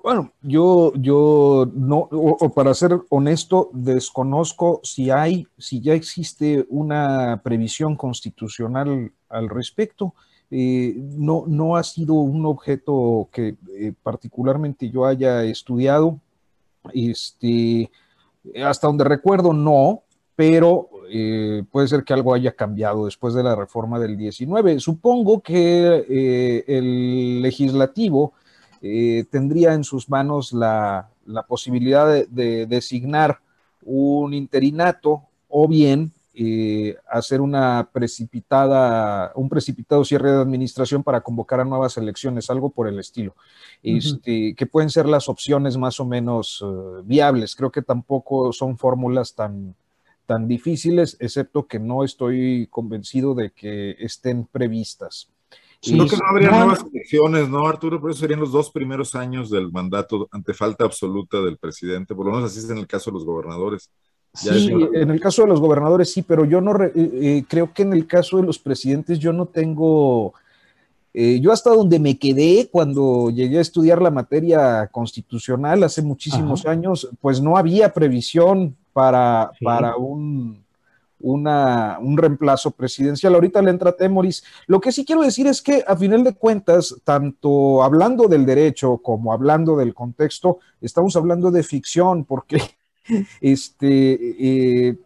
Bueno, 0.06 0.34
yo, 0.44 0.94
yo 0.98 1.68
no, 1.74 2.08
o, 2.12 2.54
para 2.54 2.76
ser 2.76 2.96
honesto, 3.10 3.72
desconozco 3.74 4.80
si 4.84 5.10
hay, 5.10 5.48
si 5.58 5.82
ya 5.82 5.96
existe 5.96 6.64
una 6.70 7.42
previsión 7.44 7.96
constitucional 7.96 9.12
al 9.30 9.50
respecto. 9.50 10.14
Eh, 10.52 10.94
no, 10.96 11.46
no 11.48 11.76
ha 11.76 11.82
sido 11.82 12.14
un 12.14 12.46
objeto 12.46 13.30
que 13.32 13.56
eh, 13.74 13.94
particularmente 14.04 14.92
yo 14.92 15.08
haya 15.08 15.44
estudiado. 15.44 16.20
Este, 16.94 17.90
hasta 18.64 18.86
donde 18.86 19.06
recuerdo, 19.06 19.54
no, 19.54 20.04
pero 20.36 20.88
eh, 21.10 21.64
puede 21.72 21.88
ser 21.88 22.04
que 22.04 22.14
algo 22.14 22.36
haya 22.36 22.52
cambiado 22.52 23.06
después 23.06 23.34
de 23.34 23.42
la 23.42 23.56
reforma 23.56 23.98
del 23.98 24.18
19. 24.18 24.80
Supongo 24.80 25.42
que 25.42 26.64
el 26.68 27.42
legislativo 27.42 28.34
eh, 28.88 29.26
tendría 29.32 29.74
en 29.74 29.84
sus 29.84 30.08
manos 30.12 30.54
la, 30.54 31.10
posibilidad 31.48 32.08
de, 32.28 32.68
designar 32.68 33.40
un 33.82 34.36
interinato 34.36 35.24
o 35.50 35.68
bien 35.68 36.12
eh, 36.36 36.96
hacer 37.10 37.42
una 37.42 37.90
precipitada, 37.92 39.32
un 39.34 39.50
precipitado 39.50 40.06
cierre 40.06 40.32
de 40.32 40.40
administración 40.40 41.02
para 41.02 41.22
convocar 41.22 41.62
a 41.62 41.66
nuevas 41.66 41.98
elecciones, 41.98 42.52
algo 42.52 42.70
por 42.70 42.88
el 42.88 43.00
estilo, 43.00 43.34
este, 43.82 44.54
que 44.54 44.66
pueden 44.68 44.92
ser 44.92 45.08
las 45.08 45.30
opciones 45.30 45.78
más 45.78 46.00
o 46.00 46.06
menos 46.06 46.64
eh, 46.64 47.02
viables. 47.06 47.56
Creo 47.56 47.72
que 47.72 47.82
tampoco 47.82 48.54
son 48.54 48.78
fórmulas 48.78 49.34
tan, 49.34 49.74
tan 50.28 50.48
difíciles, 50.48 51.18
excepto 51.20 51.66
que 51.66 51.80
no 51.80 52.04
estoy 52.04 52.68
convencido 52.68 53.34
de 53.34 53.50
que 53.50 53.96
estén 53.98 54.46
previstas. 54.46 55.30
Creo 55.86 56.08
que 56.08 56.18
no 56.18 56.28
habría 56.30 56.52
nuevas 56.52 56.86
elecciones, 56.92 57.50
¿no, 57.50 57.68
Arturo? 57.68 58.02
Por 58.02 58.12
eso 58.12 58.22
serían 58.22 58.40
los 58.40 58.52
dos 58.52 58.72
primeros 58.72 59.16
años 59.16 59.50
del 59.50 59.72
mandato 59.72 60.28
ante 60.32 60.54
falta 60.54 60.86
absoluta 60.86 61.42
del 61.42 61.58
presidente, 61.58 62.16
por 62.16 62.26
lo 62.26 62.34
menos 62.34 62.52
así 62.52 62.60
es 62.60 62.70
en 62.70 62.78
el 62.78 62.88
caso 62.88 63.12
de 63.12 63.16
los 63.16 63.26
gobernadores. 63.26 63.90
sí, 64.34 64.72
en 64.94 65.10
el 65.12 65.20
caso 65.20 65.44
de 65.44 65.50
los 65.50 65.62
gobernadores 65.62 66.12
sí, 66.12 66.22
pero 66.22 66.46
yo 66.46 66.60
no 66.60 66.76
eh, 66.84 66.92
eh, 66.96 67.44
creo 67.48 67.72
que 67.74 67.84
en 67.84 67.94
el 67.94 68.08
caso 68.08 68.38
de 68.38 68.44
los 68.44 68.60
presidentes 68.60 69.20
yo 69.20 69.32
no 69.32 69.46
tengo, 69.46 70.34
eh, 71.14 71.40
yo 71.40 71.52
hasta 71.52 71.70
donde 71.70 72.00
me 72.00 72.18
quedé 72.18 72.68
cuando 72.72 73.30
llegué 73.30 73.60
a 73.60 73.62
estudiar 73.62 74.02
la 74.02 74.12
materia 74.12 74.88
constitucional 74.88 75.84
hace 75.84 76.02
muchísimos 76.02 76.66
años, 76.66 77.10
pues 77.22 77.42
no 77.42 77.58
había 77.58 77.94
previsión 77.94 78.76
para, 78.92 79.52
para 79.62 79.96
un 79.96 80.65
una, 81.20 81.98
un 82.02 82.18
reemplazo 82.18 82.72
presidencial. 82.72 83.36
Ahorita 83.36 83.62
le 83.62 83.72
entra 83.72 83.96
Temoris. 83.96 84.44
Lo 84.68 84.80
que 84.80 84.92
sí 84.92 85.06
quiero 85.06 85.22
decir 85.22 85.48
es 85.48 85.62
que 85.62 85.84
a 85.88 85.96
final 85.96 86.24
de 86.24 86.36
cuentas, 86.36 86.96
tanto 87.04 87.84
hablando 87.84 88.28
del 88.28 88.46
derecho 88.46 88.98
como 88.98 89.34
hablando 89.34 89.76
del 89.76 89.94
contexto, 89.94 90.60
estamos 90.82 91.16
hablando 91.16 91.52
de 91.52 91.64
ficción, 91.64 92.26
porque 92.26 92.62
este, 93.42 94.90
eh, 94.90 94.98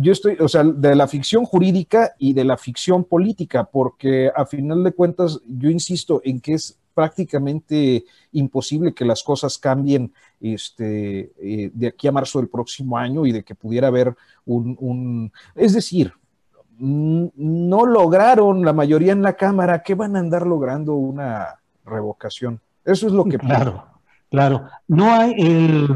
yo 0.00 0.12
estoy, 0.12 0.36
o 0.40 0.48
sea, 0.48 0.62
de 0.62 0.94
la 0.94 1.08
ficción 1.08 1.44
jurídica 1.44 2.14
y 2.18 2.32
de 2.32 2.44
la 2.44 2.56
ficción 2.56 3.04
política, 3.04 3.64
porque 3.64 4.30
a 4.34 4.46
final 4.46 4.84
de 4.84 4.92
cuentas, 4.92 5.40
yo 5.46 5.70
insisto 5.70 6.20
en 6.24 6.40
que 6.40 6.54
es 6.54 6.78
prácticamente 6.94 8.04
imposible 8.32 8.94
que 8.94 9.04
las 9.04 9.22
cosas 9.22 9.58
cambien 9.58 10.12
este, 10.40 11.32
eh, 11.38 11.70
de 11.72 11.88
aquí 11.88 12.08
a 12.08 12.12
marzo 12.12 12.38
del 12.38 12.48
próximo 12.48 12.96
año 12.96 13.26
y 13.26 13.32
de 13.32 13.42
que 13.42 13.54
pudiera 13.54 13.88
haber 13.88 14.14
un, 14.46 15.32
es 15.54 15.74
decir, 15.74 16.12
no 16.78 17.86
lograron 17.86 18.64
la 18.64 18.72
mayoría 18.72 19.12
en 19.12 19.22
la 19.22 19.34
Cámara, 19.34 19.82
¿qué 19.82 19.94
van 19.94 20.16
a 20.16 20.20
andar 20.20 20.46
logrando 20.46 20.94
una 20.94 21.60
revocación? 21.84 22.60
Eso 22.84 23.06
es 23.06 23.12
lo 23.12 23.24
que... 23.24 23.38
Claro, 23.38 23.84
claro. 24.30 24.66
No 24.88 25.12
hay 25.12 25.86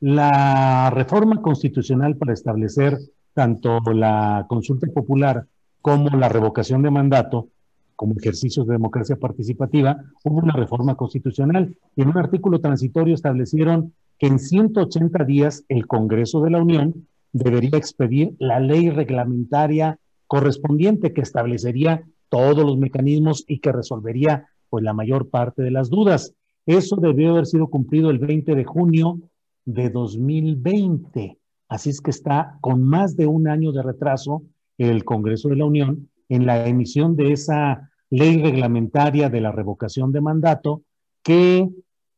la 0.00 0.90
reforma 0.90 1.40
constitucional 1.40 2.16
para 2.16 2.32
establecer 2.32 2.98
tanto 3.32 3.80
la 3.92 4.46
consulta 4.48 4.86
popular 4.88 5.46
como 5.80 6.16
la 6.16 6.28
revocación 6.28 6.82
de 6.82 6.90
mandato 6.90 7.48
como 7.96 8.14
ejercicios 8.18 8.66
de 8.66 8.74
democracia 8.74 9.16
participativa, 9.16 9.96
hubo 10.24 10.38
una 10.38 10.54
reforma 10.54 10.96
constitucional 10.96 11.76
y 11.96 12.02
en 12.02 12.08
un 12.08 12.18
artículo 12.18 12.60
transitorio 12.60 13.14
establecieron 13.14 13.92
que 14.18 14.26
en 14.26 14.38
180 14.38 15.24
días 15.24 15.64
el 15.68 15.86
Congreso 15.86 16.40
de 16.40 16.50
la 16.50 16.62
Unión 16.62 17.06
debería 17.32 17.76
expedir 17.78 18.34
la 18.38 18.60
ley 18.60 18.90
reglamentaria 18.90 19.98
correspondiente 20.26 21.12
que 21.12 21.20
establecería 21.20 22.04
todos 22.28 22.64
los 22.64 22.78
mecanismos 22.78 23.44
y 23.46 23.60
que 23.60 23.72
resolvería 23.72 24.48
pues 24.70 24.82
la 24.82 24.92
mayor 24.92 25.28
parte 25.30 25.62
de 25.62 25.70
las 25.70 25.90
dudas. 25.90 26.34
Eso 26.66 26.96
debió 26.96 27.32
haber 27.32 27.46
sido 27.46 27.68
cumplido 27.68 28.10
el 28.10 28.18
20 28.18 28.54
de 28.54 28.64
junio 28.64 29.20
de 29.64 29.90
2020. 29.90 31.38
Así 31.68 31.90
es 31.90 32.00
que 32.00 32.10
está 32.10 32.58
con 32.60 32.82
más 32.82 33.16
de 33.16 33.26
un 33.26 33.48
año 33.48 33.72
de 33.72 33.82
retraso 33.82 34.42
el 34.78 35.04
Congreso 35.04 35.48
de 35.48 35.56
la 35.56 35.64
Unión 35.64 36.08
en 36.28 36.46
la 36.46 36.66
emisión 36.66 37.16
de 37.16 37.32
esa 37.32 37.90
ley 38.10 38.40
reglamentaria 38.40 39.28
de 39.28 39.40
la 39.40 39.52
revocación 39.52 40.12
de 40.12 40.20
mandato 40.20 40.82
que 41.22 41.68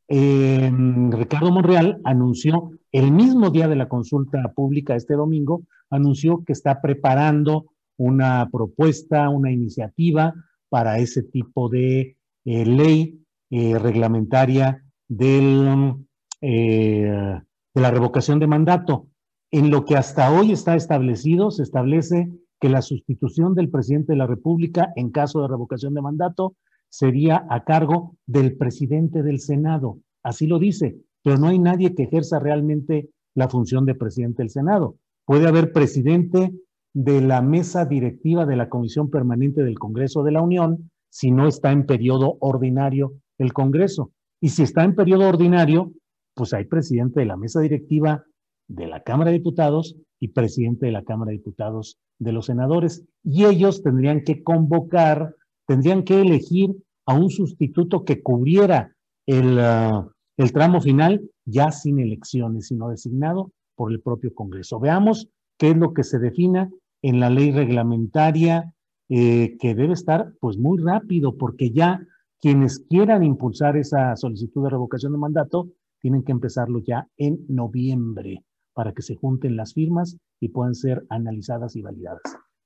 eh, 0.09 0.73
Ricardo 1.11 1.51
Monreal 1.51 2.01
anunció 2.05 2.71
el 2.93 3.11
mismo 3.13 3.51
día 3.51 3.69
de 3.69 3.77
la 3.77 3.89
consulta 3.89 4.53
pública 4.55 4.95
este 4.95 5.15
domingo, 5.15 5.63
anunció 5.91 6.45
que 6.45 6.53
está 6.53 6.81
preparando 6.81 7.67
una 7.97 8.49
propuesta, 8.51 9.29
una 9.29 9.51
iniciativa 9.51 10.35
para 10.69 10.99
ese 10.99 11.23
tipo 11.23 11.69
de 11.69 12.17
eh, 12.45 12.67
ley 12.67 13.21
eh, 13.51 13.79
reglamentaria 13.79 14.83
del, 15.09 15.95
de 16.41 17.33
la 17.75 17.91
revocación 17.91 18.39
de 18.39 18.47
mandato. 18.47 19.07
En 19.51 19.71
lo 19.71 19.85
que 19.85 19.97
hasta 19.97 20.31
hoy 20.31 20.53
está 20.53 20.75
establecido, 20.75 21.51
se 21.51 21.63
establece 21.63 22.31
que 22.61 22.69
la 22.69 22.83
sustitución 22.83 23.55
del 23.55 23.71
presidente 23.71 24.13
de 24.13 24.19
la 24.19 24.27
República 24.27 24.93
en 24.97 25.11
caso 25.11 25.43
de 25.43 25.49
revocación 25.49 25.95
de 25.95 26.03
mandato 26.03 26.57
sería 26.89 27.47
a 27.51 27.65
cargo 27.65 28.17
del 28.27 28.57
presidente 28.57 29.23
del 29.23 29.41
Senado. 29.41 29.99
Así 30.23 30.47
lo 30.47 30.59
dice, 30.59 30.97
pero 31.23 31.39
no 31.39 31.49
hay 31.49 31.59
nadie 31.59 31.95
que 31.95 32.05
ejerza 32.05 32.39
realmente 32.39 33.11
la 33.35 33.49
función 33.49 33.85
de 33.85 33.95
presidente 33.95 34.43
del 34.43 34.51
Senado. 34.51 34.97
Puede 35.25 35.47
haber 35.47 35.73
presidente 35.73 36.53
de 36.95 37.21
la 37.21 37.43
mesa 37.43 37.85
directiva 37.85 38.47
de 38.47 38.57
la 38.57 38.69
Comisión 38.69 39.11
Permanente 39.11 39.63
del 39.63 39.79
Congreso 39.79 40.23
de 40.23 40.33
la 40.33 40.41
Unión 40.41 40.91
si 41.11 41.31
no 41.31 41.47
está 41.47 41.73
en 41.73 41.85
periodo 41.85 42.39
ordinario 42.41 43.15
el 43.39 43.53
Congreso. 43.53 44.13
Y 44.41 44.51
si 44.51 44.63
está 44.63 44.85
en 44.85 44.95
periodo 44.95 45.29
ordinario, 45.29 45.93
pues 46.35 46.55
hay 46.55 46.65
presidente 46.65 47.21
de 47.21 47.27
la 47.27 47.37
mesa 47.37 47.61
directiva 47.61 48.25
de 48.69 48.87
la 48.87 49.03
Cámara 49.03 49.31
de 49.31 49.39
Diputados 49.39 49.97
y 50.21 50.29
presidente 50.29 50.87
de 50.87 50.93
la 50.93 51.05
Cámara 51.05 51.31
de 51.31 51.39
Diputados 51.39 51.99
de 52.19 52.33
los 52.33 52.47
senadores. 52.47 53.05
Y 53.23 53.45
ellos 53.45 53.83
tendrían 53.83 54.23
que 54.25 54.43
convocar, 54.43 55.35
tendrían 55.67 56.03
que 56.03 56.21
elegir 56.21 56.71
a 57.07 57.15
un 57.15 57.31
sustituto 57.31 58.05
que 58.05 58.23
cubriera 58.23 58.95
el, 59.27 59.59
ah, 59.61 60.09
el 60.37 60.53
tramo 60.53 60.81
final 60.81 61.31
ya 61.45 61.71
sin 61.71 61.99
elecciones, 61.99 62.69
sino 62.69 62.89
designado 62.89 63.53
por 63.77 63.93
el 63.93 64.01
propio 64.01 64.35
Congreso. 64.35 64.81
Veamos 64.81 65.29
qué 65.59 65.71
es 65.71 65.77
lo 65.77 65.93
que 65.93 66.03
se 66.03 66.19
defina 66.19 66.71
en 67.03 67.21
la 67.21 67.31
ley 67.31 67.53
reglamentaria, 67.53 68.73
eh, 69.09 69.57
que 69.61 69.75
debe 69.75 69.93
estar 69.93 70.33
pues 70.41 70.59
muy 70.59 70.83
rápido, 70.83 71.37
porque 71.37 71.71
ya 71.71 72.01
quienes 72.41 72.81
quieran 72.89 73.23
impulsar 73.23 73.77
esa 73.77 74.17
solicitud 74.17 74.65
de 74.65 74.71
revocación 74.71 75.13
de 75.13 75.19
mandato 75.19 75.69
tienen 76.01 76.23
que 76.23 76.33
empezarlo 76.33 76.81
ya 76.85 77.09
en 77.17 77.39
noviembre 77.49 78.43
para 78.77 78.93
que 78.93 79.01
se 79.01 79.15
junten 79.15 79.57
las 79.57 79.73
firmas 79.73 80.19
y 80.39 80.51
puedan 80.51 80.75
ser 80.75 81.03
analizadas 81.09 81.77
y 81.77 81.83
validadas. 81.83 82.21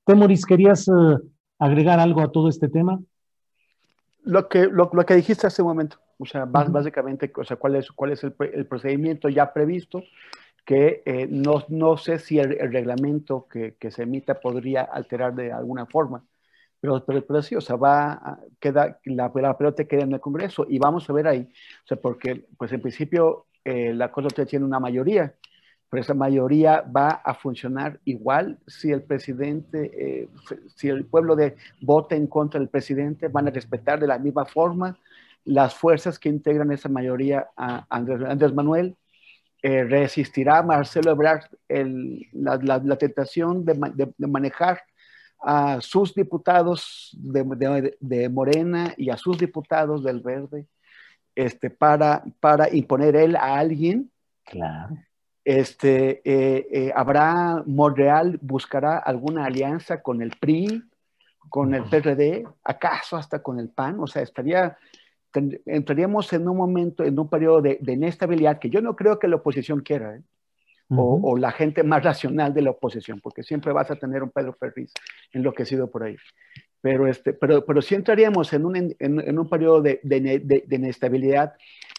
Temoris, 0.05 0.45
¿querías 0.45 0.85
eh, 0.89 1.17
agregar 1.57 2.01
algo 2.01 2.19
a 2.19 2.33
todo 2.33 2.49
este 2.49 2.67
tema? 2.67 2.99
Lo 4.23 4.49
que, 4.49 4.67
lo, 4.67 4.89
que 4.89 5.15
dijiste 5.15 5.47
hace 5.47 5.61
un 5.61 5.69
momento, 5.69 5.99
o 6.17 6.25
sea, 6.25 6.43
básicamente, 6.43 7.31
o 7.33 7.45
sea, 7.45 7.55
cuál 7.55 7.77
es, 7.77 7.89
cuál 7.93 8.11
es 8.11 8.25
el, 8.25 8.33
procedimiento 8.33 9.29
ya 9.29 9.53
previsto, 9.53 10.03
que 10.65 11.01
eh, 11.05 11.27
no, 11.29 11.63
no, 11.69 11.95
sé 11.95 12.19
si 12.19 12.39
el, 12.39 12.59
reglamento 12.59 13.47
que, 13.47 13.75
que, 13.79 13.89
se 13.89 14.03
emita 14.03 14.41
podría 14.41 14.81
alterar 14.81 15.33
de 15.33 15.53
alguna 15.53 15.85
forma, 15.85 16.25
pero, 16.81 17.05
pero, 17.05 17.25
pero 17.25 17.41
sí, 17.41 17.55
o 17.55 17.61
sea, 17.61 17.77
va, 17.77 18.37
queda, 18.59 18.99
la, 19.05 19.31
la, 19.33 19.57
pelota 19.57 19.85
queda 19.85 20.03
en 20.03 20.11
el 20.11 20.19
Congreso 20.19 20.65
y 20.67 20.77
vamos 20.77 21.09
a 21.09 21.13
ver 21.13 21.27
ahí, 21.29 21.47
o 21.85 21.87
sea, 21.87 21.95
porque, 21.95 22.47
pues 22.57 22.73
en 22.73 22.81
principio, 22.81 23.45
eh, 23.63 23.93
la 23.93 24.11
cosa 24.11 24.27
tiene 24.45 24.65
una 24.65 24.79
mayoría, 24.79 25.35
pero 25.91 26.01
esa 26.03 26.13
mayoría 26.13 26.81
va 26.83 27.09
a 27.09 27.33
funcionar 27.33 27.99
igual 28.05 28.57
si 28.65 28.93
el 28.93 29.03
presidente, 29.03 29.91
eh, 29.93 30.29
si 30.73 30.87
el 30.87 31.03
pueblo 31.03 31.35
de 31.35 31.57
vota 31.81 32.15
en 32.15 32.27
contra 32.27 32.61
del 32.61 32.69
presidente, 32.69 33.27
van 33.27 33.49
a 33.49 33.51
respetar 33.51 33.99
de 33.99 34.07
la 34.07 34.17
misma 34.17 34.45
forma 34.45 34.97
las 35.43 35.75
fuerzas 35.75 36.17
que 36.17 36.29
integran 36.29 36.71
esa 36.71 36.87
mayoría 36.87 37.49
a 37.57 37.85
Andrés, 37.89 38.53
Manuel. 38.53 38.95
Eh, 39.63 39.83
resistirá 39.83 40.63
Marcelo 40.63 41.11
Ebrard 41.11 41.43
la, 41.67 42.97
tentación 42.97 43.65
de, 43.65 44.13
manejar 44.17 44.81
a 45.41 45.81
sus 45.81 46.15
diputados 46.15 47.11
de, 47.19 48.29
Morena 48.29 48.93
y 48.95 49.09
a 49.09 49.17
sus 49.17 49.37
diputados 49.37 50.05
del 50.05 50.21
Verde 50.21 50.67
este, 51.35 51.69
para 51.69 52.23
imponer 52.71 53.17
él 53.17 53.35
a 53.35 53.59
alguien 53.59 54.09
claro 54.45 54.97
este, 55.43 56.21
eh, 56.23 56.67
eh, 56.71 56.91
habrá, 56.95 57.63
Monreal 57.65 58.37
buscará 58.41 58.97
alguna 58.97 59.45
alianza 59.45 60.01
con 60.01 60.21
el 60.21 60.31
PRI, 60.39 60.83
con 61.49 61.73
el 61.73 61.83
PRD, 61.83 62.45
acaso 62.63 63.17
hasta 63.17 63.41
con 63.41 63.59
el 63.59 63.69
PAN, 63.69 63.99
o 63.99 64.07
sea, 64.07 64.21
estaría, 64.21 64.77
entraríamos 65.65 66.31
en 66.33 66.47
un 66.47 66.57
momento, 66.57 67.03
en 67.03 67.17
un 67.19 67.29
periodo 67.29 67.61
de, 67.61 67.79
inestabilidad 67.85 68.59
que 68.59 68.69
yo 68.69 68.81
no 68.81 68.95
creo 68.95 69.19
que 69.19 69.27
la 69.27 69.37
oposición 69.37 69.81
quiera, 69.81 70.15
¿eh? 70.15 70.21
o, 70.95 71.37
la 71.37 71.51
gente 71.51 71.83
más 71.83 72.03
racional 72.03 72.53
de 72.53 72.61
la 72.61 72.71
oposición, 72.71 73.19
porque 73.21 73.43
siempre 73.43 73.73
vas 73.73 73.89
a 73.89 73.95
tener 73.95 74.23
un 74.23 74.29
Pedro 74.29 74.53
Ferriz 74.53 74.93
enloquecido 75.31 75.89
por 75.89 76.03
ahí. 76.03 76.17
Pero, 76.81 77.07
este, 77.07 77.33
pero, 77.33 77.65
pero 77.65 77.81
sí 77.81 77.95
entraríamos 77.95 78.51
en 78.53 78.65
un, 78.65 78.75
en, 78.75 78.95
en 78.99 79.39
un 79.39 79.49
periodo 79.49 79.81
de, 79.81 79.99
de, 80.03 80.19
de 80.65 80.75
inestabilidad, 80.75 81.53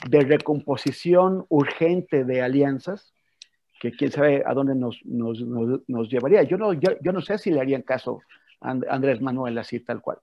de 0.09 0.20
recomposición 0.20 1.47
urgente 1.49 2.24
de 2.24 2.43
alianzas, 2.43 3.12
que 3.83 3.91
quién 3.91 4.12
sabe 4.12 4.45
a 4.47 4.55
dónde 4.55 4.76
nos, 4.76 5.01
nos, 5.05 5.41
nos, 5.41 6.09
llevaría. 6.09 6.45
Yo 6.45 6.57
no, 6.57 6.72
yo, 6.72 7.12
no 7.12 7.20
sé 7.20 7.37
si 7.37 7.51
le 7.51 7.61
harían 7.61 7.83
caso 7.83 8.20
a 8.61 8.78
Andrés 8.89 9.20
Manuel 9.20 9.59
así 9.59 9.80
tal 9.80 10.01
cual. 10.01 10.18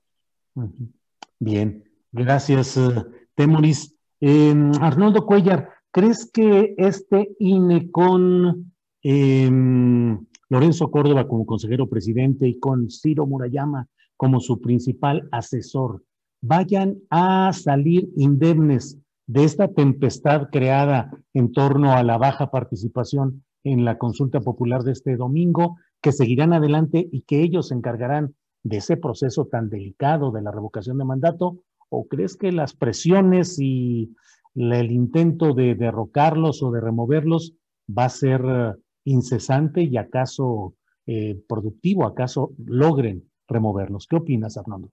Bien, 1.39 1.83
gracias, 2.09 2.77
uh, 2.77 3.03
Temoris. 3.35 3.93
Em, 4.21 4.71
Arnoldo 4.79 5.25
Cuellar, 5.25 5.71
¿crees 5.91 6.31
que 6.31 6.73
este 6.77 7.35
INE 7.37 7.91
con 7.91 8.71
em, 9.03 10.25
Lorenzo 10.47 10.89
Córdoba 10.89 11.27
como 11.27 11.45
consejero 11.45 11.89
presidente 11.89 12.47
y 12.47 12.59
con 12.59 12.89
Ciro 12.89 13.27
Murayama 13.27 13.87
como 14.15 14.39
su 14.39 14.61
principal 14.61 15.27
asesor 15.33 16.01
vayan 16.39 16.95
a 17.09 17.51
salir 17.51 18.07
indemnes 18.15 18.97
de 19.27 19.43
esta 19.43 19.67
tempestad 19.67 20.47
creada 20.49 21.11
en 21.33 21.51
torno 21.51 21.91
a 21.91 22.03
la 22.03 22.17
baja 22.17 22.51
participación 22.51 23.43
en 23.63 23.85
la 23.85 23.97
consulta 23.97 24.39
popular 24.41 24.83
de 24.83 24.93
este 24.93 25.15
domingo, 25.17 25.77
que 26.01 26.11
seguirán 26.11 26.53
adelante 26.53 27.07
y 27.11 27.21
que 27.23 27.41
ellos 27.41 27.69
se 27.69 27.75
encargarán 27.75 28.35
de 28.63 28.77
ese 28.77 28.97
proceso 28.97 29.45
tan 29.45 29.69
delicado 29.69 30.31
de 30.31 30.41
la 30.41 30.51
revocación 30.51 30.97
de 30.97 31.05
mandato? 31.05 31.59
¿O 31.89 32.07
crees 32.07 32.35
que 32.35 32.51
las 32.51 32.73
presiones 32.73 33.57
y 33.59 34.15
el 34.55 34.91
intento 34.91 35.53
de 35.53 35.75
derrocarlos 35.75 36.61
o 36.63 36.71
de 36.71 36.81
removerlos 36.81 37.53
va 37.89 38.05
a 38.05 38.09
ser 38.09 38.41
eh, 38.45 38.73
incesante 39.05 39.83
y 39.83 39.97
acaso 39.97 40.75
eh, 41.07 41.41
productivo, 41.47 42.05
acaso 42.05 42.51
logren 42.65 43.29
removerlos? 43.47 44.07
¿Qué 44.07 44.17
opinas, 44.17 44.57
Arnaldo? 44.57 44.91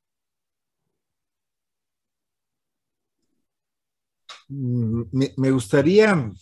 Mm, 4.49 5.03
me 5.37 5.51
gustaría 5.51 6.33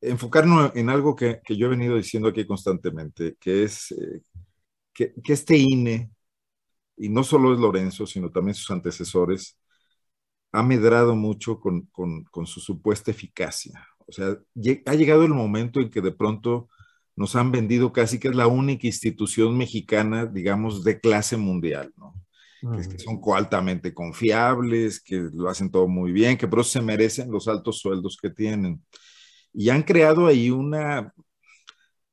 enfocarnos 0.00 0.72
en 0.74 0.90
algo 0.90 1.16
que, 1.16 1.40
yo 1.48 1.66
he 1.66 1.70
venido 1.70 1.96
diciendo 1.96 2.28
aquí 2.28 2.46
constantemente, 2.46 3.36
que 3.40 3.64
es 3.64 3.92
eh, 3.92 4.22
que, 4.92 5.12
este 5.26 5.56
INE, 5.56 6.10
y 6.96 7.08
no 7.08 7.24
solo 7.24 7.54
es 7.54 7.60
Lorenzo, 7.60 8.06
sino 8.06 8.30
también 8.30 8.54
sus 8.54 8.70
antecesores, 8.70 9.58
ha 10.52 10.62
medrado 10.62 11.14
mucho 11.14 11.60
con, 11.60 11.88
su 12.46 12.60
supuesta 12.60 13.10
eficacia. 13.10 13.86
O 14.06 14.12
sea, 14.12 14.38
ha 14.86 14.94
llegado 14.94 15.24
el 15.24 15.34
momento 15.34 15.80
en 15.80 15.90
que 15.90 16.00
de 16.00 16.12
pronto 16.12 16.68
nos 17.14 17.36
han 17.36 17.52
vendido 17.52 17.92
casi 17.92 18.18
que 18.18 18.28
es 18.28 18.34
la 18.34 18.46
única 18.46 18.86
institución 18.86 19.56
mexicana, 19.56 20.26
digamos, 20.26 20.84
de 20.84 21.00
clase 21.00 21.36
mundial, 21.36 21.92
¿no? 21.96 22.14
que, 22.60 22.98
son 22.98 23.20
altamente 23.34 23.94
confiables, 23.94 25.00
que 25.00 25.28
lo 25.32 25.48
hacen 25.48 25.70
todo 25.70 25.86
muy 25.86 26.12
bien, 26.12 26.36
que 26.36 26.48
por 26.48 26.60
eso 26.60 26.70
se 26.70 26.82
merecen 26.82 27.30
los 27.30 27.46
altos 27.48 27.78
sueldos 27.78 28.16
que 28.20 28.30
tienen 28.30 28.82
y 29.52 29.70
han 29.70 29.82
creado 29.82 30.26
ahí 30.26 30.50
una, 30.50 31.12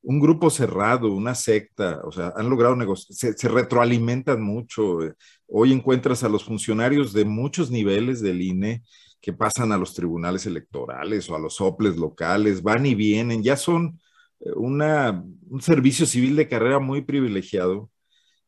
un 0.06 0.20
grupo 0.20 0.50
cerrado, 0.50 1.12
una 1.12 1.34
secta, 1.34 2.02
o 2.04 2.12
sea, 2.12 2.32
han 2.36 2.50
logrado 2.50 2.76
negociar, 2.76 3.34
se, 3.36 3.48
retroalimentan 3.50 4.42
mucho. 4.42 5.00
Hoy 5.48 5.74
encuentras 5.74 6.24
a 6.24 6.30
los 6.30 6.44
funcionarios 6.44 7.12
de 7.12 7.26
muchos 7.26 7.72
niveles 7.72 8.22
del 8.22 8.42
INE 8.42 8.84
que 9.20 9.34
pasan 9.34 9.72
a 9.72 9.78
los 9.78 9.96
tribunales 9.96 10.46
electorales 10.46 11.28
o 11.30 11.36
a 11.36 11.40
los 11.40 11.56
soples 11.56 11.98
locales, 11.98 12.62
van 12.62 12.86
y 12.86 12.94
vienen, 12.94 13.42
ya 13.44 13.58
son 13.58 14.00
eh, 14.40 14.52
una, 14.56 15.24
un 15.50 15.62
servicio 15.62 16.06
civil 16.06 16.36
de 16.36 16.48
carrera 16.48 16.80
muy 16.80 17.02
privilegiado 17.02 17.90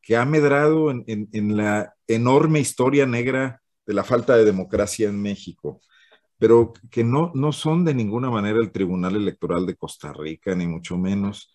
que 0.01 0.15
ha 0.15 0.25
medrado 0.25 0.91
en, 0.91 1.05
en 1.07 1.57
la 1.57 1.93
enorme 2.07 2.59
historia 2.59 3.05
negra 3.07 3.61
de 3.85 3.93
la 3.93 4.03
falta 4.03 4.37
de 4.37 4.45
democracia 4.45 5.09
en 5.09 5.21
México 5.21 5.81
pero 6.37 6.73
que 6.91 7.03
no, 7.03 7.31
no 7.33 7.51
son 7.51 7.85
de 7.85 7.93
ninguna 7.93 8.29
manera 8.29 8.59
el 8.59 8.71
Tribunal 8.71 9.15
Electoral 9.15 9.65
de 9.65 9.75
Costa 9.75 10.13
Rica, 10.13 10.55
ni 10.55 10.67
mucho 10.67 10.97
menos. 10.97 11.51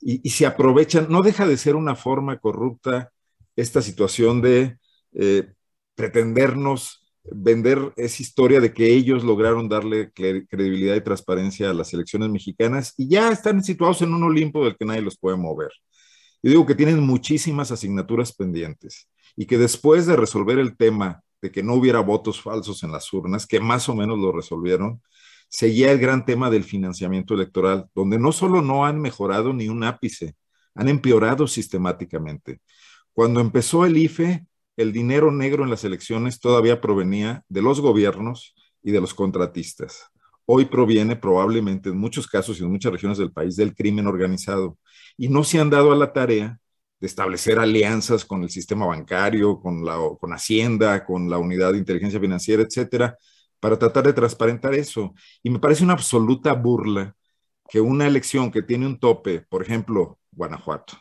Y, 0.00 0.28
se 0.30 0.46
aprovechan, 0.46 1.06
no 1.08 1.22
deja 1.22 1.46
de 1.46 1.56
ser 1.56 1.74
una 1.74 1.96
forma 1.96 2.38
corrupta 2.38 3.12
esta 3.56 3.80
situación 3.80 4.42
de 4.42 4.76
eh, 5.14 5.52
pretendernos 5.94 7.02
vender 7.32 7.92
esa 7.96 8.22
historia 8.22 8.60
de 8.60 8.72
que 8.72 8.92
ellos 8.92 9.24
lograron 9.24 9.68
darle 9.68 10.12
credibilidad 10.12 10.94
y 10.94 11.00
transparencia 11.00 11.70
a 11.70 11.74
las 11.74 11.92
elecciones 11.92 12.28
mexicanas 12.28 12.94
y 12.96 13.08
ya 13.08 13.30
están 13.30 13.64
situados 13.64 14.02
en 14.02 14.14
un 14.14 14.22
Olimpo 14.22 14.64
del 14.64 14.76
que 14.76 14.84
nadie 14.84 15.02
los 15.02 15.18
puede 15.18 15.36
mover. 15.36 15.70
Yo 16.42 16.50
digo 16.50 16.66
que 16.66 16.74
tienen 16.74 17.00
muchísimas 17.00 17.72
asignaturas 17.72 18.32
pendientes 18.34 19.08
y 19.34 19.46
que 19.46 19.58
después 19.58 20.06
de 20.06 20.16
resolver 20.16 20.58
el 20.58 20.76
tema 20.76 21.22
que 21.50 21.62
no 21.62 21.74
hubiera 21.74 22.00
votos 22.00 22.40
falsos 22.40 22.82
en 22.82 22.92
las 22.92 23.12
urnas, 23.12 23.46
que 23.46 23.60
más 23.60 23.88
o 23.88 23.94
menos 23.94 24.18
lo 24.18 24.32
resolvieron, 24.32 25.02
seguía 25.48 25.92
el 25.92 25.98
gran 25.98 26.24
tema 26.24 26.50
del 26.50 26.64
financiamiento 26.64 27.34
electoral, 27.34 27.86
donde 27.94 28.18
no 28.18 28.32
solo 28.32 28.62
no 28.62 28.84
han 28.84 29.00
mejorado 29.00 29.52
ni 29.52 29.68
un 29.68 29.84
ápice, 29.84 30.34
han 30.74 30.88
empeorado 30.88 31.46
sistemáticamente. 31.46 32.60
Cuando 33.12 33.40
empezó 33.40 33.86
el 33.86 33.96
IFE, 33.96 34.46
el 34.76 34.92
dinero 34.92 35.32
negro 35.32 35.64
en 35.64 35.70
las 35.70 35.84
elecciones 35.84 36.38
todavía 36.38 36.80
provenía 36.80 37.44
de 37.48 37.62
los 37.62 37.80
gobiernos 37.80 38.54
y 38.82 38.90
de 38.90 39.00
los 39.00 39.14
contratistas. 39.14 40.10
Hoy 40.44 40.66
proviene 40.66 41.16
probablemente 41.16 41.88
en 41.88 41.98
muchos 41.98 42.26
casos 42.26 42.60
y 42.60 42.62
en 42.62 42.70
muchas 42.70 42.92
regiones 42.92 43.18
del 43.18 43.32
país 43.32 43.56
del 43.56 43.74
crimen 43.74 44.06
organizado. 44.06 44.78
Y 45.16 45.28
no 45.28 45.42
se 45.44 45.58
han 45.58 45.70
dado 45.70 45.92
a 45.92 45.96
la 45.96 46.12
tarea 46.12 46.60
de 46.98 47.06
establecer 47.06 47.58
alianzas 47.58 48.24
con 48.24 48.42
el 48.42 48.50
sistema 48.50 48.86
bancario, 48.86 49.60
con, 49.60 49.84
la, 49.84 49.98
con 50.18 50.32
Hacienda, 50.32 51.04
con 51.04 51.28
la 51.28 51.38
unidad 51.38 51.72
de 51.72 51.78
inteligencia 51.78 52.20
financiera, 52.20 52.62
etcétera, 52.62 53.16
para 53.60 53.78
tratar 53.78 54.04
de 54.06 54.12
transparentar 54.12 54.74
eso. 54.74 55.14
Y 55.42 55.50
me 55.50 55.58
parece 55.58 55.84
una 55.84 55.92
absoluta 55.92 56.52
burla 56.54 57.14
que 57.68 57.80
una 57.80 58.06
elección 58.06 58.50
que 58.50 58.62
tiene 58.62 58.86
un 58.86 58.98
tope, 58.98 59.40
por 59.40 59.62
ejemplo, 59.62 60.18
Guanajuato, 60.30 60.94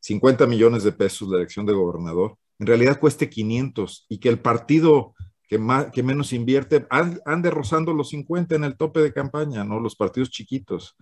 50 0.00 0.46
millones 0.46 0.84
de 0.84 0.92
pesos 0.92 1.28
la 1.28 1.38
elección 1.38 1.64
de 1.66 1.72
gobernador, 1.72 2.36
en 2.58 2.66
realidad 2.66 3.00
cueste 3.00 3.28
500 3.28 4.06
y 4.08 4.18
que 4.18 4.28
el 4.28 4.38
partido 4.38 5.14
que, 5.48 5.58
más, 5.58 5.86
que 5.90 6.02
menos 6.02 6.32
invierte 6.32 6.86
ande 6.90 7.50
rozando 7.50 7.92
los 7.92 8.10
50 8.10 8.54
en 8.54 8.64
el 8.64 8.76
tope 8.76 9.00
de 9.00 9.12
campaña, 9.12 9.64
¿no? 9.64 9.80
Los 9.80 9.96
partidos 9.96 10.30
chiquitos, 10.30 10.96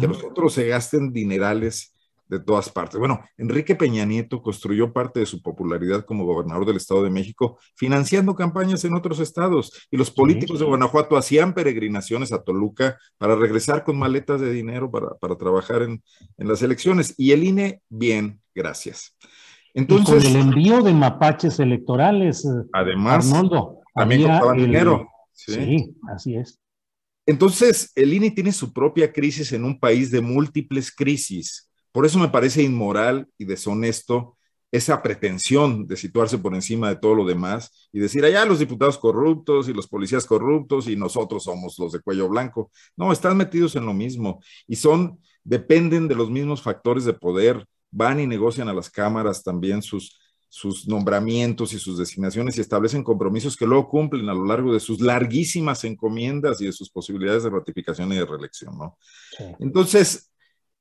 que 0.00 0.06
los 0.06 0.22
otros 0.22 0.52
se 0.52 0.66
gasten 0.68 1.12
dinerales 1.12 1.93
de 2.34 2.44
todas 2.44 2.68
partes. 2.68 2.98
Bueno, 2.98 3.20
Enrique 3.36 3.74
Peña 3.74 4.04
Nieto 4.04 4.42
construyó 4.42 4.92
parte 4.92 5.20
de 5.20 5.26
su 5.26 5.40
popularidad 5.40 6.04
como 6.04 6.24
gobernador 6.24 6.66
del 6.66 6.76
Estado 6.76 7.02
de 7.02 7.10
México 7.10 7.58
financiando 7.76 8.34
campañas 8.34 8.84
en 8.84 8.94
otros 8.94 9.20
estados 9.20 9.86
y 9.90 9.96
los 9.96 10.10
políticos 10.10 10.58
de 10.58 10.66
Guanajuato 10.66 11.16
hacían 11.16 11.54
peregrinaciones 11.54 12.32
a 12.32 12.42
Toluca 12.42 12.98
para 13.18 13.36
regresar 13.36 13.84
con 13.84 13.98
maletas 13.98 14.40
de 14.40 14.52
dinero 14.52 14.90
para, 14.90 15.36
trabajar 15.36 15.82
en, 15.82 16.02
las 16.36 16.62
elecciones. 16.62 17.14
Y 17.16 17.32
el 17.32 17.44
INE, 17.44 17.80
bien, 17.88 18.40
gracias. 18.54 19.16
Entonces, 19.72 20.24
con 20.24 20.36
el 20.36 20.36
envío 20.36 20.82
de 20.82 20.92
mapaches 20.92 21.58
electorales, 21.58 22.46
además, 22.72 23.32
Arnoldo, 23.32 23.80
también 23.94 24.22
costaban 24.22 24.56
dinero. 24.56 25.08
¿sí? 25.32 25.94
así 26.08 26.36
es. 26.36 26.60
Entonces, 27.26 27.90
el 27.94 28.12
INE 28.12 28.30
tiene 28.30 28.52
su 28.52 28.72
propia 28.72 29.12
crisis 29.12 29.52
en 29.52 29.64
un 29.64 29.78
país 29.78 30.10
de 30.10 30.20
múltiples 30.20 30.94
crisis. 30.94 31.70
Por 31.94 32.04
eso 32.04 32.18
me 32.18 32.26
parece 32.26 32.60
inmoral 32.60 33.28
y 33.38 33.44
deshonesto 33.44 34.36
esa 34.72 35.00
pretensión 35.00 35.86
de 35.86 35.96
situarse 35.96 36.38
por 36.38 36.52
encima 36.52 36.88
de 36.88 36.96
todo 36.96 37.14
lo 37.14 37.24
demás 37.24 37.88
y 37.92 38.00
decir, 38.00 38.24
allá 38.24 38.44
los 38.44 38.58
diputados 38.58 38.98
corruptos 38.98 39.68
y 39.68 39.72
los 39.72 39.86
policías 39.86 40.24
corruptos 40.24 40.88
y 40.88 40.96
nosotros 40.96 41.44
somos 41.44 41.78
los 41.78 41.92
de 41.92 42.00
cuello 42.00 42.28
blanco. 42.28 42.72
No, 42.96 43.12
están 43.12 43.36
metidos 43.36 43.76
en 43.76 43.86
lo 43.86 43.94
mismo 43.94 44.42
y 44.66 44.74
son, 44.74 45.20
dependen 45.44 46.08
de 46.08 46.16
los 46.16 46.30
mismos 46.30 46.62
factores 46.62 47.04
de 47.04 47.12
poder, 47.12 47.64
van 47.92 48.18
y 48.18 48.26
negocian 48.26 48.68
a 48.68 48.74
las 48.74 48.90
cámaras 48.90 49.44
también 49.44 49.80
sus, 49.80 50.18
sus 50.48 50.88
nombramientos 50.88 51.72
y 51.74 51.78
sus 51.78 51.96
designaciones 51.96 52.58
y 52.58 52.60
establecen 52.60 53.04
compromisos 53.04 53.56
que 53.56 53.66
luego 53.66 53.88
cumplen 53.88 54.28
a 54.28 54.34
lo 54.34 54.44
largo 54.44 54.74
de 54.74 54.80
sus 54.80 55.00
larguísimas 55.00 55.84
encomiendas 55.84 56.60
y 56.60 56.66
de 56.66 56.72
sus 56.72 56.90
posibilidades 56.90 57.44
de 57.44 57.50
ratificación 57.50 58.12
y 58.12 58.16
de 58.16 58.26
reelección, 58.26 58.76
¿no? 58.76 58.98
Entonces, 59.60 60.32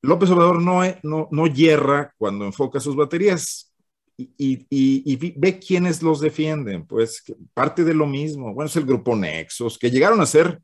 López 0.04 0.30
Obrador 0.32 0.62
no, 0.62 0.82
no, 1.02 1.30
no 1.32 1.48
hierra 1.48 2.14
cuando 2.18 2.46
enfoca 2.46 2.82
sus 2.82 2.96
baterías 2.96 3.74
y, 4.18 5.34
ve 5.38 5.60
quiénes 5.60 6.04
los 6.04 6.20
defienden. 6.20 6.86
Pues 6.86 7.24
parte 7.54 7.84
de 7.86 7.94
lo 7.94 8.06
mismo. 8.06 8.54
Bueno, 8.54 8.68
es 8.68 8.76
el 8.76 8.86
grupo 8.86 9.16
Nexos, 9.16 9.80
que 9.80 9.90
llegaron 9.90 10.20
a 10.20 10.26
ser 10.26 10.62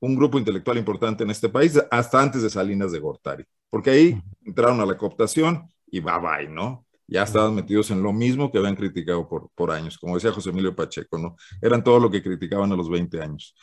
un 0.00 0.16
grupo 0.16 0.38
intelectual 0.38 0.76
importante 0.76 1.22
en 1.22 1.30
este 1.30 1.48
país 1.48 1.80
hasta 1.90 2.20
antes 2.20 2.42
de 2.42 2.50
Salinas 2.50 2.90
de 2.90 2.98
Gortari, 2.98 3.44
porque 3.68 3.90
ahí 3.90 4.22
entraron 4.44 4.80
a 4.80 4.86
la 4.86 4.98
cooptación 4.98 5.68
y 5.86 6.00
bye 6.00 6.18
bye, 6.18 6.48
¿no? 6.48 6.84
Ya 7.06 7.22
estaban 7.24 7.54
metidos 7.54 7.90
en 7.90 8.02
lo 8.02 8.12
mismo 8.12 8.50
que 8.50 8.58
habían 8.58 8.76
criticado 8.76 9.28
por, 9.28 9.50
por 9.54 9.70
años, 9.70 9.98
como 9.98 10.14
decía 10.14 10.32
José 10.32 10.50
Emilio 10.50 10.74
Pacheco, 10.74 11.18
¿no? 11.18 11.36
Eran 11.60 11.84
todo 11.84 12.00
lo 12.00 12.10
que 12.10 12.22
criticaban 12.22 12.72
a 12.72 12.76
los 12.76 12.88
20 12.88 13.20
años. 13.20 13.54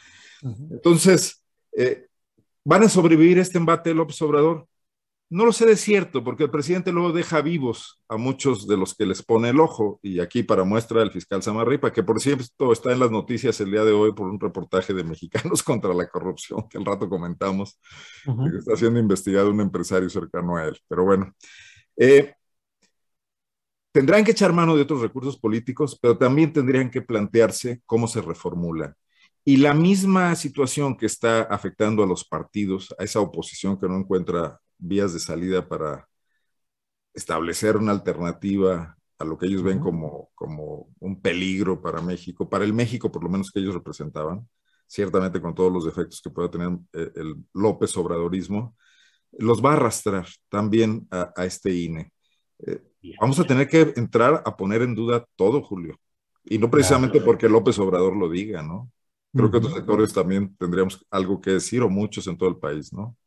Entonces, 0.70 1.44
eh, 1.76 2.08
¿van 2.64 2.84
a 2.84 2.90
sobrevivir 2.90 3.40
este 3.40 3.58
embate 3.58 3.94
López 3.94 4.22
Obrador? 4.22 4.68
No 5.30 5.46
lo 5.46 5.52
sé 5.52 5.66
de 5.66 5.76
cierto, 5.76 6.24
porque 6.24 6.46
el 6.46 6.52
presidente 6.52 6.94
luego 6.94 7.12
deja 7.12 7.42
vivos 7.42 8.02
a 8.08 8.16
muchos 8.16 8.66
de 8.66 8.78
los 8.78 8.96
que 8.96 9.06
les 9.06 9.22
pone 9.22 9.50
el 9.50 9.60
ojo, 9.60 10.00
y 10.02 10.22
aquí 10.22 10.42
para 10.42 10.64
muestra 10.64 11.02
el 11.02 11.12
fiscal 11.12 11.44
Samarripa, 11.44 11.92
que 11.92 12.02
por 12.02 12.22
cierto 12.22 12.72
está 12.72 12.94
en 12.94 13.00
las 13.00 13.12
noticias 13.12 13.60
el 13.60 13.72
día 13.72 13.84
de 13.84 13.92
hoy 13.92 14.14
por 14.14 14.30
un 14.30 14.40
reportaje 14.40 14.94
de 14.94 15.04
Mexicanos 15.04 15.64
contra 15.64 15.94
la 15.94 16.08
Corrupción, 16.08 16.66
que 16.70 16.78
al 16.78 16.86
rato 16.86 17.10
comentamos, 17.10 17.78
que 18.24 18.58
está 18.58 18.78
siendo 18.78 19.02
investigado 19.02 19.52
un 19.52 19.60
empresario 19.60 20.10
cercano 20.10 20.56
a 20.56 20.66
él. 20.66 20.80
Pero 20.88 21.04
bueno, 21.04 21.34
eh, 21.98 22.34
tendrán 23.92 24.24
que 24.24 24.32
echar 24.32 24.54
mano 24.54 24.78
de 24.78 24.84
otros 24.84 25.02
recursos 25.02 25.38
políticos, 25.38 26.00
pero 26.02 26.18
también 26.18 26.54
tendrían 26.54 26.90
que 26.90 27.02
plantearse 27.02 27.82
cómo 27.86 28.08
se 28.08 28.22
reformula. 28.22 28.96
Y 29.44 29.58
la 29.58 29.74
misma 29.74 30.36
situación 30.36 30.96
que 30.96 31.06
está 31.06 31.42
afectando 31.42 32.02
a 32.02 32.08
los 32.08 32.24
partidos, 32.24 32.96
a 32.98 33.04
esa 33.04 33.20
oposición 33.20 33.78
que 33.78 33.88
no 33.90 33.98
encuentra 33.98 34.60
vías 34.78 35.14
de 35.14 35.20
salida 35.20 35.68
para 35.68 36.08
establecer 37.14 37.78
una 37.78 37.92
alternativa 37.92 38.98
a 39.20 39.26
lo 39.26 39.38
que 39.38 39.48
ellos 39.48 39.64
ven 39.64 39.80
como, 39.80 40.30
como 40.36 40.90
un 41.00 41.20
peligro 41.22 41.82
para 41.82 42.02
México, 42.02 42.50
para 42.50 42.64
el 42.64 42.74
México 42.74 43.12
por 43.12 43.24
lo 43.24 43.30
menos 43.30 43.52
que 43.52 43.60
ellos 43.60 43.74
representaban, 43.74 44.48
ciertamente 44.86 45.42
con 45.42 45.56
todos 45.56 45.72
los 45.72 45.86
defectos 45.86 46.22
que 46.22 46.30
pueda 46.30 46.52
tener 46.52 46.70
eh, 46.94 47.12
el 47.16 47.36
López 47.54 47.96
Obradorismo, 47.98 48.76
los 49.32 49.64
va 49.64 49.72
a 49.72 49.76
arrastrar 49.78 50.28
también 50.50 51.08
a, 51.12 51.34
este 51.44 51.74
INE. 51.74 52.12
Eh, 52.60 52.82
vamos 53.20 53.40
a 53.40 53.44
tener 53.44 53.68
que 53.68 53.94
entrar 53.96 54.42
a 54.46 54.56
poner 54.56 54.82
en 54.82 54.96
duda 54.96 55.26
todo, 55.36 55.62
Julio. 55.62 56.00
Y 56.46 56.58
no 56.58 56.70
precisamente 56.70 57.20
porque 57.22 57.50
López 57.50 57.78
Obrador 57.80 58.16
lo 58.16 58.30
diga, 58.30 58.64
¿no? 58.64 58.90
Creo 59.34 59.52
que 59.52 59.58
otros 59.58 59.74
sectores 59.74 60.14
también 60.14 60.56
tendríamos 60.56 61.06
algo 61.12 61.42
que 61.42 61.52
decir, 61.52 61.82
o 61.82 61.90
muchos 61.90 62.26
en 62.28 62.38
todo 62.38 62.50
el 62.50 62.58
país, 62.58 62.94
¿no? 62.94 63.18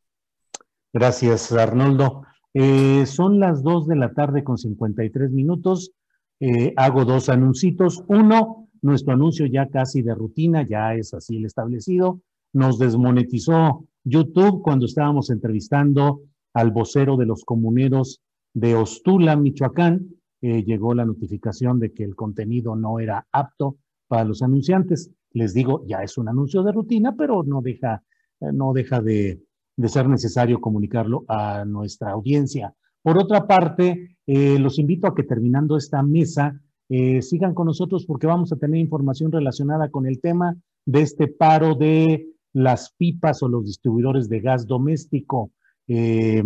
Gracias, 0.93 1.53
Arnoldo. 1.53 2.23
Eh, 2.53 3.07
son 3.07 3.39
las 3.39 3.63
dos 3.63 3.87
de 3.87 3.95
la 3.95 4.13
tarde 4.13 4.43
con 4.43 4.59
53 4.59 5.31
minutos. 5.31 5.93
Eh, 6.41 6.73
hago 6.77 7.05
dos 7.05 7.29
anuncios. 7.29 8.03
Uno, 8.09 8.69
nuestro 8.83 9.13
anuncio 9.13 9.47
ya 9.47 9.69
casi 9.69 10.03
de 10.03 10.17
rutina, 10.17 10.67
ya 10.67 10.95
es 10.95 11.15
así 11.15 11.37
el 11.37 11.45
establecido. 11.45 12.23
Nos 12.53 12.81
desmonetizó 12.81 13.85
YouTube 14.03 14.63
cuando 14.63 14.87
estábamos 14.87 15.31
entrevistando 15.31 16.23
al 16.55 16.73
vocero 16.73 17.17
de 17.17 17.27
los 17.27 17.45
comuneros 17.45 18.21
de 18.53 18.75
Ostula, 18.75 19.37
Michoacán. 19.37 20.09
Eh, 20.43 20.65
llegó 20.65 20.95
la 20.95 21.05
notificación 21.05 21.79
de 21.79 21.93
que 21.93 22.03
el 22.03 22.17
contenido 22.17 22.75
no 22.75 22.99
era 22.99 23.29
apto 23.31 23.77
para 24.09 24.25
los 24.25 24.43
anunciantes. 24.43 25.13
Les 25.33 25.55
digo, 25.55 25.85
ya 25.87 26.03
es 26.03 26.19
un 26.19 26.29
anuncio 26.29 26.65
de 26.65 26.73
rutina, 26.73 27.15
pero 27.15 27.45
no 27.45 27.61
deja, 27.63 28.03
no 28.41 28.73
deja 28.73 29.01
de, 29.01 29.41
de 29.81 29.89
ser 29.89 30.07
necesario 30.09 30.61
comunicarlo 30.61 31.25
a 31.27 31.65
nuestra 31.65 32.11
audiencia. 32.11 32.75
Por 33.03 33.17
otra 33.19 33.47
parte, 33.47 34.19
eh, 34.27 34.59
los 34.59 34.79
invito 34.79 35.07
a 35.07 35.15
que 35.15 35.23
terminando 35.23 35.79
esta 35.79 36.03
mesa, 36.03 36.61
eh, 36.91 37.23
sigan 37.23 37.55
con 37.55 37.67
nosotros 37.67 38.05
porque 38.05 38.27
vamos 38.27 38.53
a 38.53 38.57
tener 38.57 38.79
información 38.79 39.33
relacionada 39.33 39.91
con 39.91 40.07
el 40.07 40.21
tema 40.21 40.55
de 40.85 41.01
este 41.01 41.29
paro 41.29 41.77
de 41.77 42.27
las 42.53 42.93
pipas 42.99 43.43
o 43.43 43.49
los 43.49 43.65
distribuidores 43.65 44.29
de 44.29 44.41
gas 44.41 44.67
doméstico. 44.67 45.53
Eh, 45.89 46.43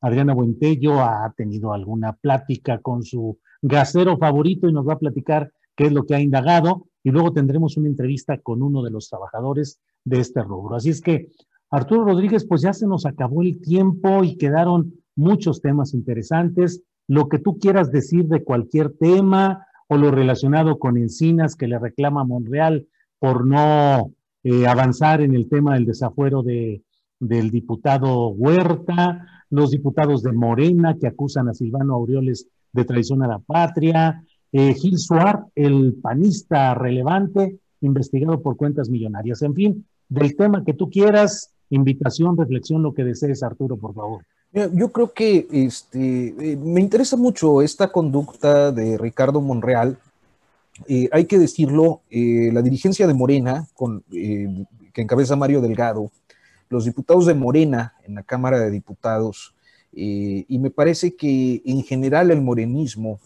Adriana 0.00 0.34
Buentello 0.34 1.00
ha 1.00 1.34
tenido 1.36 1.72
alguna 1.72 2.12
plática 2.12 2.78
con 2.78 3.02
su 3.02 3.40
gasero 3.62 4.16
favorito 4.16 4.68
y 4.68 4.72
nos 4.72 4.86
va 4.86 4.92
a 4.92 4.98
platicar 4.98 5.50
qué 5.74 5.86
es 5.86 5.92
lo 5.92 6.04
que 6.04 6.14
ha 6.14 6.20
indagado 6.20 6.86
y 7.02 7.10
luego 7.10 7.32
tendremos 7.32 7.76
una 7.76 7.88
entrevista 7.88 8.38
con 8.38 8.62
uno 8.62 8.80
de 8.84 8.92
los 8.92 9.08
trabajadores 9.08 9.80
de 10.04 10.20
este 10.20 10.42
rubro. 10.44 10.76
Así 10.76 10.90
es 10.90 11.00
que 11.00 11.32
Arturo 11.70 12.04
Rodríguez, 12.04 12.46
pues 12.46 12.62
ya 12.62 12.72
se 12.72 12.86
nos 12.86 13.06
acabó 13.06 13.42
el 13.42 13.60
tiempo 13.60 14.24
y 14.24 14.36
quedaron 14.36 14.94
muchos 15.16 15.60
temas 15.60 15.94
interesantes. 15.94 16.82
Lo 17.08 17.28
que 17.28 17.38
tú 17.38 17.58
quieras 17.58 17.90
decir 17.90 18.26
de 18.26 18.44
cualquier 18.44 18.90
tema 18.90 19.66
o 19.88 19.96
lo 19.96 20.10
relacionado 20.10 20.78
con 20.78 20.96
Encinas 20.96 21.56
que 21.56 21.68
le 21.68 21.78
reclama 21.78 22.24
Monreal 22.24 22.86
por 23.18 23.46
no 23.46 24.12
eh, 24.42 24.66
avanzar 24.66 25.20
en 25.20 25.34
el 25.34 25.48
tema 25.48 25.74
del 25.74 25.86
desafuero 25.86 26.42
de, 26.42 26.82
del 27.18 27.50
diputado 27.50 28.28
Huerta, 28.28 29.26
los 29.50 29.70
diputados 29.70 30.22
de 30.22 30.32
Morena 30.32 30.96
que 31.00 31.06
acusan 31.06 31.48
a 31.48 31.54
Silvano 31.54 31.94
Aureoles 31.94 32.48
de 32.72 32.84
traición 32.84 33.22
a 33.22 33.28
la 33.28 33.38
patria, 33.38 34.22
eh, 34.52 34.74
Gil 34.74 34.98
Suar, 34.98 35.46
el 35.54 35.94
panista 36.00 36.74
relevante, 36.74 37.58
investigado 37.80 38.42
por 38.42 38.56
cuentas 38.56 38.88
millonarias. 38.88 39.42
En 39.42 39.54
fin, 39.54 39.86
del 40.08 40.36
tema 40.36 40.64
que 40.64 40.74
tú 40.74 40.90
quieras, 40.90 41.55
invitación, 41.70 42.36
reflexión, 42.36 42.82
lo 42.82 42.94
que 42.94 43.04
desees, 43.04 43.42
Arturo, 43.42 43.76
por 43.76 43.94
favor. 43.94 44.24
Yo 44.72 44.90
creo 44.90 45.12
que 45.12 45.46
este, 45.50 46.28
eh, 46.28 46.56
me 46.56 46.80
interesa 46.80 47.16
mucho 47.16 47.60
esta 47.60 47.88
conducta 47.88 48.72
de 48.72 48.96
Ricardo 48.96 49.42
Monreal. 49.42 49.98
Eh, 50.88 51.10
hay 51.12 51.26
que 51.26 51.38
decirlo, 51.38 52.00
eh, 52.10 52.50
la 52.52 52.62
dirigencia 52.62 53.06
de 53.06 53.12
Morena, 53.12 53.66
que 54.10 55.02
encabeza 55.02 55.36
Mario 55.36 55.60
Delgado, 55.60 56.10
los 56.70 56.86
diputados 56.86 57.26
de 57.26 57.34
Morena 57.34 57.94
en 58.06 58.14
la 58.14 58.22
Cámara 58.22 58.58
de 58.58 58.70
Diputados, 58.70 59.54
y 59.92 60.58
me 60.58 60.70
parece 60.70 61.16
que 61.16 61.62
en 61.64 61.82
general 61.82 62.30
el 62.30 62.42
morenismo 62.42 63.18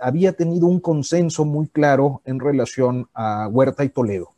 había 0.00 0.32
tenido 0.32 0.66
un 0.66 0.80
consenso 0.80 1.44
muy 1.44 1.68
claro 1.68 2.22
en 2.24 2.40
relación 2.40 3.06
a 3.12 3.48
Huerta 3.48 3.84
y 3.84 3.90
Toledo. 3.90 4.30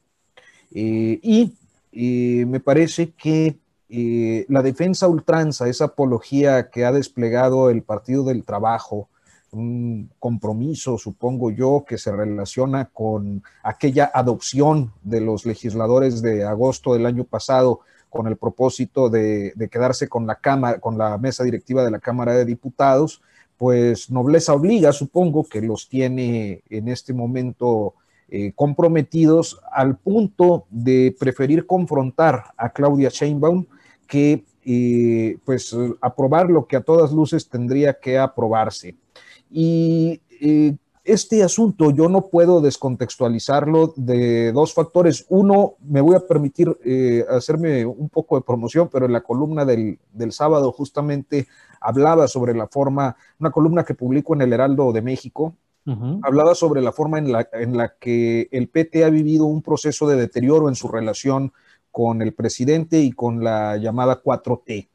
y 0.72 1.52
me 1.92 2.60
parece 2.60 3.12
que 3.12 3.58
eh, 3.92 4.46
la 4.48 4.62
defensa 4.62 5.08
ultranza, 5.08 5.68
esa 5.68 5.86
apología 5.86 6.70
que 6.70 6.84
ha 6.84 6.92
desplegado 6.92 7.70
el 7.70 7.82
Partido 7.82 8.22
del 8.22 8.44
Trabajo, 8.44 9.08
un 9.50 10.10
compromiso, 10.20 10.96
supongo 10.96 11.50
yo, 11.50 11.84
que 11.86 11.98
se 11.98 12.12
relaciona 12.12 12.84
con 12.84 13.42
aquella 13.64 14.08
adopción 14.14 14.92
de 15.02 15.20
los 15.20 15.44
legisladores 15.44 16.22
de 16.22 16.44
agosto 16.44 16.94
del 16.94 17.04
año 17.04 17.24
pasado 17.24 17.80
con 18.08 18.28
el 18.28 18.36
propósito 18.36 19.08
de, 19.08 19.52
de 19.56 19.68
quedarse 19.68 20.08
con 20.08 20.24
la 20.24 20.36
Cámara, 20.36 20.78
con 20.78 20.96
la 20.96 21.18
mesa 21.18 21.42
directiva 21.42 21.84
de 21.84 21.90
la 21.90 21.98
Cámara 21.98 22.34
de 22.34 22.44
Diputados, 22.44 23.22
pues 23.58 24.08
nobleza 24.08 24.54
obliga, 24.54 24.92
supongo 24.92 25.48
que 25.48 25.62
los 25.62 25.88
tiene 25.88 26.62
en 26.70 26.86
este 26.86 27.12
momento 27.12 27.94
eh, 28.30 28.52
comprometidos 28.54 29.60
al 29.72 29.96
punto 29.96 30.66
de 30.70 31.14
preferir 31.18 31.66
confrontar 31.66 32.44
a 32.56 32.70
Claudia 32.70 33.08
Sheinbaum 33.10 33.66
que 34.06 34.44
y 34.62 35.36
pues 35.38 35.74
aprobar 36.00 36.50
lo 36.50 36.66
que 36.66 36.76
a 36.76 36.82
todas 36.82 37.12
luces 37.12 37.48
tendría 37.48 37.98
que 37.98 38.18
aprobarse. 38.18 38.94
Y 39.50 40.20
este 41.04 41.42
asunto 41.42 41.90
yo 41.90 42.08
no 42.08 42.26
puedo 42.28 42.60
descontextualizarlo 42.60 43.94
de 43.96 44.52
dos 44.52 44.74
factores. 44.74 45.26
Uno, 45.28 45.74
me 45.80 46.00
voy 46.00 46.14
a 46.14 46.20
permitir 46.20 46.76
eh, 46.84 47.24
hacerme 47.28 47.86
un 47.86 48.08
poco 48.08 48.36
de 48.36 48.42
promoción, 48.42 48.88
pero 48.92 49.06
en 49.06 49.12
la 49.12 49.22
columna 49.22 49.64
del, 49.64 49.98
sábado 50.30 50.70
justamente 50.72 51.48
hablaba 51.80 52.28
sobre 52.28 52.54
la 52.54 52.68
forma, 52.68 53.16
una 53.38 53.50
columna 53.50 53.84
que 53.84 53.94
publico 53.94 54.34
en 54.34 54.42
el 54.42 54.52
Heraldo 54.52 54.92
de 54.92 55.02
México, 55.02 55.54
hablaba 56.22 56.54
sobre 56.54 56.82
la 56.82 56.92
forma 56.92 57.18
en 57.18 57.32
la, 57.32 57.48
en 57.52 57.76
la 57.76 57.94
que 57.98 58.48
el 58.52 58.68
PT 58.68 59.04
ha 59.04 59.10
vivido 59.10 59.46
un 59.46 59.62
proceso 59.62 60.06
de 60.06 60.16
deterioro 60.16 60.68
en 60.68 60.74
su 60.74 60.88
relación 60.88 61.52
con 61.90 62.22
el 62.22 62.32
presidente 62.32 63.00
y 63.00 63.12
con 63.12 63.42
la 63.42 63.76
llamada 63.76 64.22
4T 64.22 64.88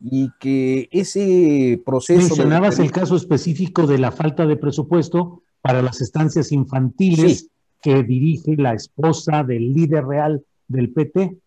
y 0.00 0.30
que 0.38 0.88
ese 0.92 1.80
proceso... 1.84 2.20
Mencionabas 2.20 2.78
el 2.78 2.90
caso 2.90 3.16
específico 3.16 3.86
de 3.86 3.98
la 3.98 4.12
falta 4.12 4.46
de 4.46 4.56
presupuesto 4.56 5.42
para 5.62 5.80
las 5.80 6.02
estancias 6.02 6.52
infantiles 6.52 7.48
que 7.80 8.02
dirige 8.02 8.56
la 8.56 8.74
esposa 8.74 9.42
del 9.44 9.72
líder 9.72 10.04
real 10.04 10.44
del 10.68 10.92
PT. 10.92 11.38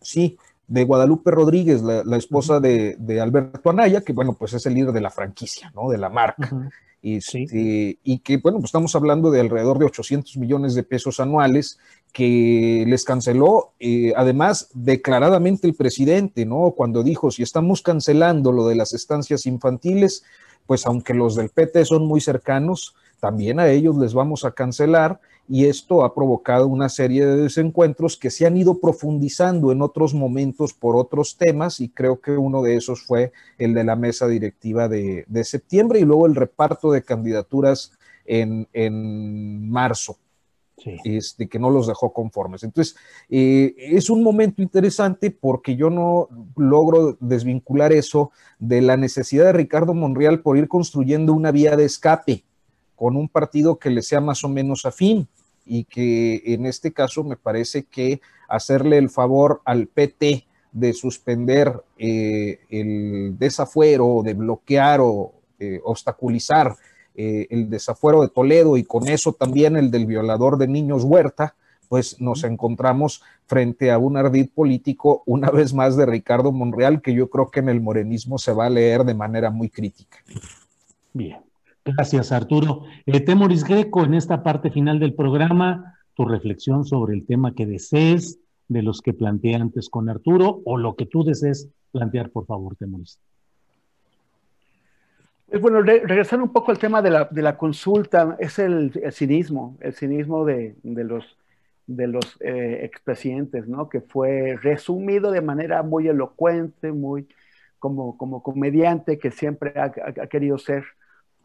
Sí, 0.00 0.36
de 0.68 0.84
Guadalupe 0.84 1.30
Rodríguez, 1.30 1.82
la, 1.82 2.16
esposa 2.16 2.60
de, 2.60 3.20
Alberto 3.20 3.70
Anaya, 3.70 4.02
que 4.02 4.12
bueno, 4.12 4.34
pues 4.34 4.52
es 4.52 4.64
el 4.66 4.74
líder 4.74 4.92
de 4.92 5.00
la 5.00 5.10
franquicia, 5.10 5.72
¿no? 5.74 5.88
De 5.90 5.98
la 5.98 6.08
marca. 6.08 6.70
Y, 7.00 7.20
sí. 7.20 7.46
y, 8.02 8.18
que 8.18 8.38
bueno, 8.38 8.58
pues 8.58 8.68
estamos 8.68 8.94
hablando 8.96 9.30
de 9.30 9.40
alrededor 9.40 9.78
de 9.78 9.86
800 9.86 10.36
millones 10.36 10.74
de 10.74 10.82
pesos 10.82 11.20
anuales 11.20 11.78
que 12.12 12.84
les 12.86 13.04
canceló, 13.04 13.72
eh, 13.78 14.12
además, 14.16 14.70
declaradamente 14.74 15.68
el 15.68 15.74
presidente, 15.74 16.46
¿no? 16.46 16.72
Cuando 16.76 17.02
dijo, 17.02 17.30
si 17.30 17.42
estamos 17.42 17.82
cancelando 17.82 18.50
lo 18.50 18.66
de 18.66 18.74
las 18.74 18.94
estancias 18.94 19.46
infantiles, 19.46 20.24
pues 20.66 20.86
aunque 20.86 21.14
los 21.14 21.36
del 21.36 21.50
PT 21.50 21.84
son 21.84 22.06
muy 22.06 22.20
cercanos, 22.20 22.94
también 23.20 23.60
a 23.60 23.68
ellos 23.68 23.96
les 23.96 24.14
vamos 24.14 24.44
a 24.44 24.52
cancelar 24.52 25.20
y 25.48 25.64
esto 25.64 26.04
ha 26.04 26.14
provocado 26.14 26.68
una 26.68 26.90
serie 26.90 27.24
de 27.24 27.36
desencuentros 27.36 28.16
que 28.16 28.30
se 28.30 28.46
han 28.46 28.56
ido 28.56 28.78
profundizando 28.80 29.72
en 29.72 29.80
otros 29.80 30.12
momentos 30.12 30.74
por 30.74 30.94
otros 30.94 31.36
temas 31.38 31.80
y 31.80 31.88
creo 31.88 32.20
que 32.20 32.32
uno 32.32 32.62
de 32.62 32.76
esos 32.76 33.02
fue 33.02 33.32
el 33.56 33.72
de 33.72 33.84
la 33.84 33.96
mesa 33.96 34.28
directiva 34.28 34.88
de, 34.88 35.24
septiembre 35.44 36.00
y 36.00 36.04
luego 36.04 36.26
el 36.26 36.34
reparto 36.34 36.92
de 36.92 37.02
candidaturas 37.02 37.92
en, 38.26 38.68
en 38.72 39.70
marzo. 39.70 40.18
Este, 41.02 41.48
que 41.48 41.58
no 41.58 41.70
los 41.70 41.88
dejó 41.88 42.12
conformes. 42.12 42.62
Entonces, 42.62 42.94
eh, 43.28 43.74
es 43.76 44.10
un 44.10 44.22
momento 44.22 44.62
interesante 44.62 45.32
porque 45.32 45.74
yo 45.74 45.90
no 45.90 46.28
logro 46.56 47.16
desvincular 47.18 47.92
eso 47.92 48.30
de 48.60 48.80
la 48.80 48.96
necesidad 48.96 49.46
de 49.46 49.54
Ricardo 49.54 49.92
Monreal 49.92 50.40
por 50.40 50.56
ir 50.56 50.68
construyendo 50.68 51.32
una 51.32 51.50
vía 51.50 51.74
de 51.74 51.84
escape 51.84 52.44
con 52.98 53.16
un 53.16 53.28
partido 53.28 53.78
que 53.78 53.90
le 53.90 54.02
sea 54.02 54.20
más 54.20 54.42
o 54.42 54.48
menos 54.48 54.84
afín 54.84 55.28
y 55.64 55.84
que 55.84 56.42
en 56.46 56.66
este 56.66 56.92
caso 56.92 57.22
me 57.22 57.36
parece 57.36 57.84
que 57.84 58.20
hacerle 58.48 58.98
el 58.98 59.08
favor 59.08 59.60
al 59.64 59.86
PT 59.86 60.46
de 60.72 60.92
suspender 60.92 61.80
eh, 61.96 62.58
el 62.70 63.38
desafuero, 63.38 64.22
de 64.24 64.34
bloquear 64.34 65.00
o 65.00 65.32
eh, 65.60 65.80
obstaculizar 65.84 66.74
eh, 67.14 67.46
el 67.50 67.70
desafuero 67.70 68.22
de 68.22 68.28
Toledo 68.28 68.76
y 68.76 68.84
con 68.84 69.08
eso 69.08 69.32
también 69.32 69.76
el 69.76 69.90
del 69.90 70.06
violador 70.06 70.58
de 70.58 70.66
niños 70.66 71.04
Huerta, 71.04 71.54
pues 71.88 72.20
nos 72.20 72.44
encontramos 72.44 73.22
frente 73.46 73.90
a 73.92 73.98
un 73.98 74.16
ardid 74.16 74.48
político 74.54 75.22
una 75.24 75.50
vez 75.50 75.72
más 75.72 75.96
de 75.96 76.06
Ricardo 76.06 76.50
Monreal 76.50 77.00
que 77.00 77.14
yo 77.14 77.30
creo 77.30 77.50
que 77.50 77.60
en 77.60 77.68
el 77.68 77.80
morenismo 77.80 78.38
se 78.38 78.52
va 78.52 78.66
a 78.66 78.70
leer 78.70 79.04
de 79.04 79.14
manera 79.14 79.50
muy 79.50 79.70
crítica. 79.70 80.18
Bien. 81.12 81.47
Gracias, 81.96 82.32
Arturo. 82.32 82.82
Eh, 83.06 83.20
Temoris 83.20 83.64
Greco, 83.64 84.04
en 84.04 84.12
esta 84.12 84.42
parte 84.42 84.70
final 84.70 84.98
del 84.98 85.14
programa, 85.14 85.98
tu 86.14 86.26
reflexión 86.26 86.84
sobre 86.84 87.14
el 87.14 87.24
tema 87.24 87.54
que 87.54 87.64
desees, 87.64 88.38
de 88.68 88.82
los 88.82 89.00
que 89.00 89.14
planteé 89.14 89.54
antes 89.54 89.88
con 89.88 90.10
Arturo, 90.10 90.60
o 90.66 90.76
lo 90.76 90.94
que 90.96 91.06
tú 91.06 91.24
desees 91.24 91.70
plantear, 91.90 92.28
por 92.28 92.44
favor, 92.44 92.76
Temoris. 92.76 93.18
Eh, 95.50 95.56
bueno, 95.56 95.80
regresando 95.80 96.44
un 96.44 96.52
poco 96.52 96.72
al 96.72 96.78
tema 96.78 97.00
de 97.00 97.42
la, 97.42 97.56
consulta, 97.56 98.36
es 98.38 98.58
el, 98.58 98.92
cinismo, 99.10 99.78
el 99.80 99.94
cinismo 99.94 100.44
de, 100.44 100.76
los, 100.82 101.38
de 101.86 102.06
los 102.06 102.36
eh, 102.40 102.80
expresidentes, 102.82 103.66
¿no? 103.66 103.88
Que 103.88 104.02
fue 104.02 104.58
resumido 104.60 105.30
de 105.30 105.40
manera 105.40 105.82
muy 105.82 106.06
elocuente, 106.06 106.92
muy 106.92 107.26
como, 107.78 108.18
como 108.18 108.42
comediante 108.42 109.18
que 109.18 109.30
siempre 109.30 109.72
ha 109.74 110.26
querido 110.26 110.58
ser 110.58 110.84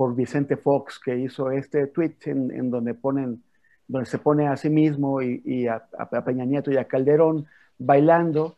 por 0.03 0.17
Vicente 0.17 0.57
Fox, 0.57 0.99
que 0.99 1.17
hizo 1.17 1.49
este 1.49 1.87
tweet 1.87 2.17
en, 2.25 2.69
donde 2.69 2.93
ponen, 2.93 3.41
donde 3.87 4.05
se 4.05 4.17
pone 4.17 4.49
a 4.49 4.57
sí 4.57 4.69
mismo 4.69 5.21
y, 5.21 5.65
a, 5.65 5.79
Peña 6.25 6.43
Nieto 6.43 6.71
y 6.71 6.75
a 6.75 6.89
Calderón 6.89 7.45
bailando 7.77 8.57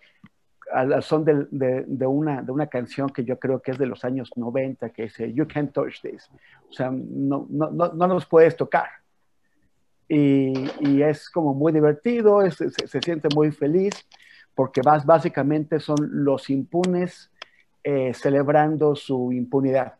al 0.73 1.03
son 1.03 1.23
de, 1.23 1.45
de, 1.85 2.07
una, 2.07 2.41
de 2.41 2.51
una 2.51 2.65
canción 2.65 3.11
que 3.11 3.23
yo 3.23 3.37
creo 3.37 3.61
que 3.61 3.69
es 3.69 3.77
de 3.77 3.85
los 3.85 4.03
años 4.03 4.31
90, 4.35 4.89
que 4.89 5.03
dice, 5.03 5.31
You 5.33 5.47
can't 5.47 5.71
touch 5.71 6.01
this. 6.01 6.27
O 6.67 6.73
sea, 6.73 6.89
no, 6.89 7.45
no, 7.47 7.69
no, 7.69 7.93
no 7.93 8.07
nos 8.07 8.25
puedes 8.25 8.57
tocar. 8.57 8.89
Y, 10.09 10.51
y, 10.79 11.03
es 11.03 11.29
como 11.29 11.53
muy 11.53 11.71
divertido, 11.71 12.41
se, 12.49 12.71
se, 12.71 13.01
siente 13.03 13.27
muy 13.35 13.51
feliz, 13.51 13.93
porque 14.55 14.81
básicamente 14.81 15.79
son 15.79 15.97
los 16.11 16.49
impunes 16.49 17.29
eh, 17.83 18.15
celebrando 18.15 18.95
su 18.95 19.31
impunidad 19.31 19.93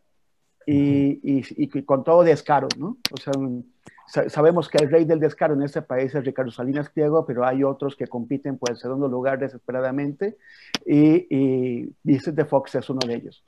y, 0.66 1.84
con 1.84 2.04
todo 2.04 2.24
descaro, 2.24 2.68
¿no? 2.78 2.98
O 3.12 3.18
sea, 3.18 4.30
sabemos 4.30 4.70
que 4.70 4.78
el 4.78 4.90
rey 4.90 5.06
del 5.06 5.20
descaro 5.20 5.54
en 5.54 5.64
este 5.64 5.82
país 5.82 6.14
es 6.14 6.24
Ricardo 6.24 6.52
Salinas 6.52 6.90
Pliego, 6.90 7.26
pero 7.26 7.46
hay 7.46 7.64
otros 7.64 7.96
que 7.96 8.08
compiten 8.08 8.58
por 8.58 8.72
el 8.72 8.78
segundo 8.78 9.08
lugar 9.08 9.40
desesperadamente 9.40 10.38
y, 10.86 11.28
y 11.30 11.94
Vicente 12.04 12.46
Fox 12.46 12.76
es 12.76 12.90
uno 12.90 13.00
de 13.06 13.16
ellos. 13.16 13.44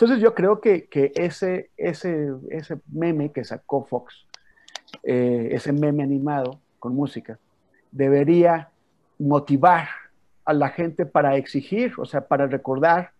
Entonces 0.00 0.20
yo 0.20 0.34
creo 0.34 0.62
que, 0.62 0.86
que 0.86 1.12
ese, 1.14 1.70
ese, 1.76 2.32
ese 2.48 2.78
meme 2.90 3.32
que 3.32 3.44
sacó 3.44 3.84
Fox, 3.84 4.24
eh, 5.02 5.50
ese 5.52 5.72
meme 5.72 6.02
animado 6.02 6.58
con 6.78 6.94
música, 6.94 7.38
debería 7.92 8.70
motivar 9.18 9.88
a 10.46 10.54
la 10.54 10.70
gente 10.70 11.04
para 11.04 11.36
exigir, 11.36 11.92
o 11.98 12.06
sea, 12.06 12.26
para 12.26 12.46
recordar 12.46 13.12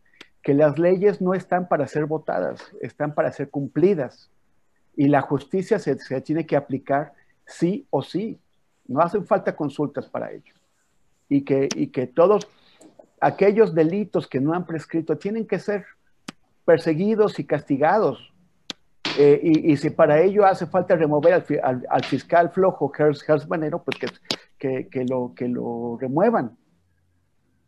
que 0.43 0.55
las 0.55 0.79
leyes 0.79 1.21
no 1.21 1.35
están 1.35 1.69
para 1.69 1.87
ser 1.87 2.07
votadas, 2.07 2.61
están 2.81 3.15
para 3.15 3.33
ser 3.33 3.51
cumplidas. 3.51 4.31
Y 4.97 5.09
la 5.09 5.21
justicia 5.21 5.79
se, 5.79 5.97
tiene 6.23 6.47
que 6.47 6.57
aplicar 6.57 7.13
sí 7.47 7.87
o 7.91 8.03
sí. 8.03 8.39
No 8.87 9.01
hacen 9.01 9.27
falta 9.27 9.55
consultas 9.55 10.09
para 10.09 10.33
ello. 10.33 10.55
Y 11.29 11.43
que, 11.43 12.13
todos 12.15 12.49
aquellos 13.21 13.75
delitos 13.75 14.27
que 14.27 14.41
no 14.41 14.53
han 14.53 14.67
prescrito 14.67 15.17
tienen 15.17 15.47
que 15.47 15.59
ser 15.59 15.85
perseguidos 16.65 17.39
y 17.39 17.45
castigados. 17.45 18.33
Eh, 19.19 19.41
y, 19.43 19.77
si 19.77 19.91
para 19.91 20.21
ello 20.21 20.47
hace 20.47 20.67
falta 20.67 20.97
remover 20.97 21.45
al, 21.63 22.05
fiscal 22.05 22.51
flojo, 22.51 22.89
Gers, 22.91 23.49
Manero, 23.49 23.83
pues 23.83 23.99
que, 24.59 25.05
lo, 25.09 25.33
que 25.35 25.49
lo 25.49 25.99
remuevan 26.01 26.57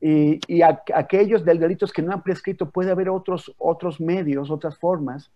y, 0.04 0.62
aquellos 0.62 1.44
delitos 1.44 1.92
que 1.92 2.02
no 2.02 2.12
han 2.12 2.22
prescrito, 2.22 2.68
puede 2.68 2.90
haber 2.90 3.08
otros, 3.08 3.54
otros 3.56 4.00
medios, 4.00 4.50
otras 4.50 4.76
formas 4.76 5.30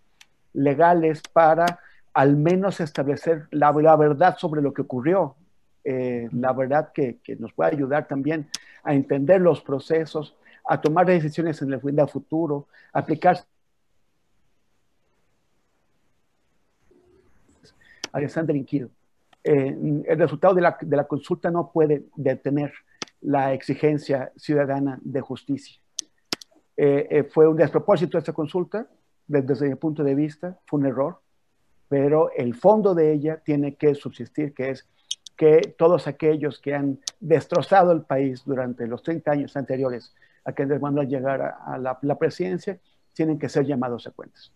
legales 0.52 1.22
para 1.32 1.78
al 2.12 2.36
menos 2.36 2.80
establecer 2.80 3.46
la, 3.52 3.70
verdad 3.70 4.36
sobre 4.36 4.62
lo 4.62 4.74
que 4.74 4.82
ocurrió, 4.82 5.36
eh, 5.84 6.28
la 6.32 6.52
verdad 6.52 6.90
que, 6.92 7.18
nos 7.38 7.52
puede 7.52 7.76
ayudar 7.76 8.08
también 8.08 8.48
a 8.82 8.92
entender 8.92 9.40
los 9.40 9.60
procesos, 9.60 10.34
a 10.64 10.80
tomar 10.80 11.06
decisiones 11.06 11.62
en 11.62 11.72
el 11.72 12.08
futuro, 12.08 12.66
aplicar 12.92 13.44
a 18.12 18.18
delinquido. 18.18 18.88
Eh, 19.44 20.02
el 20.08 20.18
resultado 20.18 20.54
de 20.54 20.62
la, 20.62 20.76
de 20.80 20.96
la 20.96 21.04
consulta 21.04 21.52
no 21.52 21.70
puede 21.70 22.06
detener 22.16 22.72
la 23.20 23.52
exigencia 23.52 24.32
ciudadana 24.36 24.98
de 25.02 25.20
justicia. 25.20 25.80
Eh, 26.76 27.06
eh, 27.10 27.24
fue 27.24 27.48
un 27.48 27.56
despropósito 27.56 28.18
esta 28.18 28.32
consulta, 28.32 28.86
desde, 29.26 29.68
mi 29.68 29.74
punto 29.74 30.04
de 30.04 30.14
vista, 30.14 30.58
fue 30.66 30.80
un 30.80 30.86
error, 30.86 31.20
pero 31.88 32.30
el 32.36 32.54
fondo 32.54 32.94
de 32.94 33.12
ella 33.12 33.40
tiene 33.44 33.74
que 33.74 33.94
subsistir, 33.94 34.54
que 34.54 34.70
es 34.70 34.86
que 35.36 35.74
todos 35.76 36.06
aquellos 36.06 36.60
que 36.60 36.74
han 36.74 37.00
destrozado 37.20 37.92
el 37.92 38.02
país 38.02 38.42
durante 38.44 38.86
los 38.86 39.02
30 39.02 39.30
años 39.30 39.56
anteriores 39.56 40.14
a 40.44 40.52
que 40.52 40.64
les 40.64 40.80
mandó 40.80 41.00
a 41.00 41.04
llegar 41.04 41.42
a, 41.42 41.78
la, 41.78 42.18
presidencia, 42.18 42.78
tienen 43.12 43.38
que 43.38 43.48
ser 43.48 43.66
llamados 43.66 44.06
a 44.06 44.12
cuentas. 44.12 44.52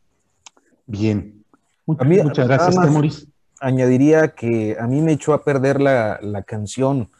Bien. 0.87 1.45
Muchas, 1.85 2.47
gracias, 2.47 2.77
Mauricio. 2.77 3.29
Añadiría 3.61 4.29
que 4.29 4.77
a 4.79 4.87
mí 4.87 5.03
me 5.03 5.13
echó 5.13 5.35
a 5.35 5.45
perder 5.45 5.81
la, 5.81 6.19
la 6.23 6.45
canción 6.45 7.11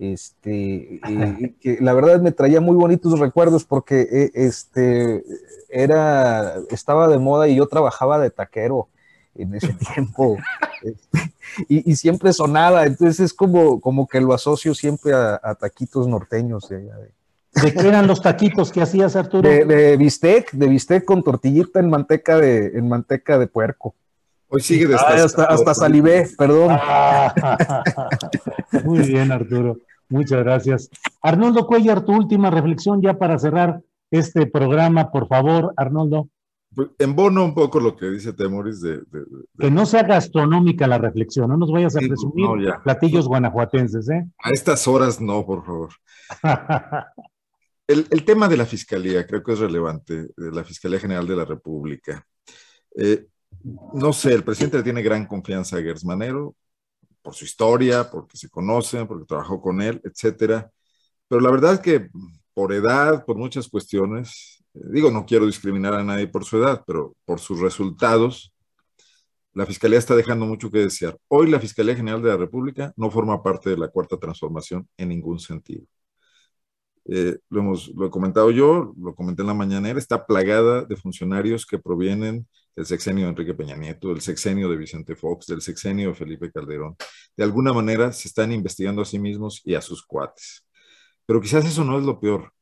este, 0.00 1.00
que 1.60 1.78
la 1.80 1.92
verdad 1.92 2.20
me 2.20 2.32
traía 2.32 2.60
muy 2.60 2.74
bonitos 2.74 3.18
recuerdos 3.18 3.64
porque 3.64 4.08
eh, 4.10 4.30
este, 4.34 5.22
era, 5.68 6.56
estaba 6.70 7.06
de 7.06 7.18
moda 7.18 7.48
y 7.48 7.56
yo 7.56 7.68
trabajaba 7.68 8.18
de 8.18 8.30
taquero 8.30 8.88
en 9.34 9.54
ese 9.54 9.74
tiempo 9.94 10.38
este, 10.82 11.34
y, 11.68 11.94
siempre 11.96 12.32
sonaba, 12.32 12.86
entonces 12.86 13.20
es 13.20 13.34
como, 13.34 13.80
como 13.80 14.08
que 14.08 14.20
lo 14.20 14.32
asocio 14.32 14.74
siempre 14.74 15.12
a, 15.12 15.54
taquitos 15.60 16.08
norteños. 16.08 16.68
De, 16.68 17.72
qué 17.74 17.88
eran 17.88 18.06
los 18.06 18.22
taquitos 18.22 18.72
que 18.72 18.80
hacías, 18.80 19.16
Arturo? 19.16 19.48
De, 19.48 19.96
bistec, 19.98 20.50
de 20.52 20.68
bistec 20.68 21.04
con 21.04 21.22
tortillita 21.22 21.80
en 21.80 21.90
manteca 21.90 22.38
de, 22.38 22.68
en 22.68 22.88
manteca 22.88 23.38
de 23.38 23.46
puerco. 23.46 23.94
Hoy 24.48 24.62
sigue 24.62 24.86
de 24.86 24.94
ah, 24.94 25.24
hasta, 25.24 25.44
hasta 25.44 25.74
salivé, 25.74 26.28
perdón. 26.38 26.76
muy 28.84 29.00
bien, 29.00 29.30
Arturo. 29.30 29.76
Muchas 30.10 30.42
gracias. 30.44 30.90
Arnoldo 31.22 31.66
Cuellar, 31.66 32.04
tu 32.04 32.12
última 32.12 32.50
reflexión 32.50 33.00
ya 33.00 33.16
para 33.18 33.38
cerrar 33.38 33.80
este 34.10 34.46
programa, 34.46 35.10
por 35.10 35.28
favor, 35.28 35.72
Arnoldo. 35.76 36.28
Pues, 36.74 36.88
en 36.98 37.16
bono 37.16 37.44
un 37.44 37.54
poco 37.54 37.80
lo 37.80 37.96
que 37.96 38.06
dice 38.06 38.32
Temoris 38.32 38.80
de, 38.80 39.00
Que 39.58 39.70
no 39.70 39.86
sea 39.86 40.02
gastronómica 40.04 40.86
la 40.86 40.98
reflexión, 40.98 41.48
no 41.48 41.56
nos 41.56 41.72
vayas 41.72 41.96
a 41.96 42.00
presumir 42.00 42.46
platillos 42.84 43.26
guanajuatenses, 43.26 44.08
¿eh? 44.08 44.28
A 44.38 44.50
estas 44.50 44.86
horas 44.86 45.20
no, 45.20 45.44
por 45.44 45.64
favor. 45.64 45.90
el, 47.88 48.24
tema 48.24 48.48
de 48.48 48.56
la 48.56 48.66
Fiscalía 48.66 49.26
creo 49.26 49.42
que 49.42 49.52
es 49.52 49.58
relevante, 49.58 50.28
de 50.36 50.52
la 50.52 50.62
Fiscalía 50.62 51.00
General 51.00 51.26
de 51.26 51.36
la 51.36 51.44
República. 51.44 52.24
Eh, 52.96 53.26
no 53.94 54.12
sé, 54.12 54.32
el 54.32 54.44
presidente 54.44 54.82
tiene 54.82 55.02
gran 55.02 55.26
confianza 55.26 55.76
a 55.76 55.82
Gersmanero, 55.82 56.54
por 57.22 57.34
su 57.34 57.44
historia, 57.44 58.10
porque 58.10 58.36
se 58.36 58.48
conocen, 58.48 59.06
porque 59.06 59.26
trabajó 59.26 59.60
con 59.60 59.80
él, 59.82 60.00
etcétera. 60.04 60.70
Pero 61.28 61.40
la 61.40 61.50
verdad 61.50 61.74
es 61.74 61.80
que 61.80 62.08
por 62.54 62.72
edad, 62.72 63.24
por 63.24 63.36
muchas 63.36 63.68
cuestiones, 63.68 64.62
eh, 64.74 64.80
digo, 64.92 65.10
no 65.10 65.26
quiero 65.26 65.46
discriminar 65.46 65.94
a 65.94 66.04
nadie 66.04 66.26
por 66.28 66.44
su 66.44 66.58
edad, 66.58 66.82
pero 66.86 67.14
por 67.24 67.40
sus 67.40 67.60
resultados, 67.60 68.52
la 69.52 69.66
Fiscalía 69.66 69.98
está 69.98 70.14
dejando 70.14 70.46
mucho 70.46 70.70
que 70.70 70.78
desear. 70.78 71.18
Hoy 71.28 71.50
la 71.50 71.60
Fiscalía 71.60 71.96
General 71.96 72.22
de 72.22 72.28
la 72.28 72.36
República 72.36 72.92
no 72.96 73.10
forma 73.10 73.42
parte 73.42 73.70
de 73.70 73.76
la 73.76 73.88
Cuarta 73.88 74.16
Transformación 74.16 74.88
en 74.96 75.08
ningún 75.08 75.38
sentido. 75.40 75.86
Eh, 77.12 77.38
lo, 77.48 77.60
hemos, 77.60 77.88
lo 77.88 78.06
he 78.06 78.10
comentado 78.10 78.52
yo, 78.52 78.94
lo 78.96 79.16
comenté 79.16 79.42
en 79.42 79.48
la 79.48 79.54
mañanera, 79.54 79.98
está 79.98 80.26
plagada 80.26 80.84
de 80.84 80.94
funcionarios 80.94 81.66
que 81.66 81.76
provienen 81.76 82.46
del 82.76 82.86
sexenio 82.86 83.24
de 83.24 83.30
Enrique 83.30 83.52
Peña 83.52 83.74
Nieto, 83.74 84.10
del 84.10 84.20
sexenio 84.20 84.68
de 84.68 84.76
Vicente 84.76 85.16
Fox, 85.16 85.46
del 85.46 85.60
sexenio 85.60 86.10
de 86.10 86.14
Felipe 86.14 86.52
Calderón. 86.52 86.94
De 87.36 87.42
alguna 87.42 87.72
manera 87.72 88.12
se 88.12 88.28
están 88.28 88.52
investigando 88.52 89.02
a 89.02 89.04
sí 89.04 89.18
mismos 89.18 89.60
y 89.64 89.74
a 89.74 89.80
sus 89.80 90.06
cuates. 90.06 90.64
Pero 91.26 91.40
quizás 91.40 91.64
eso 91.66 91.84
no 91.84 91.98
es 91.98 92.04
lo 92.04 92.20
peor. 92.20 92.52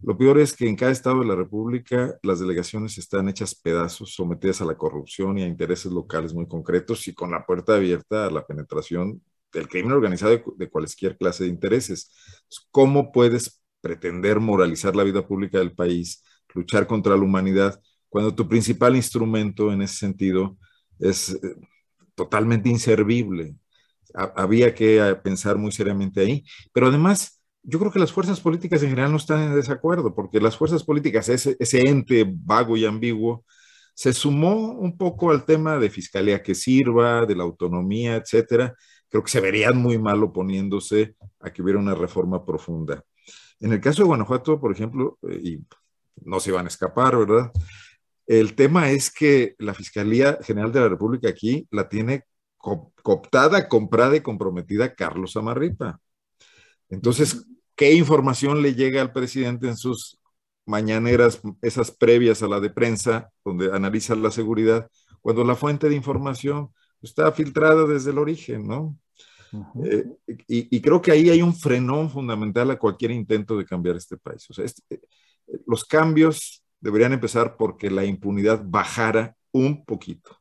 Lo 0.00 0.16
peor 0.16 0.38
es 0.38 0.54
que 0.54 0.66
en 0.66 0.76
cada 0.76 0.92
estado 0.92 1.20
de 1.20 1.26
la 1.26 1.36
República 1.36 2.16
las 2.22 2.40
delegaciones 2.40 2.96
están 2.96 3.28
hechas 3.28 3.54
pedazos, 3.54 4.14
sometidas 4.14 4.62
a 4.62 4.64
la 4.64 4.78
corrupción 4.78 5.36
y 5.36 5.42
a 5.42 5.46
intereses 5.46 5.92
locales 5.92 6.32
muy 6.32 6.48
concretos 6.48 7.06
y 7.08 7.14
con 7.14 7.32
la 7.32 7.44
puerta 7.44 7.74
abierta 7.74 8.26
a 8.26 8.30
la 8.30 8.46
penetración 8.46 9.20
del 9.52 9.68
crimen 9.68 9.92
organizado 9.92 10.40
de, 10.56 10.70
cualquier 10.70 11.18
clase 11.18 11.44
de 11.44 11.50
intereses. 11.50 12.10
¿Cómo 12.70 13.12
puedes 13.12 13.60
pretender 13.88 14.38
moralizar 14.38 14.94
la 14.94 15.02
vida 15.02 15.26
pública 15.26 15.58
del 15.58 15.72
país, 15.72 16.22
luchar 16.54 16.86
contra 16.86 17.16
la 17.16 17.22
humanidad 17.22 17.80
cuando 18.10 18.34
tu 18.34 18.46
principal 18.46 18.96
instrumento 18.96 19.72
en 19.72 19.80
ese 19.80 19.96
sentido 19.96 20.58
es 20.98 21.30
eh, 21.30 21.38
totalmente 22.14 22.68
inservible. 22.68 23.56
había 24.14 24.74
que 24.74 24.98
eh, 24.98 25.14
pensar 25.14 25.56
muy 25.56 25.72
seriamente 25.72 26.20
ahí, 26.20 26.44
pero 26.72 26.88
además 26.88 27.40
yo 27.62 27.78
creo 27.78 27.90
que 27.90 27.98
las 27.98 28.12
fuerzas 28.12 28.40
políticas 28.40 28.82
en 28.82 28.90
general 28.90 29.10
no 29.10 29.16
están 29.16 29.42
en 29.42 29.54
desacuerdo, 29.54 30.14
porque 30.14 30.40
las 30.40 30.56
fuerzas 30.56 30.84
políticas, 30.84 31.28
ese, 31.30 31.56
ese 31.58 31.88
ente 31.88 32.24
vago 32.26 32.76
y 32.76 32.84
ambiguo, 32.84 33.44
se 33.94 34.12
sumó 34.12 34.72
un 34.72 34.96
poco 34.96 35.30
al 35.30 35.44
tema 35.44 35.78
de 35.78 35.90
fiscalía 35.90 36.42
que 36.42 36.54
sirva, 36.54 37.26
de 37.26 37.34
la 37.34 37.42
autonomía, 37.44 38.16
etcétera. 38.16 38.74
Creo 39.08 39.24
que 39.24 39.30
se 39.30 39.40
verían 39.40 39.76
muy 39.76 39.98
mal 39.98 40.22
oponiéndose 40.22 41.16
a 41.40 41.50
que 41.52 41.62
hubiera 41.62 41.80
una 41.80 41.94
reforma 41.94 42.44
profunda. 42.44 43.02
En 43.60 43.72
el 43.72 43.80
caso 43.80 44.02
de 44.02 44.08
Guanajuato, 44.08 44.60
por 44.60 44.72
ejemplo, 44.72 45.18
eh, 45.28 45.40
y 45.42 45.58
no 46.24 46.40
se 46.40 46.50
iban 46.50 46.66
a 46.66 46.68
escapar, 46.68 47.16
¿verdad? 47.16 47.52
El 48.26 48.54
tema 48.54 48.90
es 48.90 49.10
que 49.10 49.54
la 49.58 49.74
Fiscalía 49.74 50.38
General 50.42 50.72
de 50.72 50.80
la 50.80 50.88
República 50.88 51.28
aquí 51.28 51.66
la 51.70 51.88
tiene 51.88 52.24
cooptada, 52.58 53.68
comprada 53.68 54.16
y 54.16 54.20
comprometida 54.20 54.94
Carlos 54.94 55.36
Amarripa. 55.36 56.00
Entonces, 56.90 57.46
¿qué 57.74 57.92
información 57.92 58.62
le 58.62 58.74
llega 58.74 59.00
al 59.00 59.12
presidente 59.12 59.68
en 59.68 59.76
sus 59.76 60.18
mañaneras, 60.66 61.40
esas 61.62 61.90
previas 61.90 62.42
a 62.42 62.48
la 62.48 62.60
de 62.60 62.70
prensa, 62.70 63.30
donde 63.44 63.74
analiza 63.74 64.14
la 64.14 64.30
seguridad, 64.30 64.90
cuando 65.22 65.42
la 65.44 65.54
fuente 65.54 65.88
de 65.88 65.94
información 65.94 66.70
está 67.00 67.32
filtrada 67.32 67.86
desde 67.86 68.10
el 68.10 68.18
origen, 68.18 68.66
¿no? 68.66 68.96
Eh, 69.84 70.04
y, 70.46 70.80
creo 70.80 71.00
que 71.00 71.12
ahí 71.12 71.30
hay 71.30 71.42
un 71.42 71.54
frenón 71.54 72.10
fundamental 72.10 72.70
a 72.70 72.78
cualquier 72.78 73.10
intento 73.10 73.56
de 73.56 73.64
cambiar 73.64 73.96
este 73.96 74.16
país. 74.16 74.48
O 74.50 74.54
sea, 74.54 74.64
este, 74.64 74.82
eh, 74.90 75.00
los 75.66 75.84
cambios 75.84 76.62
deberían 76.80 77.12
empezar 77.12 77.56
porque 77.56 77.90
la 77.90 78.04
impunidad 78.04 78.62
bajara 78.64 79.36
un 79.52 79.84
poquito. 79.84 80.36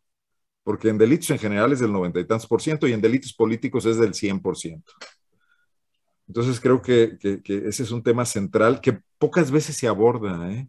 Porque 0.63 0.89
en 0.89 0.97
delitos 0.97 1.29
en 1.29 1.39
general 1.39 1.71
es 1.71 1.79
del 1.79 1.93
noventa 1.93 2.19
y 2.19 2.25
tantos 2.25 2.47
por 2.47 2.61
ciento 2.61 2.87
y 2.87 2.93
en 2.93 3.01
delitos 3.01 3.33
políticos 3.33 3.85
es 3.85 3.97
del 3.97 4.13
100 4.13 4.41
por 4.41 4.57
ciento. 4.57 4.91
Entonces 6.27 6.59
creo 6.59 6.81
que, 6.81 7.17
ese 7.45 7.83
es 7.83 7.91
un 7.91 8.03
tema 8.03 8.25
central 8.25 8.81
que 8.81 8.99
pocas 9.17 9.49
veces 9.49 9.77
se 9.77 9.87
aborda. 9.87 10.51
¿eh? 10.51 10.67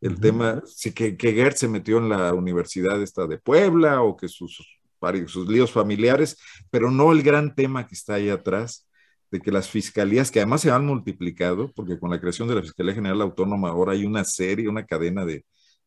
El 0.00 0.18
tema, 0.18 0.62
sí, 0.66 0.92
que, 0.92 1.16
que 1.16 1.32
Gert 1.32 1.56
se 1.56 1.68
metió 1.68 1.98
en 1.98 2.08
la 2.08 2.32
universidad 2.32 3.02
esta 3.02 3.26
de 3.26 3.36
Puebla 3.38 4.00
o 4.02 4.16
que 4.16 4.28
sus, 4.28 4.80
sus 5.26 5.48
líos 5.48 5.72
familiares, 5.72 6.38
pero 6.70 6.90
no 6.90 7.12
el 7.12 7.22
gran 7.22 7.54
tema 7.54 7.86
que 7.86 7.94
está 7.94 8.14
ahí 8.14 8.28
atrás, 8.28 8.86
de 9.30 9.40
que 9.40 9.50
las 9.50 9.68
fiscalías, 9.68 10.30
que 10.30 10.38
además 10.40 10.60
se 10.60 10.70
han 10.70 10.86
multiplicado, 10.86 11.72
porque 11.74 11.98
con 11.98 12.10
la 12.10 12.20
creación 12.20 12.46
de 12.46 12.54
la 12.54 12.62
Fiscalía 12.62 12.94
General 12.94 13.20
Autónoma 13.22 13.70
ahora 13.70 13.92
hay 13.92 14.04
una 14.04 14.22
serie, 14.22 14.68
una 14.68 14.86
cadena 14.86 15.24
de, 15.24 15.44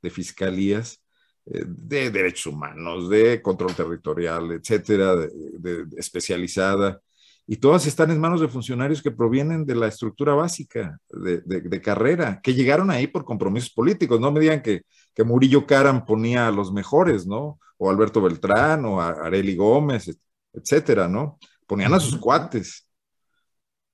fiscalías 0.09 1.01
eh, 1.45 1.63
de 1.65 2.11
derechos 2.11 2.47
humanos, 2.47 3.09
de 3.09 3.41
control 3.41 3.73
territorial, 3.75 4.51
etcétera, 4.51 5.15
de, 5.15 5.85
especializada, 5.97 7.01
y 7.49 7.55
todas 7.55 7.87
están 7.87 8.11
en 8.11 8.19
manos 8.19 8.41
de 8.41 8.49
funcionarios 8.49 9.01
que 9.01 9.09
provienen 9.09 9.65
de 9.65 9.73
la 9.73 9.87
estructura 9.87 10.33
básica 10.33 10.99
de, 11.09 11.81
carrera, 11.81 12.41
que 12.43 12.53
llegaron 12.53 12.91
ahí 12.91 13.07
por 13.07 13.23
compromisos 13.23 13.69
políticos. 13.69 14.19
No 14.19 14.33
me 14.33 14.41
digan 14.41 14.61
que, 14.61 14.81
que 15.15 15.23
Murillo 15.23 15.65
Caram 15.65 16.05
ponía 16.05 16.49
a 16.49 16.51
los 16.51 16.73
mejores, 16.73 17.25
¿no? 17.25 17.57
O 17.77 17.89
Alberto 17.89 18.21
Beltrán, 18.21 18.83
o 18.83 18.99
a 18.99 19.11
Areli 19.11 19.55
Gómez, 19.55 20.19
etcétera, 20.51 21.07
¿no? 21.07 21.39
Ponían 21.65 21.93
a 21.93 22.01
sus 22.01 22.17
cuates. 22.17 22.85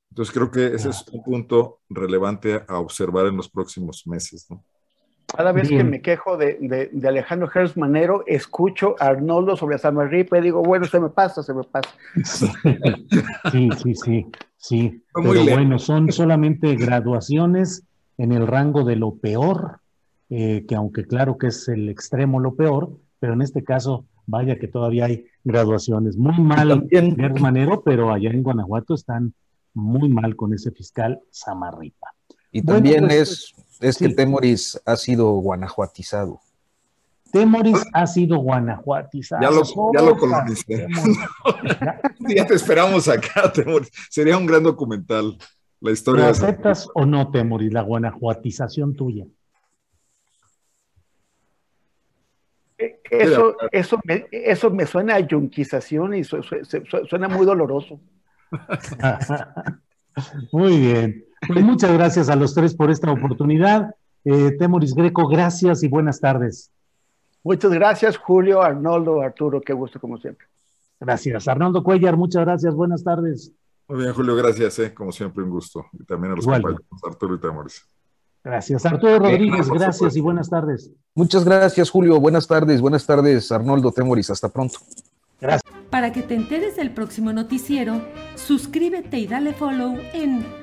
Entonces 0.09 0.33
creo 0.33 0.49
que 0.49 0.75
ese 0.75 0.89
es 0.89 1.05
un 1.11 1.23
punto 1.23 1.81
relevante 1.89 2.63
a 2.67 2.79
observar 2.79 3.27
en 3.27 3.37
los 3.37 3.49
próximos 3.49 4.07
meses. 4.07 4.47
¿no? 4.49 4.65
Cada 5.25 5.51
vez 5.51 5.69
que 5.69 5.83
me 5.83 6.01
quejo 6.01 6.37
de, 6.37 6.89
de, 6.91 7.07
Alejandro 7.07 7.47
Gers 7.47 7.75
Manero, 7.75 8.23
escucho 8.27 8.95
a 8.99 9.07
Arnoldo 9.07 9.55
sobre 9.55 9.77
Samarripa 9.77 10.37
y 10.37 10.41
digo, 10.41 10.61
bueno, 10.61 10.85
se 10.85 10.99
me 10.99 11.09
pasa, 11.09 11.41
se 11.41 11.53
me 11.53 11.63
pasa. 11.63 11.89
Sí, 13.51 13.69
sí, 13.81 13.95
sí, 13.95 14.25
sí. 14.57 15.03
Pero 15.13 15.43
bueno, 15.43 15.79
son 15.79 16.11
solamente 16.11 16.75
graduaciones 16.75 17.83
en 18.17 18.31
el 18.31 18.45
rango 18.45 18.83
de 18.83 18.95
lo 18.95 19.15
peor, 19.15 19.79
eh, 20.29 20.65
que 20.67 20.75
aunque 20.75 21.05
claro 21.05 21.37
que 21.37 21.47
es 21.47 21.67
el 21.67 21.89
extremo 21.89 22.39
lo 22.39 22.55
peor, 22.55 22.91
pero 23.19 23.33
en 23.33 23.41
este 23.41 23.63
caso, 23.63 24.05
vaya 24.27 24.59
que 24.59 24.67
todavía 24.67 25.05
hay 25.05 25.25
graduaciones. 25.43 26.15
Muy 26.15 26.39
mal 26.39 26.87
Gers 26.89 27.41
Manero, 27.41 27.81
pero 27.81 28.11
allá 28.11 28.29
en 28.29 28.43
Guanajuato 28.43 28.93
están 28.93 29.33
muy 29.73 30.09
mal 30.09 30.35
con 30.35 30.53
ese 30.53 30.71
fiscal 30.71 31.19
Samarripa. 31.31 32.13
Y 32.51 32.61
también 32.61 33.07
pues, 33.07 33.19
es, 33.19 33.53
es 33.79 33.97
que 33.97 34.09
Temoris 34.09 34.81
ha 34.85 34.95
sido 34.95 35.31
guanajuatizado. 35.33 36.39
Temoris 37.31 37.83
ha 37.93 38.05
sido 38.05 38.37
guanajuatizado. 38.37 39.41
Ya 39.41 39.49
lo, 39.49 39.63
ya 39.93 40.01
lo 40.01 40.17
colonicé. 40.17 40.87
ya 42.35 42.45
te 42.45 42.53
esperamos 42.53 43.07
acá, 43.07 43.51
Temoris. 43.51 43.91
Sería 44.09 44.37
un 44.37 44.45
gran 44.45 44.63
documental. 44.63 45.37
La 45.79 45.91
historia. 45.91 46.25
¿Lo 46.25 46.31
aceptas 46.31 46.87
o 46.93 47.05
no, 47.05 47.29
Temoris, 47.29 47.73
la 47.73 47.81
guanajuatización 47.81 48.95
tuya? 48.95 49.25
Eh, 52.77 53.01
eso, 53.09 53.55
eso, 53.71 53.99
me, 54.05 54.25
eso 54.31 54.69
me 54.69 54.85
suena 54.85 55.15
a 55.15 55.19
yunquización 55.19 56.13
y 56.13 56.23
suena 56.23 57.27
muy 57.27 57.45
doloroso. 57.45 57.99
Muy 60.51 60.77
bien. 60.77 61.25
Pues 61.47 61.63
muchas 61.63 61.91
gracias 61.93 62.29
a 62.29 62.35
los 62.35 62.53
tres 62.53 62.75
por 62.75 62.91
esta 62.91 63.11
oportunidad. 63.11 63.95
Eh, 64.25 64.55
Temoris 64.57 64.93
Greco, 64.93 65.27
gracias 65.27 65.83
y 65.83 65.87
buenas 65.87 66.19
tardes. 66.19 66.71
Muchas 67.43 67.71
gracias, 67.71 68.17
Julio, 68.17 68.61
Arnoldo, 68.61 69.21
Arturo, 69.21 69.59
qué 69.61 69.73
gusto 69.73 69.99
como 69.99 70.17
siempre. 70.17 70.47
Gracias. 70.99 71.47
Arnoldo 71.47 71.83
Cuellar, 71.83 72.15
muchas 72.15 72.45
gracias, 72.45 72.73
buenas 72.73 73.03
tardes. 73.03 73.51
Muy 73.87 73.99
bien, 73.99 74.13
Julio, 74.13 74.35
gracias. 74.35 74.79
Eh. 74.79 74.93
Como 74.93 75.11
siempre, 75.11 75.43
un 75.43 75.49
gusto. 75.49 75.85
Y 75.91 76.05
también 76.05 76.33
a 76.33 76.35
los 76.37 76.45
compañeros 76.45 76.81
Arturo 77.05 77.35
y 77.35 77.39
Temoris. 77.39 77.85
Gracias. 78.43 78.85
Arturo 78.85 79.19
Rodríguez, 79.19 79.69
gracias 79.69 80.15
y 80.15 80.21
buenas 80.21 80.49
tardes. 80.49 80.91
Muchas 81.15 81.43
gracias, 81.43 81.89
Julio. 81.89 82.19
Buenas 82.19 82.47
tardes. 82.47 82.79
Buenas 82.79 83.05
tardes, 83.05 83.51
Arnoldo 83.51 83.91
Temoris. 83.91 84.29
Hasta 84.29 84.49
pronto. 84.49 84.79
Gracias. 85.41 85.73
Para 85.89 86.11
que 86.11 86.23
te 86.23 86.35
enteres 86.35 86.75
del 86.77 86.93
próximo 86.93 87.33
noticiero, 87.33 88.01
suscríbete 88.35 89.19
y 89.19 89.27
dale 89.27 89.53
follow 89.53 89.97
en 90.13 90.62